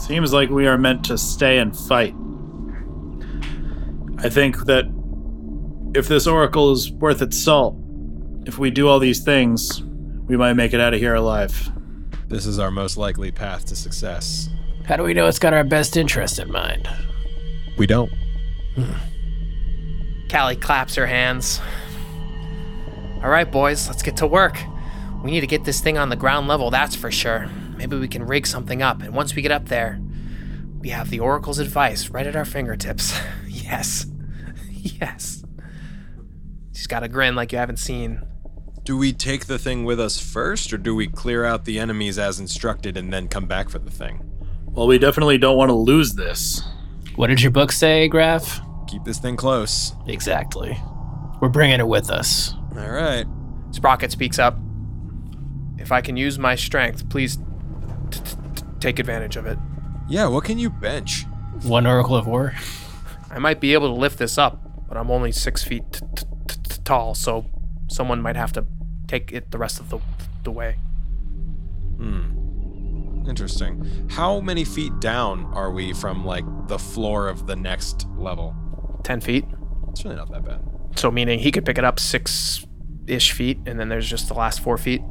Seems 0.01 0.33
like 0.33 0.49
we 0.49 0.67
are 0.67 0.79
meant 0.79 1.05
to 1.07 1.19
stay 1.19 1.59
and 1.59 1.77
fight. 1.77 2.15
I 4.19 4.29
think 4.29 4.65
that 4.67 4.85
if 5.95 6.09
this 6.09 6.27
oracle 6.27 6.73
is 6.73 6.91
worth 6.91 7.21
its 7.23 7.39
salt, 7.39 7.77
if 8.47 8.59
we 8.59 8.71
do 8.71 8.89
all 8.89 8.99
these 8.99 9.23
things, 9.23 9.83
we 10.27 10.37
might 10.37 10.55
make 10.55 10.73
it 10.73 10.81
out 10.81 10.95
of 10.95 11.01
here 11.01 11.15
alive. 11.15 11.71
This 12.29 12.45
is 12.45 12.59
our 12.59 12.71
most 12.71 12.99
likely 12.99 13.31
path 13.31 13.65
to 13.67 13.77
success. 13.77 14.51
How 14.85 14.97
do 14.97 15.03
we 15.03 15.15
know 15.15 15.27
it's 15.27 15.39
got 15.39 15.55
our 15.55 15.65
best 15.65 15.97
interest 15.97 16.39
in 16.39 16.53
mind? 16.53 16.89
We 17.79 17.87
don't. 17.87 18.13
Hmm. 18.75 18.93
Callie 20.31 20.57
claps 20.57 20.95
her 20.97 21.07
hands. 21.07 21.61
All 23.23 23.31
right, 23.31 23.51
boys, 23.51 23.89
let's 23.89 24.03
get 24.03 24.19
to 24.19 24.27
work. 24.27 24.59
We 25.25 25.31
need 25.31 25.41
to 25.41 25.47
get 25.47 25.65
this 25.65 25.81
thing 25.81 25.97
on 25.97 26.11
the 26.11 26.17
ground 26.17 26.49
level, 26.49 26.71
that's 26.71 26.95
for 26.95 27.11
sure. 27.11 27.49
Maybe 27.77 27.99
we 27.99 28.09
can 28.09 28.25
rig 28.25 28.47
something 28.47 28.83
up, 28.83 29.03
and 29.03 29.15
once 29.15 29.35
we 29.35 29.43
get 29.43 29.51
up 29.51 29.69
there, 29.69 29.99
we 30.81 30.91
have 30.91 31.11
the 31.11 31.21
Oracle's 31.21 31.59
advice 31.59 32.11
right 32.11 32.27
at 32.27 32.37
our 32.37 32.45
fingertips. 32.45 33.19
yes. 33.49 34.07
yes. 34.73 35.43
She's 36.75 36.87
got 36.87 37.03
a 37.03 37.09
grin 37.09 37.35
like 37.35 37.53
you 37.53 37.59
haven't 37.59 37.79
seen. 37.79 38.23
Do 38.89 38.97
we 38.97 39.13
take 39.13 39.45
the 39.45 39.59
thing 39.59 39.85
with 39.85 40.01
us 40.01 40.19
first, 40.19 40.73
or 40.73 40.79
do 40.79 40.95
we 40.95 41.09
clear 41.09 41.45
out 41.45 41.67
the 41.67 41.79
enemies 41.79 42.19
as 42.19 42.41
instructed 42.41 42.97
and 42.97 43.13
then 43.13 43.29
come 43.29 43.45
back 43.45 43.69
for 43.69 43.79
the 43.79 43.91
thing? 43.91 44.23
Well, 44.65 44.87
we 44.87 44.99
definitely 44.99 45.37
don't 45.37 45.59
want 45.59 45.69
to 45.69 45.75
lose 45.75 46.15
this. 46.15 46.63
What 47.15 47.27
did 47.27 47.43
your 47.43 47.51
book 47.51 47.71
say, 47.71 48.09
Graf? 48.09 48.63
Keep 48.87 49.05
this 49.05 49.19
thing 49.19 49.37
close. 49.37 49.93
Exactly. 50.07 50.81
We're 51.39 51.51
bringing 51.51 51.81
it 51.81 51.87
with 51.87 52.09
us. 52.09 52.55
All 52.79 52.89
right. 52.91 53.27
Sprocket 53.73 54.11
speaks 54.11 54.39
up. 54.39 54.57
If 55.77 55.93
I 55.93 56.01
can 56.01 56.17
use 56.17 56.39
my 56.39 56.55
strength, 56.55 57.11
please 57.11 57.37
t- 58.11 58.21
t- 58.21 58.37
t- 58.55 58.63
take 58.81 58.99
advantage 58.99 59.37
of 59.37 59.45
it. 59.45 59.59
Yeah, 60.09 60.29
what 60.29 60.45
can 60.45 60.59
you 60.59 60.71
bench? 60.71 61.27
One 61.63 61.87
Oracle 61.87 62.17
of 62.17 62.27
War. 62.27 62.55
I 63.31 63.39
might 63.39 63.61
be 63.61 63.75
able 63.75 63.89
to 63.95 64.01
lift 64.01 64.19
this 64.19 64.39
up, 64.39 64.89
but 64.89 64.97
I'm 64.97 65.11
only 65.11 65.31
six 65.31 65.63
feet 65.63 65.83
t- 65.93 66.01
t- 66.17 66.25
t- 66.49 66.57
t- 66.71 66.81
tall, 66.85 67.15
so 67.15 67.45
someone 67.91 68.23
might 68.23 68.37
have 68.37 68.55
to 68.55 68.65
take 69.09 69.33
it 69.33 69.51
the 69.51 69.59
rest 69.59 69.81
of 69.81 69.91
the, 69.91 69.99
the 70.45 70.53
way. 70.53 70.77
Hmm. 71.97 73.27
Interesting. 73.29 74.09
How 74.11 74.41
many 74.41 74.65
feet 74.65 75.01
down 75.01 75.45
are 75.53 75.71
we 75.73 75.93
from 75.93 76.25
like 76.25 76.45
the 76.69 76.79
floor 76.79 77.29
of 77.29 77.47
the 77.47 77.57
next 77.57 78.07
level? 78.17 78.55
Ten 79.03 79.21
feet. 79.21 79.45
It's 79.91 80.05
really 80.05 80.17
not 80.17 80.31
that 80.31 80.45
bad. 80.45 80.61
So 80.97 81.11
meaning 81.11 81.39
he 81.39 81.51
could 81.51 81.67
pick 81.67 81.77
it 81.77 81.85
up 81.85 81.99
six 81.99 82.65
ish 83.07 83.33
feet, 83.33 83.59
and 83.67 83.79
then 83.79 83.89
there's 83.89 84.09
just 84.09 84.29
the 84.29 84.35
last 84.35 84.61
four 84.61 84.79
feet. 84.79 85.03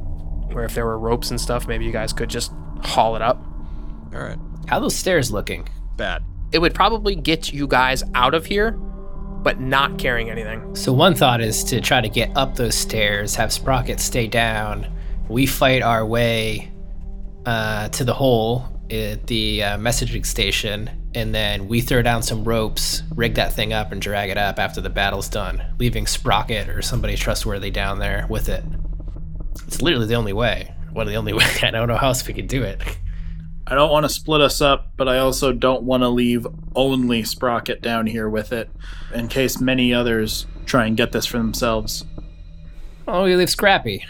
Where 0.52 0.64
if 0.64 0.74
there 0.74 0.86
were 0.86 0.98
ropes 0.98 1.30
and 1.30 1.40
stuff, 1.40 1.68
maybe 1.68 1.84
you 1.84 1.92
guys 1.92 2.12
could 2.12 2.30
just 2.30 2.52
haul 2.82 3.16
it 3.16 3.22
up. 3.22 3.36
All 4.14 4.20
right. 4.20 4.38
How 4.66 4.80
those 4.80 4.96
stairs 4.96 5.30
looking? 5.30 5.68
Bad. 5.96 6.24
It 6.52 6.58
would 6.60 6.74
probably 6.74 7.14
get 7.14 7.52
you 7.52 7.66
guys 7.66 8.02
out 8.14 8.34
of 8.34 8.46
here, 8.46 8.78
but 9.48 9.60
not 9.60 9.96
carrying 9.96 10.28
anything. 10.28 10.76
So 10.76 10.92
one 10.92 11.14
thought 11.14 11.40
is 11.40 11.64
to 11.64 11.80
try 11.80 12.02
to 12.02 12.08
get 12.10 12.36
up 12.36 12.54
those 12.56 12.74
stairs, 12.74 13.34
have 13.36 13.50
Sprocket 13.50 13.98
stay 13.98 14.26
down. 14.26 14.86
We 15.30 15.46
fight 15.46 15.80
our 15.80 16.04
way 16.04 16.70
uh, 17.46 17.88
to 17.88 18.04
the 18.04 18.12
hole 18.12 18.66
at 18.90 19.26
the 19.26 19.62
uh, 19.62 19.78
messaging 19.78 20.26
station, 20.26 20.90
and 21.14 21.34
then 21.34 21.66
we 21.66 21.80
throw 21.80 22.02
down 22.02 22.22
some 22.22 22.44
ropes, 22.44 23.02
rig 23.14 23.36
that 23.36 23.54
thing 23.54 23.72
up, 23.72 23.90
and 23.90 24.02
drag 24.02 24.28
it 24.28 24.36
up 24.36 24.58
after 24.58 24.82
the 24.82 24.90
battle's 24.90 25.30
done, 25.30 25.64
leaving 25.78 26.06
Sprocket 26.06 26.68
or 26.68 26.82
somebody 26.82 27.16
trustworthy 27.16 27.70
down 27.70 28.00
there 28.00 28.26
with 28.28 28.50
it. 28.50 28.62
It's 29.66 29.80
literally 29.80 30.08
the 30.08 30.16
only 30.16 30.34
way. 30.34 30.74
One 30.92 31.06
of 31.06 31.10
the 31.10 31.16
only 31.16 31.32
way. 31.38 31.46
I 31.62 31.70
don't 31.70 31.88
know 31.88 31.96
how 31.96 32.08
else 32.08 32.28
we 32.28 32.34
could 32.34 32.48
do 32.48 32.64
it. 32.64 32.82
I 33.70 33.74
don't 33.74 33.90
want 33.90 34.04
to 34.04 34.08
split 34.08 34.40
us 34.40 34.62
up, 34.62 34.92
but 34.96 35.08
I 35.08 35.18
also 35.18 35.52
don't 35.52 35.82
want 35.82 36.02
to 36.02 36.08
leave 36.08 36.46
only 36.74 37.22
Sprocket 37.22 37.82
down 37.82 38.06
here 38.06 38.26
with 38.26 38.50
it, 38.50 38.70
in 39.12 39.28
case 39.28 39.60
many 39.60 39.92
others 39.92 40.46
try 40.64 40.86
and 40.86 40.96
get 40.96 41.12
this 41.12 41.26
for 41.26 41.36
themselves. 41.36 42.06
Oh, 43.06 43.24
we 43.24 43.36
leave 43.36 43.50
Scrappy. 43.50 44.06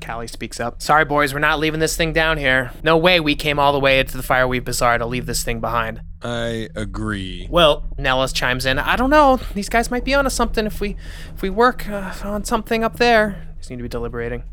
Callie 0.00 0.28
speaks 0.28 0.60
up. 0.60 0.80
Sorry, 0.80 1.04
boys, 1.04 1.34
we're 1.34 1.40
not 1.40 1.58
leaving 1.58 1.80
this 1.80 1.96
thing 1.96 2.12
down 2.12 2.38
here. 2.38 2.70
No 2.84 2.96
way 2.96 3.18
we 3.18 3.34
came 3.34 3.58
all 3.58 3.72
the 3.72 3.80
way 3.80 4.00
to 4.02 4.16
the 4.16 4.22
Fireweave 4.22 4.64
Bazaar 4.64 4.98
to 4.98 5.06
leave 5.06 5.26
this 5.26 5.42
thing 5.42 5.60
behind. 5.60 6.00
I 6.22 6.68
agree. 6.76 7.48
Well, 7.50 7.92
Nellis 7.98 8.32
chimes 8.32 8.64
in. 8.64 8.78
I 8.78 8.94
don't 8.94 9.10
know. 9.10 9.40
These 9.54 9.68
guys 9.68 9.90
might 9.90 10.04
be 10.04 10.14
onto 10.14 10.30
something 10.30 10.66
if 10.66 10.80
we 10.80 10.96
if 11.34 11.42
we 11.42 11.50
work 11.50 11.88
uh, 11.88 12.12
on 12.22 12.44
something 12.44 12.84
up 12.84 12.98
there. 12.98 13.48
Just 13.58 13.70
need 13.70 13.76
to 13.76 13.82
be 13.82 13.88
deliberating. 13.88 14.44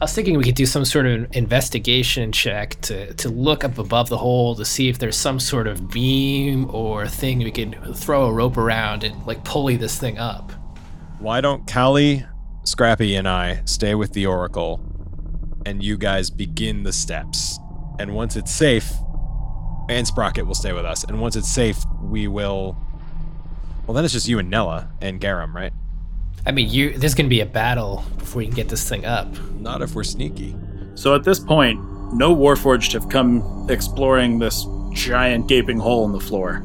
I 0.00 0.04
was 0.04 0.12
thinking 0.12 0.36
we 0.36 0.42
could 0.42 0.56
do 0.56 0.66
some 0.66 0.84
sort 0.84 1.06
of 1.06 1.28
investigation 1.36 2.32
check 2.32 2.80
to, 2.82 3.14
to 3.14 3.28
look 3.28 3.62
up 3.62 3.78
above 3.78 4.08
the 4.08 4.18
hole 4.18 4.56
to 4.56 4.64
see 4.64 4.88
if 4.88 4.98
there's 4.98 5.16
some 5.16 5.38
sort 5.38 5.68
of 5.68 5.88
beam 5.88 6.68
or 6.74 7.06
thing 7.06 7.38
we 7.38 7.52
could 7.52 7.78
throw 7.94 8.26
a 8.26 8.32
rope 8.32 8.56
around 8.56 9.04
and 9.04 9.24
like 9.24 9.44
pulley 9.44 9.76
this 9.76 9.96
thing 9.96 10.18
up. 10.18 10.50
Why 11.20 11.40
don't 11.40 11.70
Callie, 11.72 12.26
Scrappy, 12.64 13.14
and 13.14 13.28
I 13.28 13.62
stay 13.66 13.94
with 13.94 14.12
the 14.14 14.26
Oracle 14.26 14.80
and 15.64 15.80
you 15.80 15.96
guys 15.96 16.28
begin 16.28 16.82
the 16.82 16.92
steps? 16.92 17.60
And 18.00 18.14
once 18.16 18.34
it's 18.34 18.50
safe, 18.50 18.92
and 19.88 20.06
Sprocket 20.06 20.46
will 20.46 20.54
stay 20.54 20.72
with 20.72 20.84
us. 20.84 21.04
And 21.04 21.20
once 21.20 21.36
it's 21.36 21.50
safe, 21.50 21.78
we 22.02 22.26
will. 22.26 22.76
Well, 23.86 23.94
then 23.94 24.04
it's 24.04 24.14
just 24.14 24.26
you 24.26 24.38
and 24.40 24.50
Nella 24.50 24.90
and 25.00 25.20
Garum, 25.20 25.54
right? 25.54 25.72
I 26.46 26.52
mean, 26.52 26.68
you 26.68 26.96
there's 26.98 27.14
gonna 27.14 27.28
be 27.28 27.40
a 27.40 27.46
battle 27.46 28.04
before 28.18 28.42
you 28.42 28.48
can 28.48 28.56
get 28.56 28.68
this 28.68 28.88
thing 28.88 29.04
up. 29.04 29.28
Not 29.60 29.82
if 29.82 29.94
we're 29.94 30.04
sneaky. 30.04 30.54
so 30.94 31.14
at 31.14 31.24
this 31.24 31.40
point, 31.40 31.80
no 32.12 32.34
Warforged 32.34 32.92
have 32.92 33.08
come 33.08 33.66
exploring 33.70 34.38
this 34.38 34.66
giant 34.92 35.48
gaping 35.48 35.78
hole 35.78 36.04
in 36.04 36.12
the 36.12 36.20
floor. 36.20 36.64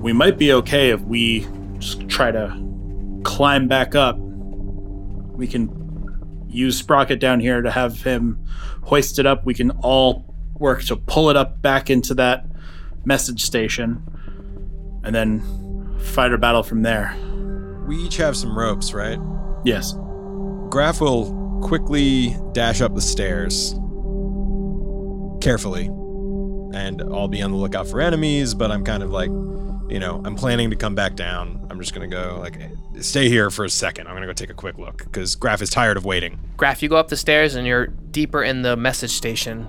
We 0.00 0.12
might 0.12 0.38
be 0.38 0.52
okay 0.52 0.90
if 0.90 1.00
we 1.00 1.46
just 1.78 2.08
try 2.08 2.30
to 2.30 2.56
climb 3.24 3.66
back 3.68 3.94
up. 3.94 4.16
We 4.18 5.46
can 5.46 5.70
use 6.48 6.78
Sprocket 6.78 7.18
down 7.18 7.40
here 7.40 7.62
to 7.62 7.70
have 7.70 8.02
him 8.02 8.44
hoist 8.82 9.18
it 9.18 9.26
up. 9.26 9.44
We 9.44 9.54
can 9.54 9.70
all 9.82 10.34
work 10.58 10.84
to 10.84 10.96
pull 10.96 11.28
it 11.30 11.36
up 11.36 11.60
back 11.60 11.90
into 11.90 12.14
that 12.14 12.46
message 13.04 13.42
station 13.44 14.02
and 15.02 15.14
then 15.14 15.98
fight 15.98 16.30
our 16.30 16.38
battle 16.38 16.62
from 16.62 16.82
there. 16.82 17.16
We 17.86 17.96
each 17.96 18.16
have 18.16 18.36
some 18.36 18.58
ropes, 18.58 18.92
right? 18.92 19.18
Yes. 19.64 19.94
Graf 20.68 21.00
will 21.00 21.60
quickly 21.62 22.36
dash 22.52 22.80
up 22.80 22.94
the 22.94 23.00
stairs. 23.00 23.74
Carefully. 25.40 25.86
And 26.74 27.02
I'll 27.02 27.28
be 27.28 27.42
on 27.42 27.52
the 27.52 27.56
lookout 27.56 27.86
for 27.88 28.00
enemies, 28.00 28.54
but 28.54 28.70
I'm 28.70 28.84
kind 28.84 29.02
of 29.02 29.10
like, 29.10 29.30
you 29.88 29.98
know, 30.00 30.20
I'm 30.24 30.34
planning 30.34 30.70
to 30.70 30.76
come 30.76 30.94
back 30.94 31.14
down. 31.14 31.66
I'm 31.70 31.78
just 31.78 31.94
gonna 31.94 32.08
go, 32.08 32.38
like, 32.40 32.58
stay 33.00 33.28
here 33.28 33.50
for 33.50 33.64
a 33.64 33.70
second. 33.70 34.08
I'm 34.08 34.14
gonna 34.14 34.26
go 34.26 34.32
take 34.32 34.50
a 34.50 34.54
quick 34.54 34.78
look, 34.78 34.98
because 35.04 35.36
Graf 35.36 35.62
is 35.62 35.70
tired 35.70 35.96
of 35.96 36.04
waiting. 36.04 36.38
Graf, 36.56 36.82
you 36.82 36.88
go 36.88 36.96
up 36.96 37.08
the 37.08 37.16
stairs 37.16 37.54
and 37.54 37.66
you're 37.66 37.86
deeper 37.86 38.42
in 38.42 38.62
the 38.62 38.76
message 38.76 39.12
station, 39.12 39.68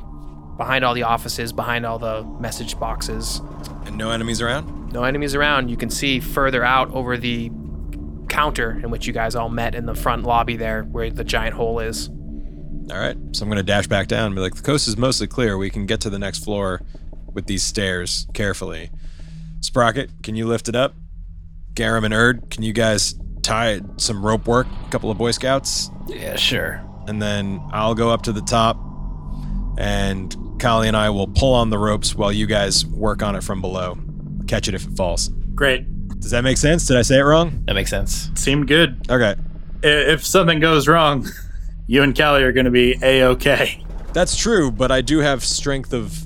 behind 0.57 0.83
all 0.83 0.95
the 0.95 1.03
offices, 1.03 1.53
behind 1.53 1.85
all 1.85 1.99
the 1.99 2.23
message 2.39 2.79
boxes. 2.79 3.41
And 3.85 3.97
no 3.97 4.09
enemies 4.09 4.41
around? 4.41 4.91
No 4.91 5.03
enemies 5.03 5.35
around. 5.35 5.69
You 5.69 5.77
can 5.77 5.89
see 5.89 6.19
further 6.19 6.63
out 6.63 6.91
over 6.91 7.15
the 7.15 7.51
counter 8.37 8.79
in 8.83 8.91
which 8.91 9.07
you 9.07 9.13
guys 9.13 9.35
all 9.35 9.49
met 9.49 9.73
in 9.73 9.87
the 9.87 9.95
front 9.95 10.23
lobby 10.23 10.55
there, 10.55 10.83
where 10.83 11.09
the 11.09 11.23
giant 11.23 11.55
hole 11.55 11.79
is. 11.79 12.07
All 12.91 12.99
right, 12.99 13.17
so 13.31 13.41
I'm 13.43 13.49
gonna 13.49 13.63
dash 13.63 13.87
back 13.87 14.07
down 14.07 14.27
and 14.27 14.35
be 14.35 14.41
like, 14.41 14.53
the 14.53 14.61
coast 14.61 14.87
is 14.87 14.95
mostly 14.95 15.25
clear. 15.25 15.57
We 15.57 15.71
can 15.71 15.87
get 15.87 16.01
to 16.01 16.11
the 16.11 16.19
next 16.19 16.43
floor 16.43 16.81
with 17.33 17.47
these 17.47 17.63
stairs 17.63 18.27
carefully. 18.35 18.91
Sprocket, 19.61 20.11
can 20.21 20.35
you 20.35 20.45
lift 20.45 20.69
it 20.69 20.75
up? 20.75 20.93
Garum 21.73 22.03
and 22.03 22.13
Erd, 22.13 22.51
can 22.51 22.61
you 22.61 22.73
guys 22.73 23.15
tie 23.41 23.81
some 23.97 24.23
rope 24.23 24.45
work? 24.47 24.67
A 24.85 24.89
couple 24.91 25.09
of 25.09 25.17
Boy 25.17 25.31
Scouts? 25.31 25.89
Yeah, 26.05 26.35
sure. 26.35 26.83
and 27.07 27.19
then 27.19 27.59
I'll 27.71 27.95
go 27.95 28.11
up 28.11 28.21
to 28.23 28.31
the 28.31 28.41
top, 28.41 28.77
and 29.79 30.35
Callie 30.61 30.87
and 30.87 30.95
I 30.95 31.09
will 31.09 31.27
pull 31.27 31.55
on 31.55 31.71
the 31.71 31.79
ropes 31.79 32.13
while 32.13 32.31
you 32.31 32.45
guys 32.45 32.85
work 32.85 33.23
on 33.23 33.35
it 33.35 33.43
from 33.43 33.61
below. 33.61 33.97
Catch 34.47 34.67
it 34.67 34.75
if 34.75 34.85
it 34.85 34.95
falls. 34.95 35.29
Great. 35.55 35.87
Does 36.19 36.31
that 36.31 36.43
make 36.43 36.57
sense? 36.57 36.85
Did 36.87 36.97
I 36.97 37.01
say 37.01 37.19
it 37.19 37.23
wrong? 37.23 37.63
That 37.65 37.73
makes 37.73 37.89
sense. 37.89 38.31
Seemed 38.35 38.67
good. 38.67 39.05
Okay. 39.09 39.35
If 39.83 40.25
something 40.25 40.59
goes 40.59 40.87
wrong, 40.87 41.27
you 41.87 42.03
and 42.03 42.17
Callie 42.17 42.43
are 42.43 42.51
going 42.51 42.65
to 42.65 42.71
be 42.71 42.97
a 43.01 43.23
okay. 43.25 43.83
That's 44.13 44.35
true, 44.35 44.71
but 44.71 44.91
I 44.91 45.01
do 45.01 45.19
have 45.19 45.43
strength 45.43 45.93
of 45.93 46.25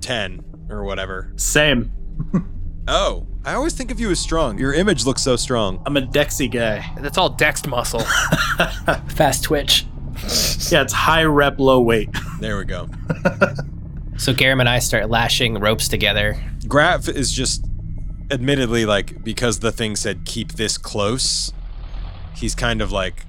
10 0.00 0.66
or 0.68 0.84
whatever. 0.84 1.32
Same. 1.36 1.92
Oh, 2.86 3.26
I 3.46 3.54
always 3.54 3.72
think 3.72 3.90
of 3.90 3.98
you 3.98 4.10
as 4.10 4.20
strong. 4.20 4.58
Your 4.58 4.74
image 4.74 5.06
looks 5.06 5.22
so 5.22 5.36
strong. 5.36 5.82
I'm 5.86 5.96
a 5.96 6.02
Dexy 6.02 6.50
guy. 6.50 6.84
That's 7.00 7.16
all 7.16 7.34
dexed 7.34 7.66
muscle. 7.66 8.00
Fast 9.08 9.44
twitch. 9.44 9.86
Yeah, 10.70 10.82
it's 10.82 10.92
high 10.92 11.24
rep, 11.24 11.58
low 11.58 11.80
weight. 11.80 12.10
There 12.40 12.58
we 12.58 12.66
go. 12.66 12.90
So 14.18 14.34
Garum 14.34 14.60
and 14.60 14.68
I 14.68 14.80
start 14.80 15.08
lashing 15.08 15.58
ropes 15.60 15.88
together. 15.88 16.36
Graf 16.68 17.08
is 17.08 17.32
just 17.32 17.64
admittedly 18.34 18.84
like 18.84 19.24
because 19.24 19.60
the 19.60 19.72
thing 19.72 19.96
said 19.96 20.24
keep 20.26 20.52
this 20.52 20.76
close, 20.76 21.52
he's 22.36 22.54
kind 22.54 22.82
of 22.82 22.92
like 22.92 23.24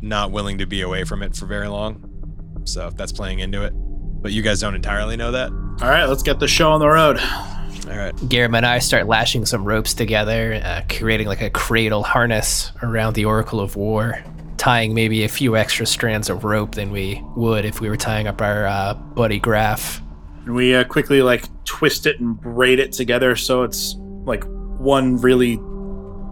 not 0.00 0.30
willing 0.30 0.58
to 0.58 0.66
be 0.66 0.80
away 0.80 1.04
from 1.04 1.22
it 1.22 1.36
for 1.36 1.46
very 1.46 1.68
long. 1.68 2.62
So 2.64 2.90
that's 2.90 3.12
playing 3.12 3.40
into 3.40 3.62
it. 3.62 3.72
But 3.74 4.32
you 4.32 4.42
guys 4.42 4.60
don't 4.60 4.74
entirely 4.74 5.16
know 5.16 5.32
that. 5.32 5.50
All 5.50 5.90
right, 5.90 6.06
let's 6.06 6.22
get 6.22 6.40
the 6.40 6.48
show 6.48 6.70
on 6.72 6.80
the 6.80 6.88
road. 6.88 7.18
All 7.18 7.96
right. 7.96 8.14
Garum 8.28 8.54
and 8.54 8.66
I 8.66 8.78
start 8.78 9.06
lashing 9.06 9.46
some 9.46 9.64
ropes 9.64 9.94
together, 9.94 10.60
uh, 10.64 10.82
creating 10.88 11.28
like 11.28 11.42
a 11.42 11.50
cradle 11.50 12.02
harness 12.02 12.72
around 12.82 13.14
the 13.14 13.24
Oracle 13.26 13.60
of 13.60 13.76
War, 13.76 14.24
tying 14.56 14.94
maybe 14.94 15.22
a 15.22 15.28
few 15.28 15.56
extra 15.56 15.86
strands 15.86 16.28
of 16.28 16.44
rope 16.44 16.74
than 16.74 16.90
we 16.90 17.22
would 17.36 17.64
if 17.64 17.80
we 17.80 17.88
were 17.88 17.96
tying 17.96 18.26
up 18.26 18.40
our 18.40 18.66
uh, 18.66 18.94
buddy 18.94 19.38
Graf. 19.38 20.00
And 20.46 20.54
we 20.54 20.74
uh, 20.74 20.84
quickly 20.84 21.22
like 21.22 21.48
twist 21.64 22.06
it 22.06 22.20
and 22.20 22.40
braid 22.40 22.78
it 22.78 22.92
together 22.92 23.36
so 23.36 23.64
it's 23.64 23.96
like 24.24 24.44
one 24.78 25.16
really 25.20 25.58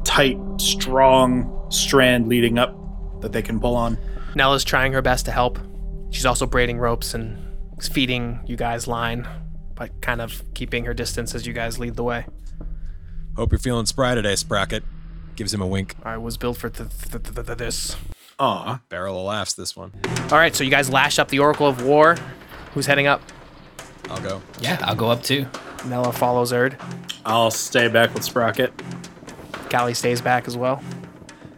tight, 0.05 0.39
strong 0.59 1.67
strand 1.71 2.29
leading 2.29 2.59
up 2.59 2.79
that 3.21 3.33
they 3.33 3.43
can 3.43 3.59
pull 3.59 3.75
on. 3.75 3.99
Nella's 4.35 4.65
trying 4.65 4.93
her 4.93 5.03
best 5.03 5.25
to 5.27 5.33
help. 5.33 5.59
She's 6.11 6.27
also 6.27 6.47
braiding 6.47 6.79
ropes 6.79 7.15
and 7.15 7.39
feeding 7.83 8.41
you 8.47 8.57
guys 8.57 8.87
line, 8.87 9.27
but 9.75 10.01
kind 10.01 10.21
of 10.21 10.43
keeping 10.55 10.85
her 10.85 10.95
distance 10.95 11.35
as 11.35 11.47
you 11.47 11.53
guys 11.53 11.79
lead 11.79 11.97
the 11.97 12.05
way. 12.05 12.27
Hope 13.37 13.51
you're 13.51 13.59
feeling 13.59 13.87
spry 13.87 14.15
today, 14.15 14.37
Sprocket. 14.37 14.85
Gives 15.35 15.53
him 15.53 15.61
a 15.61 15.67
wink. 15.67 15.97
I 16.05 16.19
was 16.19 16.37
built 16.37 16.59
for 16.59 16.71
th- 16.71 16.89
th- 16.89 17.23
th- 17.25 17.47
th- 17.47 17.59
this. 17.59 17.97
Aw. 18.39 18.81
Barrel 18.89 19.19
of 19.19 19.25
laughs, 19.25 19.55
this 19.55 19.75
one. 19.75 19.93
All 20.31 20.39
right, 20.39 20.55
so 20.55 20.63
you 20.63 20.71
guys 20.71 20.89
lash 20.89 21.19
up 21.19 21.29
the 21.29 21.41
Oracle 21.41 21.67
of 21.67 21.85
War. 21.85 22.17
Who's 22.75 22.87
heading 22.87 23.09
up? 23.09 23.21
I'll 24.11 24.21
go. 24.21 24.43
Yeah, 24.61 24.79
I'll 24.83 24.95
go 24.95 25.11
up 25.11 25.23
too. 25.23 25.47
Nella 25.87 26.13
follows 26.13 26.53
Erd. 26.53 26.77
I'll 27.25 27.51
stay 27.51 27.89
back 27.89 28.15
with 28.15 28.25
Sprocket. 28.25 28.73
Callie 29.71 29.95
stays 29.95 30.21
back 30.21 30.47
as 30.47 30.57
well. 30.57 30.83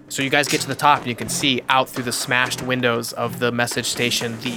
So 0.08 0.22
you 0.22 0.30
guys 0.30 0.48
get 0.48 0.60
to 0.62 0.68
the 0.68 0.74
top 0.74 0.98
and 0.98 1.08
you 1.08 1.16
can 1.16 1.28
see 1.28 1.62
out 1.68 1.88
through 1.88 2.04
the 2.04 2.12
smashed 2.12 2.62
windows 2.62 3.12
of 3.12 3.38
the 3.38 3.50
message 3.52 3.86
station 3.86 4.38
the 4.40 4.56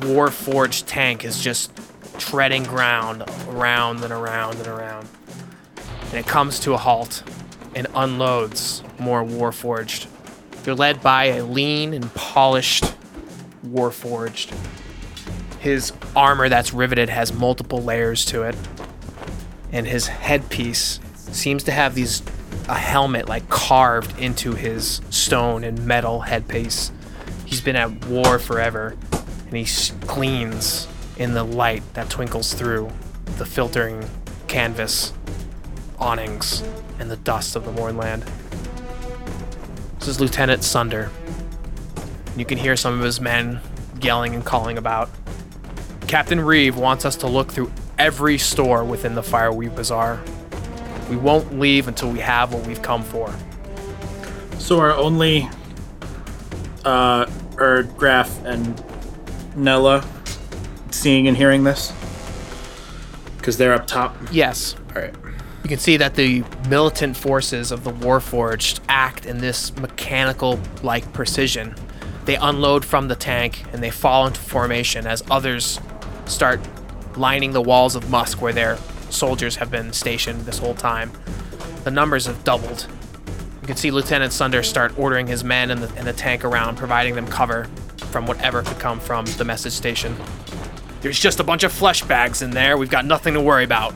Warforged 0.00 0.84
tank 0.86 1.24
is 1.24 1.40
just 1.40 1.72
treading 2.18 2.64
ground 2.64 3.22
around 3.48 4.02
and 4.02 4.12
around 4.12 4.56
and 4.56 4.66
around. 4.66 5.08
And 6.10 6.14
it 6.14 6.26
comes 6.26 6.60
to 6.60 6.74
a 6.74 6.76
halt 6.76 7.22
and 7.74 7.86
unloads 7.94 8.82
more 8.98 9.24
Warforged. 9.24 10.06
You're 10.66 10.74
led 10.74 11.02
by 11.02 11.26
a 11.26 11.44
lean 11.44 11.94
and 11.94 12.12
polished 12.14 12.94
Warforged. 13.66 14.54
His 15.62 15.94
armor 16.14 16.50
that's 16.50 16.74
riveted 16.74 17.08
has 17.08 17.32
multiple 17.32 17.82
layers 17.82 18.26
to 18.26 18.42
it 18.42 18.56
and 19.72 19.86
his 19.86 20.06
headpiece 20.06 21.00
seems 21.14 21.64
to 21.64 21.72
have 21.72 21.94
these 21.94 22.22
a 22.68 22.74
helmet 22.74 23.28
like 23.28 23.48
carved 23.48 24.16
into 24.20 24.52
his 24.52 25.00
stone 25.10 25.64
and 25.64 25.84
metal 25.84 26.20
headpiece. 26.20 26.92
He's 27.44 27.60
been 27.60 27.74
at 27.74 28.04
war 28.06 28.38
forever, 28.38 28.96
and 29.48 29.56
he 29.56 29.66
gleams 30.06 30.86
in 31.16 31.34
the 31.34 31.42
light 31.42 31.82
that 31.94 32.08
twinkles 32.08 32.54
through 32.54 32.90
the 33.38 33.44
filtering 33.44 34.08
canvas 34.46 35.12
awnings 35.98 36.62
and 36.98 37.10
the 37.10 37.16
dust 37.16 37.56
of 37.56 37.64
the 37.64 37.72
Mournland. 37.72 38.24
This 39.98 40.08
is 40.08 40.20
Lieutenant 40.20 40.62
Sunder. 40.62 41.10
You 42.36 42.44
can 42.44 42.58
hear 42.58 42.76
some 42.76 42.94
of 42.94 43.04
his 43.04 43.20
men 43.20 43.60
yelling 44.00 44.34
and 44.34 44.44
calling 44.44 44.78
about. 44.78 45.10
Captain 46.12 46.38
Reeve 46.38 46.76
wants 46.76 47.06
us 47.06 47.16
to 47.16 47.26
look 47.26 47.50
through 47.50 47.72
every 47.98 48.36
store 48.36 48.84
within 48.84 49.14
the 49.14 49.22
Fireweave 49.22 49.74
Bazaar. 49.74 50.22
We 51.08 51.16
won't 51.16 51.58
leave 51.58 51.88
until 51.88 52.10
we 52.10 52.18
have 52.18 52.52
what 52.52 52.66
we've 52.66 52.82
come 52.82 53.02
for. 53.02 53.34
So 54.58 54.78
our 54.78 54.94
only 54.94 55.48
uh 56.84 57.24
Erd, 57.56 57.96
Graf, 57.96 58.44
and 58.44 58.84
Nella 59.56 60.06
seeing 60.90 61.28
and 61.28 61.34
hearing 61.34 61.64
this? 61.64 61.94
Because 63.38 63.56
they're 63.56 63.72
up 63.72 63.86
top. 63.86 64.14
Yes, 64.30 64.76
Alright. 64.94 65.14
you 65.62 65.70
can 65.70 65.78
see 65.78 65.96
that 65.96 66.14
the 66.16 66.44
militant 66.68 67.16
forces 67.16 67.72
of 67.72 67.84
the 67.84 67.90
Warforged 67.90 68.80
act 68.86 69.24
in 69.24 69.38
this 69.38 69.74
mechanical 69.78 70.60
like 70.82 71.10
precision. 71.14 71.74
They 72.26 72.36
unload 72.36 72.84
from 72.84 73.08
the 73.08 73.16
tank 73.16 73.64
and 73.72 73.82
they 73.82 73.90
fall 73.90 74.26
into 74.26 74.42
formation 74.42 75.06
as 75.06 75.24
others 75.30 75.80
start 76.26 76.60
lining 77.16 77.52
the 77.52 77.62
walls 77.62 77.94
of 77.94 78.10
Musk 78.10 78.40
where 78.40 78.52
their 78.52 78.78
soldiers 79.10 79.56
have 79.56 79.70
been 79.70 79.92
stationed 79.92 80.40
this 80.42 80.58
whole 80.58 80.74
time. 80.74 81.12
The 81.84 81.90
numbers 81.90 82.26
have 82.26 82.42
doubled. 82.44 82.86
You 83.60 83.66
can 83.66 83.76
see 83.76 83.90
Lieutenant 83.90 84.32
Sunder 84.32 84.62
start 84.62 84.98
ordering 84.98 85.26
his 85.26 85.44
men 85.44 85.70
and 85.70 85.82
the, 85.82 85.96
and 85.96 86.06
the 86.06 86.12
tank 86.12 86.44
around, 86.44 86.76
providing 86.76 87.14
them 87.14 87.26
cover 87.26 87.64
from 88.10 88.26
whatever 88.26 88.62
could 88.62 88.78
come 88.78 88.98
from 88.98 89.24
the 89.24 89.44
message 89.44 89.72
station. 89.72 90.16
There's 91.00 91.18
just 91.18 91.40
a 91.40 91.44
bunch 91.44 91.64
of 91.64 91.72
flesh 91.72 92.02
bags 92.02 92.42
in 92.42 92.50
there. 92.50 92.76
We've 92.76 92.90
got 92.90 93.04
nothing 93.04 93.34
to 93.34 93.40
worry 93.40 93.64
about. 93.64 93.92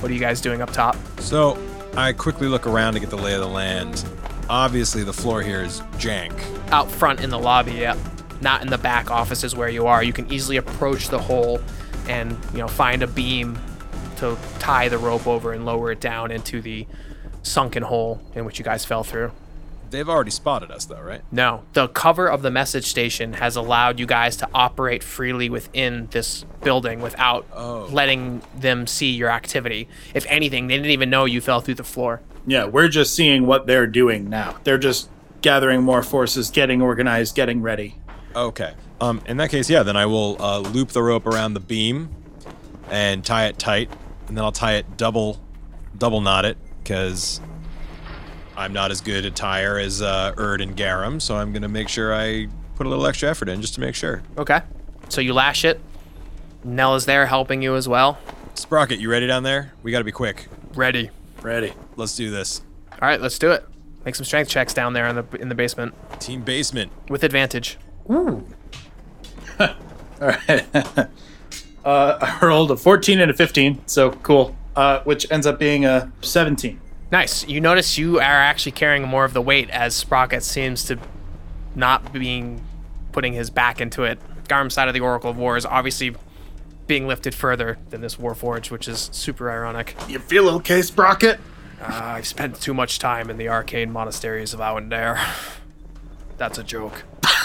What 0.00 0.10
are 0.10 0.14
you 0.14 0.20
guys 0.20 0.40
doing 0.40 0.62
up 0.62 0.72
top? 0.72 0.96
So 1.20 1.58
I 1.96 2.12
quickly 2.12 2.48
look 2.48 2.66
around 2.66 2.94
to 2.94 3.00
get 3.00 3.10
the 3.10 3.16
lay 3.16 3.34
of 3.34 3.40
the 3.40 3.48
land. 3.48 4.04
Obviously, 4.48 5.02
the 5.02 5.12
floor 5.12 5.42
here 5.42 5.62
is 5.62 5.80
jank. 5.98 6.32
Out 6.70 6.90
front 6.90 7.20
in 7.20 7.30
the 7.30 7.38
lobby, 7.38 7.72
yeah. 7.72 7.96
Not 8.40 8.62
in 8.62 8.68
the 8.68 8.78
back 8.78 9.10
offices 9.10 9.54
where 9.54 9.68
you 9.68 9.86
are. 9.86 10.02
You 10.02 10.12
can 10.12 10.32
easily 10.32 10.56
approach 10.56 11.08
the 11.08 11.18
hole 11.18 11.60
and, 12.08 12.36
you 12.52 12.58
know, 12.58 12.68
find 12.68 13.02
a 13.02 13.06
beam 13.06 13.58
to 14.16 14.36
tie 14.58 14.88
the 14.88 14.98
rope 14.98 15.26
over 15.26 15.52
and 15.52 15.64
lower 15.64 15.92
it 15.92 16.00
down 16.00 16.30
into 16.30 16.60
the 16.60 16.86
sunken 17.42 17.82
hole 17.82 18.20
in 18.34 18.44
which 18.44 18.58
you 18.58 18.64
guys 18.64 18.84
fell 18.84 19.04
through. 19.04 19.32
They've 19.90 20.08
already 20.08 20.30
spotted 20.30 20.70
us, 20.70 20.84
though, 20.84 21.00
right? 21.00 21.22
No, 21.32 21.62
the 21.72 21.88
cover 21.88 22.28
of 22.28 22.42
the 22.42 22.50
message 22.50 22.84
station 22.84 23.32
has 23.34 23.56
allowed 23.56 23.98
you 23.98 24.04
guys 24.04 24.36
to 24.36 24.48
operate 24.52 25.02
freely 25.02 25.48
within 25.48 26.08
this 26.10 26.44
building 26.62 27.00
without 27.00 27.46
Oh. 27.54 27.88
letting 27.90 28.42
them 28.54 28.86
see 28.86 29.12
your 29.12 29.30
activity. 29.30 29.88
If 30.12 30.26
anything, 30.28 30.66
they 30.66 30.76
didn't 30.76 30.90
even 30.90 31.08
know 31.08 31.24
you 31.24 31.40
fell 31.40 31.60
through 31.60 31.76
the 31.76 31.84
floor. 31.84 32.20
Yeah, 32.46 32.66
we're 32.66 32.88
just 32.88 33.14
seeing 33.14 33.46
what 33.46 33.66
they're 33.66 33.86
doing 33.86 34.28
now. 34.28 34.56
They're 34.64 34.76
just 34.78 35.08
gathering 35.40 35.82
more 35.82 36.02
forces, 36.02 36.50
getting 36.50 36.82
organized, 36.82 37.34
getting 37.34 37.62
ready. 37.62 37.94
Okay. 38.38 38.72
Um, 39.00 39.20
in 39.26 39.36
that 39.38 39.50
case, 39.50 39.68
yeah, 39.68 39.82
then 39.82 39.96
I 39.96 40.06
will 40.06 40.40
uh, 40.40 40.58
loop 40.60 40.90
the 40.90 41.02
rope 41.02 41.26
around 41.26 41.54
the 41.54 41.60
beam 41.60 42.08
and 42.90 43.24
tie 43.24 43.46
it 43.46 43.58
tight, 43.58 43.90
and 44.28 44.36
then 44.36 44.44
I'll 44.44 44.52
tie 44.52 44.74
it 44.74 44.96
double, 44.96 45.40
double 45.96 46.20
knot 46.20 46.44
it, 46.44 46.56
because 46.82 47.40
I'm 48.56 48.72
not 48.72 48.90
as 48.90 49.00
good 49.00 49.24
a 49.24 49.30
tire 49.30 49.78
as 49.78 50.02
uh, 50.02 50.34
Erd 50.36 50.60
and 50.60 50.76
Garum, 50.76 51.20
so 51.20 51.36
I'm 51.36 51.52
gonna 51.52 51.68
make 51.68 51.88
sure 51.88 52.14
I 52.14 52.48
put 52.76 52.86
a 52.86 52.88
little 52.88 53.06
extra 53.06 53.28
effort 53.28 53.48
in 53.48 53.60
just 53.60 53.74
to 53.74 53.80
make 53.80 53.94
sure. 53.94 54.22
Okay. 54.36 54.60
So 55.08 55.20
you 55.20 55.34
lash 55.34 55.64
it. 55.64 55.80
Nell 56.64 56.94
is 56.94 57.06
there 57.06 57.26
helping 57.26 57.62
you 57.62 57.76
as 57.76 57.88
well. 57.88 58.18
Sprocket, 58.54 58.98
you 58.98 59.10
ready 59.10 59.26
down 59.26 59.42
there? 59.42 59.72
We 59.82 59.90
gotta 59.92 60.04
be 60.04 60.12
quick. 60.12 60.48
Ready. 60.74 61.10
Ready. 61.42 61.72
Let's 61.96 62.16
do 62.16 62.30
this. 62.30 62.62
All 62.92 63.08
right, 63.08 63.20
let's 63.20 63.38
do 63.38 63.50
it. 63.52 63.64
Make 64.04 64.14
some 64.14 64.24
strength 64.24 64.48
checks 64.48 64.72
down 64.74 64.92
there 64.92 65.06
in 65.08 65.16
the 65.16 65.24
in 65.40 65.48
the 65.48 65.54
basement 65.54 65.94
Team 66.20 66.42
basement. 66.42 66.90
with 67.08 67.22
advantage. 67.22 67.78
All 69.60 69.68
right. 70.20 70.66
uh, 70.74 71.08
I 71.84 72.38
rolled 72.42 72.70
a 72.70 72.76
14 72.76 73.20
and 73.20 73.30
a 73.30 73.34
15, 73.34 73.82
so 73.86 74.10
cool. 74.10 74.56
Uh, 74.74 75.02
which 75.02 75.30
ends 75.30 75.46
up 75.46 75.58
being 75.58 75.84
a 75.84 76.12
17. 76.20 76.80
Nice. 77.10 77.46
You 77.48 77.60
notice 77.60 77.98
you 77.98 78.18
are 78.18 78.22
actually 78.22 78.72
carrying 78.72 79.08
more 79.08 79.24
of 79.24 79.32
the 79.32 79.42
weight 79.42 79.70
as 79.70 79.94
Sprocket 79.94 80.42
seems 80.42 80.84
to 80.84 80.98
not 81.74 82.12
being 82.12 82.62
putting 83.12 83.32
his 83.32 83.50
back 83.50 83.80
into 83.80 84.04
it. 84.04 84.18
Garum's 84.46 84.74
side 84.74 84.88
of 84.88 84.94
the 84.94 85.00
Oracle 85.00 85.30
of 85.30 85.36
War 85.36 85.56
is 85.56 85.66
obviously 85.66 86.14
being 86.86 87.06
lifted 87.06 87.34
further 87.34 87.78
than 87.90 88.00
this 88.00 88.16
Warforge, 88.16 88.70
which 88.70 88.88
is 88.88 89.10
super 89.12 89.50
ironic. 89.50 89.96
You 90.08 90.18
feel 90.18 90.48
okay, 90.50 90.80
Sprocket? 90.82 91.40
Uh, 91.80 91.86
I've 91.86 92.26
spent 92.26 92.60
too 92.60 92.74
much 92.74 92.98
time 92.98 93.30
in 93.30 93.36
the 93.36 93.48
arcane 93.48 93.92
monasteries 93.92 94.54
of 94.54 94.60
Aundair. 94.60 95.20
That's 96.36 96.58
a 96.58 96.64
joke. 96.64 97.04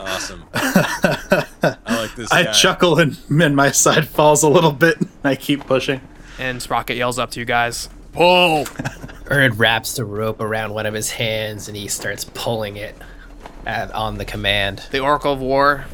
Awesome. 0.00 0.44
I 0.54 1.46
like 1.88 2.14
this. 2.16 2.32
I 2.32 2.44
guy. 2.44 2.52
chuckle 2.52 2.98
and, 2.98 3.18
and 3.30 3.54
my 3.54 3.70
side 3.70 4.08
falls 4.08 4.42
a 4.42 4.48
little 4.48 4.72
bit. 4.72 4.98
I 5.24 5.36
keep 5.36 5.66
pushing. 5.66 6.00
And 6.38 6.62
Sprocket 6.62 6.96
yells 6.96 7.18
up 7.18 7.30
to 7.32 7.40
you 7.40 7.46
guys, 7.46 7.88
Pull! 8.12 8.66
Erd 9.30 9.58
wraps 9.58 9.94
the 9.94 10.04
rope 10.04 10.40
around 10.40 10.72
one 10.72 10.86
of 10.86 10.94
his 10.94 11.10
hands 11.10 11.68
and 11.68 11.76
he 11.76 11.88
starts 11.88 12.24
pulling 12.24 12.76
it 12.76 12.96
at, 13.66 13.92
on 13.92 14.18
the 14.18 14.24
command. 14.24 14.82
The 14.90 15.00
Oracle 15.00 15.34
of 15.34 15.40
War 15.40 15.84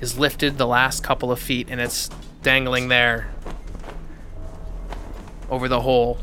is 0.00 0.18
lifted 0.18 0.58
the 0.58 0.66
last 0.66 1.04
couple 1.04 1.30
of 1.30 1.38
feet 1.38 1.68
and 1.70 1.80
it's 1.80 2.08
dangling 2.42 2.88
there 2.88 3.30
over 5.50 5.68
the 5.68 5.82
hole, 5.82 6.18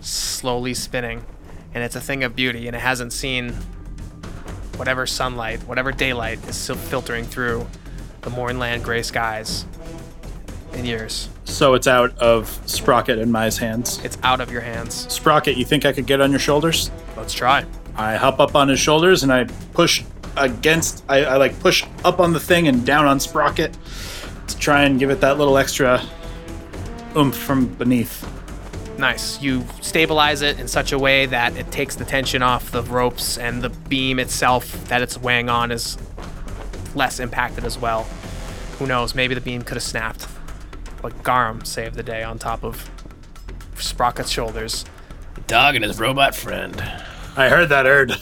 slowly 0.00 0.74
spinning. 0.74 1.24
And 1.72 1.84
it's 1.84 1.94
a 1.94 2.00
thing 2.00 2.24
of 2.24 2.34
beauty 2.34 2.66
and 2.66 2.74
it 2.74 2.80
hasn't 2.80 3.12
seen 3.12 3.54
whatever 4.76 5.06
sunlight, 5.06 5.60
whatever 5.66 5.92
daylight 5.92 6.38
is 6.48 6.56
still 6.56 6.76
filtering 6.76 7.24
through 7.24 7.66
the 8.22 8.30
Mournland 8.30 8.84
gray 8.84 9.02
skies 9.02 9.64
in 10.72 10.84
years. 10.84 11.28
So 11.44 11.74
it's 11.74 11.86
out 11.86 12.16
of 12.18 12.60
Sprocket 12.66 13.18
and 13.18 13.32
Mai's 13.32 13.58
hands. 13.58 14.00
It's 14.04 14.18
out 14.22 14.40
of 14.40 14.50
your 14.50 14.60
hands. 14.60 15.10
Sprocket, 15.12 15.56
you 15.56 15.64
think 15.64 15.84
I 15.84 15.92
could 15.92 16.06
get 16.06 16.20
on 16.20 16.30
your 16.30 16.40
shoulders? 16.40 16.90
Let's 17.16 17.32
try. 17.32 17.64
I 17.94 18.16
hop 18.16 18.40
up 18.40 18.54
on 18.54 18.68
his 18.68 18.78
shoulders 18.78 19.22
and 19.22 19.32
I 19.32 19.44
push 19.72 20.02
against. 20.36 21.04
I, 21.08 21.24
I 21.24 21.36
like 21.36 21.58
push 21.60 21.84
up 22.04 22.20
on 22.20 22.32
the 22.32 22.40
thing 22.40 22.68
and 22.68 22.84
down 22.84 23.06
on 23.06 23.20
Sprocket 23.20 23.76
to 24.48 24.58
try 24.58 24.82
and 24.82 24.98
give 24.98 25.10
it 25.10 25.20
that 25.20 25.38
little 25.38 25.56
extra 25.56 26.02
oomph 27.16 27.36
from 27.36 27.66
beneath. 27.66 28.28
Nice. 28.98 29.40
You 29.42 29.64
stabilize 29.82 30.42
it 30.42 30.58
in 30.58 30.68
such 30.68 30.92
a 30.92 30.98
way 30.98 31.26
that 31.26 31.56
it 31.56 31.70
takes 31.70 31.96
the 31.96 32.04
tension 32.04 32.42
off 32.42 32.70
the 32.70 32.82
ropes 32.82 33.36
and 33.36 33.62
the 33.62 33.68
beam 33.68 34.18
itself 34.18 34.72
that 34.88 35.02
it's 35.02 35.18
weighing 35.18 35.48
on 35.48 35.70
is 35.70 35.98
less 36.94 37.20
impacted 37.20 37.64
as 37.64 37.78
well. 37.78 38.04
Who 38.78 38.86
knows? 38.86 39.14
Maybe 39.14 39.34
the 39.34 39.40
beam 39.40 39.62
could 39.62 39.76
have 39.76 39.82
snapped. 39.82 40.26
But 41.02 41.22
Garum 41.22 41.64
saved 41.64 41.94
the 41.94 42.02
day 42.02 42.22
on 42.22 42.38
top 42.38 42.64
of 42.64 42.88
Sprocket's 43.74 44.30
shoulders. 44.30 44.84
The 45.34 45.40
Dog 45.42 45.74
and 45.74 45.84
his 45.84 46.00
robot 46.00 46.34
friend. 46.34 46.80
I 47.36 47.50
heard 47.50 47.68
that, 47.68 47.86
Erd. 47.86 48.14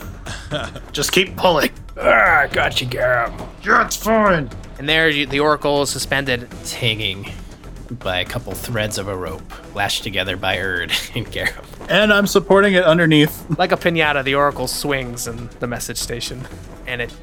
Just 0.93 1.13
keep 1.13 1.37
pulling. 1.37 1.71
Ah, 1.97 2.49
got 2.51 2.81
you, 2.81 2.89
Garum. 2.89 3.37
Yeah, 3.63 3.87
it's 3.87 3.97
fine. 3.97 4.51
And 4.79 4.89
there, 4.89 5.09
you, 5.09 5.27
the 5.27 5.39
Oracle 5.39 5.83
is 5.83 5.91
suspended. 5.91 6.49
It's 6.61 6.73
hanging 6.73 7.31
by 7.99 8.19
a 8.19 8.25
couple 8.25 8.53
threads 8.53 8.99
of 8.99 9.09
a 9.09 9.17
rope, 9.17 9.75
lashed 9.75 10.03
together 10.03 10.37
by 10.37 10.59
Erd 10.59 10.93
and 11.15 11.31
Garum. 11.31 11.65
And 11.89 12.13
I'm 12.13 12.27
supporting 12.27 12.75
it 12.75 12.85
underneath. 12.85 13.45
Like 13.59 13.73
a 13.73 13.77
pinata, 13.77 14.25
the 14.25 14.35
Oracle 14.35 14.67
swings 14.67 15.27
in 15.27 15.49
the 15.61 15.67
message 15.67 15.97
station, 15.97 16.47
and 16.87 17.01
it 17.01 17.15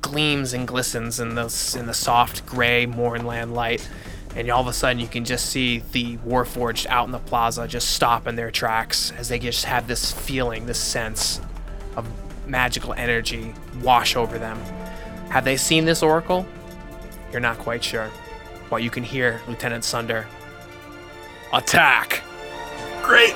gleams 0.00 0.52
and 0.52 0.66
glistens 0.66 1.20
in 1.20 1.34
the 1.34 1.74
in 1.78 1.86
the 1.86 1.94
soft 1.94 2.46
gray 2.46 2.86
Mournland 2.86 3.54
light. 3.54 3.86
And 4.36 4.48
all 4.50 4.60
of 4.60 4.68
a 4.68 4.72
sudden, 4.72 5.00
you 5.00 5.08
can 5.08 5.24
just 5.24 5.46
see 5.46 5.82
the 5.92 6.16
Warforged 6.18 6.86
out 6.86 7.06
in 7.06 7.12
the 7.12 7.18
plaza 7.18 7.66
just 7.66 7.90
stop 7.90 8.26
in 8.26 8.36
their 8.36 8.50
tracks 8.50 9.12
as 9.18 9.28
they 9.28 9.38
just 9.38 9.64
have 9.64 9.88
this 9.88 10.12
feeling, 10.12 10.66
this 10.66 10.78
sense 10.78 11.40
of 11.96 12.06
magical 12.46 12.92
energy 12.94 13.54
wash 13.82 14.16
over 14.16 14.38
them. 14.38 14.58
Have 15.30 15.44
they 15.44 15.56
seen 15.56 15.84
this 15.84 16.02
Oracle? 16.02 16.46
You're 17.32 17.40
not 17.40 17.58
quite 17.58 17.82
sure. 17.82 18.10
But 18.70 18.82
you 18.82 18.90
can 18.90 19.02
hear 19.02 19.40
Lieutenant 19.48 19.84
Sunder. 19.84 20.26
Attack! 21.52 22.22
Great. 23.02 23.34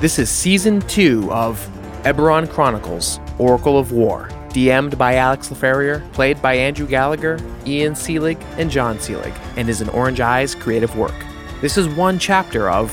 This 0.00 0.18
is 0.18 0.28
season 0.28 0.80
two 0.82 1.32
of 1.32 1.66
Eberron 2.02 2.48
Chronicles 2.48 3.18
Oracle 3.38 3.78
of 3.78 3.90
War, 3.90 4.28
DM'd 4.50 4.96
by 4.98 5.14
Alex 5.14 5.48
LaFerrier, 5.48 6.12
played 6.12 6.40
by 6.42 6.54
Andrew 6.54 6.86
Gallagher, 6.86 7.38
Ian 7.66 7.94
Seelig, 7.94 8.40
and 8.58 8.70
John 8.70 8.98
Seelig, 8.98 9.34
and 9.56 9.68
is 9.68 9.80
an 9.80 9.88
Orange 9.88 10.20
Eyes 10.20 10.54
creative 10.54 10.94
work. 10.96 11.14
This 11.60 11.78
is 11.78 11.88
one 11.88 12.18
chapter 12.18 12.68
of 12.70 12.92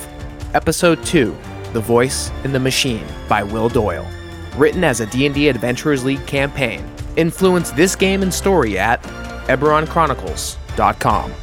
Episode 0.54 1.04
2, 1.06 1.36
The 1.74 1.82
Voice 1.82 2.32
in 2.46 2.54
the 2.54 2.60
Machine 2.60 3.06
by 3.28 3.44
Will 3.44 3.68
Doyle. 3.68 4.08
Written 4.56 4.84
as 4.84 5.02
a 5.02 5.06
D&D 5.06 5.50
Adventurers 5.50 6.04
League 6.04 6.26
campaign. 6.26 6.84
Influence 7.18 7.72
this 7.72 7.96
game 7.96 8.22
and 8.22 8.34
story 8.34 8.78
at 8.78 9.02
EberronChronicles.com. 9.48 11.34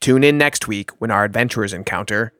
Tune 0.00 0.24
in 0.24 0.38
next 0.38 0.66
week 0.66 0.90
when 0.98 1.10
our 1.10 1.24
adventurers 1.24 1.74
encounter 1.74 2.32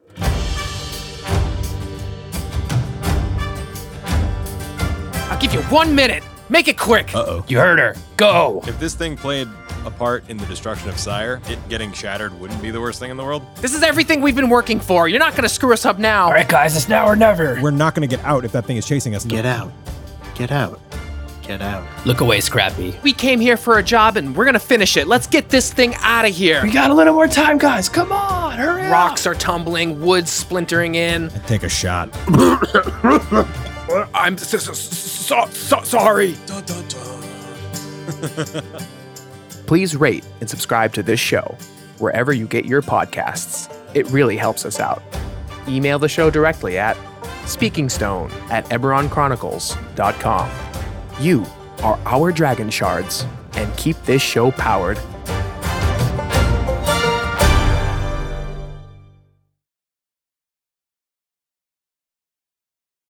I'll 5.31 5.39
give 5.39 5.53
you 5.53 5.61
one 5.65 5.95
minute! 5.95 6.25
Make 6.49 6.69
it 6.69 6.79
quick! 6.79 7.15
Uh-oh. 7.15 7.45
You 7.47 7.59
heard 7.59 7.79
her. 7.79 7.95
Go. 8.17 8.63
If 8.67 8.81
this 8.81 8.95
thing 8.95 9.17
played 9.17 9.47
a 9.85 9.91
part 9.91 10.29
in 10.29 10.37
the 10.37 10.47
destruction 10.47 10.89
of 10.89 10.99
Cyre, 10.99 11.41
it 11.49 11.59
getting 11.69 11.93
shattered 11.93 12.39
wouldn't 12.41 12.61
be 12.61 12.71
the 12.71 12.81
worst 12.81 12.99
thing 12.99 13.11
in 13.11 13.17
the 13.17 13.25
world. 13.25 13.43
This 13.57 13.75
is 13.75 13.83
everything 13.83 14.21
we've 14.21 14.35
been 14.35 14.51
working 14.51 14.81
for. 14.81 15.07
You're 15.09 15.21
not 15.21 15.37
gonna 15.37 15.49
screw 15.49 15.73
us 15.73 15.87
up 15.87 15.99
now. 15.99 16.27
All 16.27 16.33
right, 16.33 16.49
guys, 16.49 16.77
it's 16.77 16.89
now 16.89 17.07
or 17.07 17.15
never. 17.15 17.59
We're 17.63 17.71
not 17.71 17.95
going 17.95 18.09
to 18.09 18.17
get 18.17 18.25
out 18.25 18.45
if 18.45 18.53
that 18.53 18.65
thing 18.67 18.77
is 18.77 18.87
chasing 18.87 19.15
us. 19.15 19.25
Get 19.25 19.47
out. 19.47 19.71
Get 20.41 20.53
out. 20.53 20.81
Get 21.43 21.61
out. 21.61 21.85
Look 22.07 22.23
away, 22.23 22.41
Scrappy. 22.41 22.99
We 23.03 23.13
came 23.13 23.41
here 23.41 23.59
for 23.59 23.77
a 23.77 23.83
job 23.83 24.17
and 24.17 24.35
we're 24.35 24.47
gonna 24.47 24.59
finish 24.59 24.97
it. 24.97 25.07
Let's 25.07 25.27
get 25.27 25.51
this 25.51 25.71
thing 25.71 25.95
out 25.97 26.25
of 26.25 26.35
here. 26.35 26.63
We 26.63 26.71
got 26.71 26.91
a 26.91 26.95
little 26.95 27.13
more 27.13 27.29
time, 27.29 27.59
guys. 27.59 27.91
Come 27.91 28.11
on, 28.11 28.57
hurry 28.57 28.87
up. 28.87 28.91
Rocks 28.91 29.27
are 29.27 29.35
tumbling, 29.35 30.01
wood 30.01 30.27
splintering 30.27 30.95
in. 30.95 31.29
Take 31.47 31.63
a 31.63 31.69
shot. 31.69 32.09
I'm 34.15 34.39
so, 34.39 34.57
so, 34.57 34.73
so, 34.73 35.47
so 35.51 35.83
sorry. 35.83 36.35
please 39.67 39.95
rate 39.95 40.25
and 40.41 40.49
subscribe 40.49 40.95
to 40.95 41.03
this 41.03 41.21
show 41.21 41.55
wherever 41.99 42.33
you 42.33 42.47
get 42.47 42.65
your 42.65 42.81
podcasts. 42.81 43.71
It 43.93 44.07
really 44.07 44.39
helps 44.39 44.65
us 44.65 44.81
out. 44.81 45.03
Email 45.69 45.99
the 45.99 46.09
show 46.09 46.31
directly 46.31 46.79
at 46.79 46.97
speakingstone 47.57 48.31
at 48.51 48.65
eberronchronicles.com. 48.67 50.51
You 51.21 51.45
are 51.83 51.99
our 52.07 52.33
dragon 52.33 52.71
shards 52.71 53.27
and 53.55 53.75
keep 53.77 53.97
this 54.05 54.23
show 54.23 54.51
powered 54.51 54.99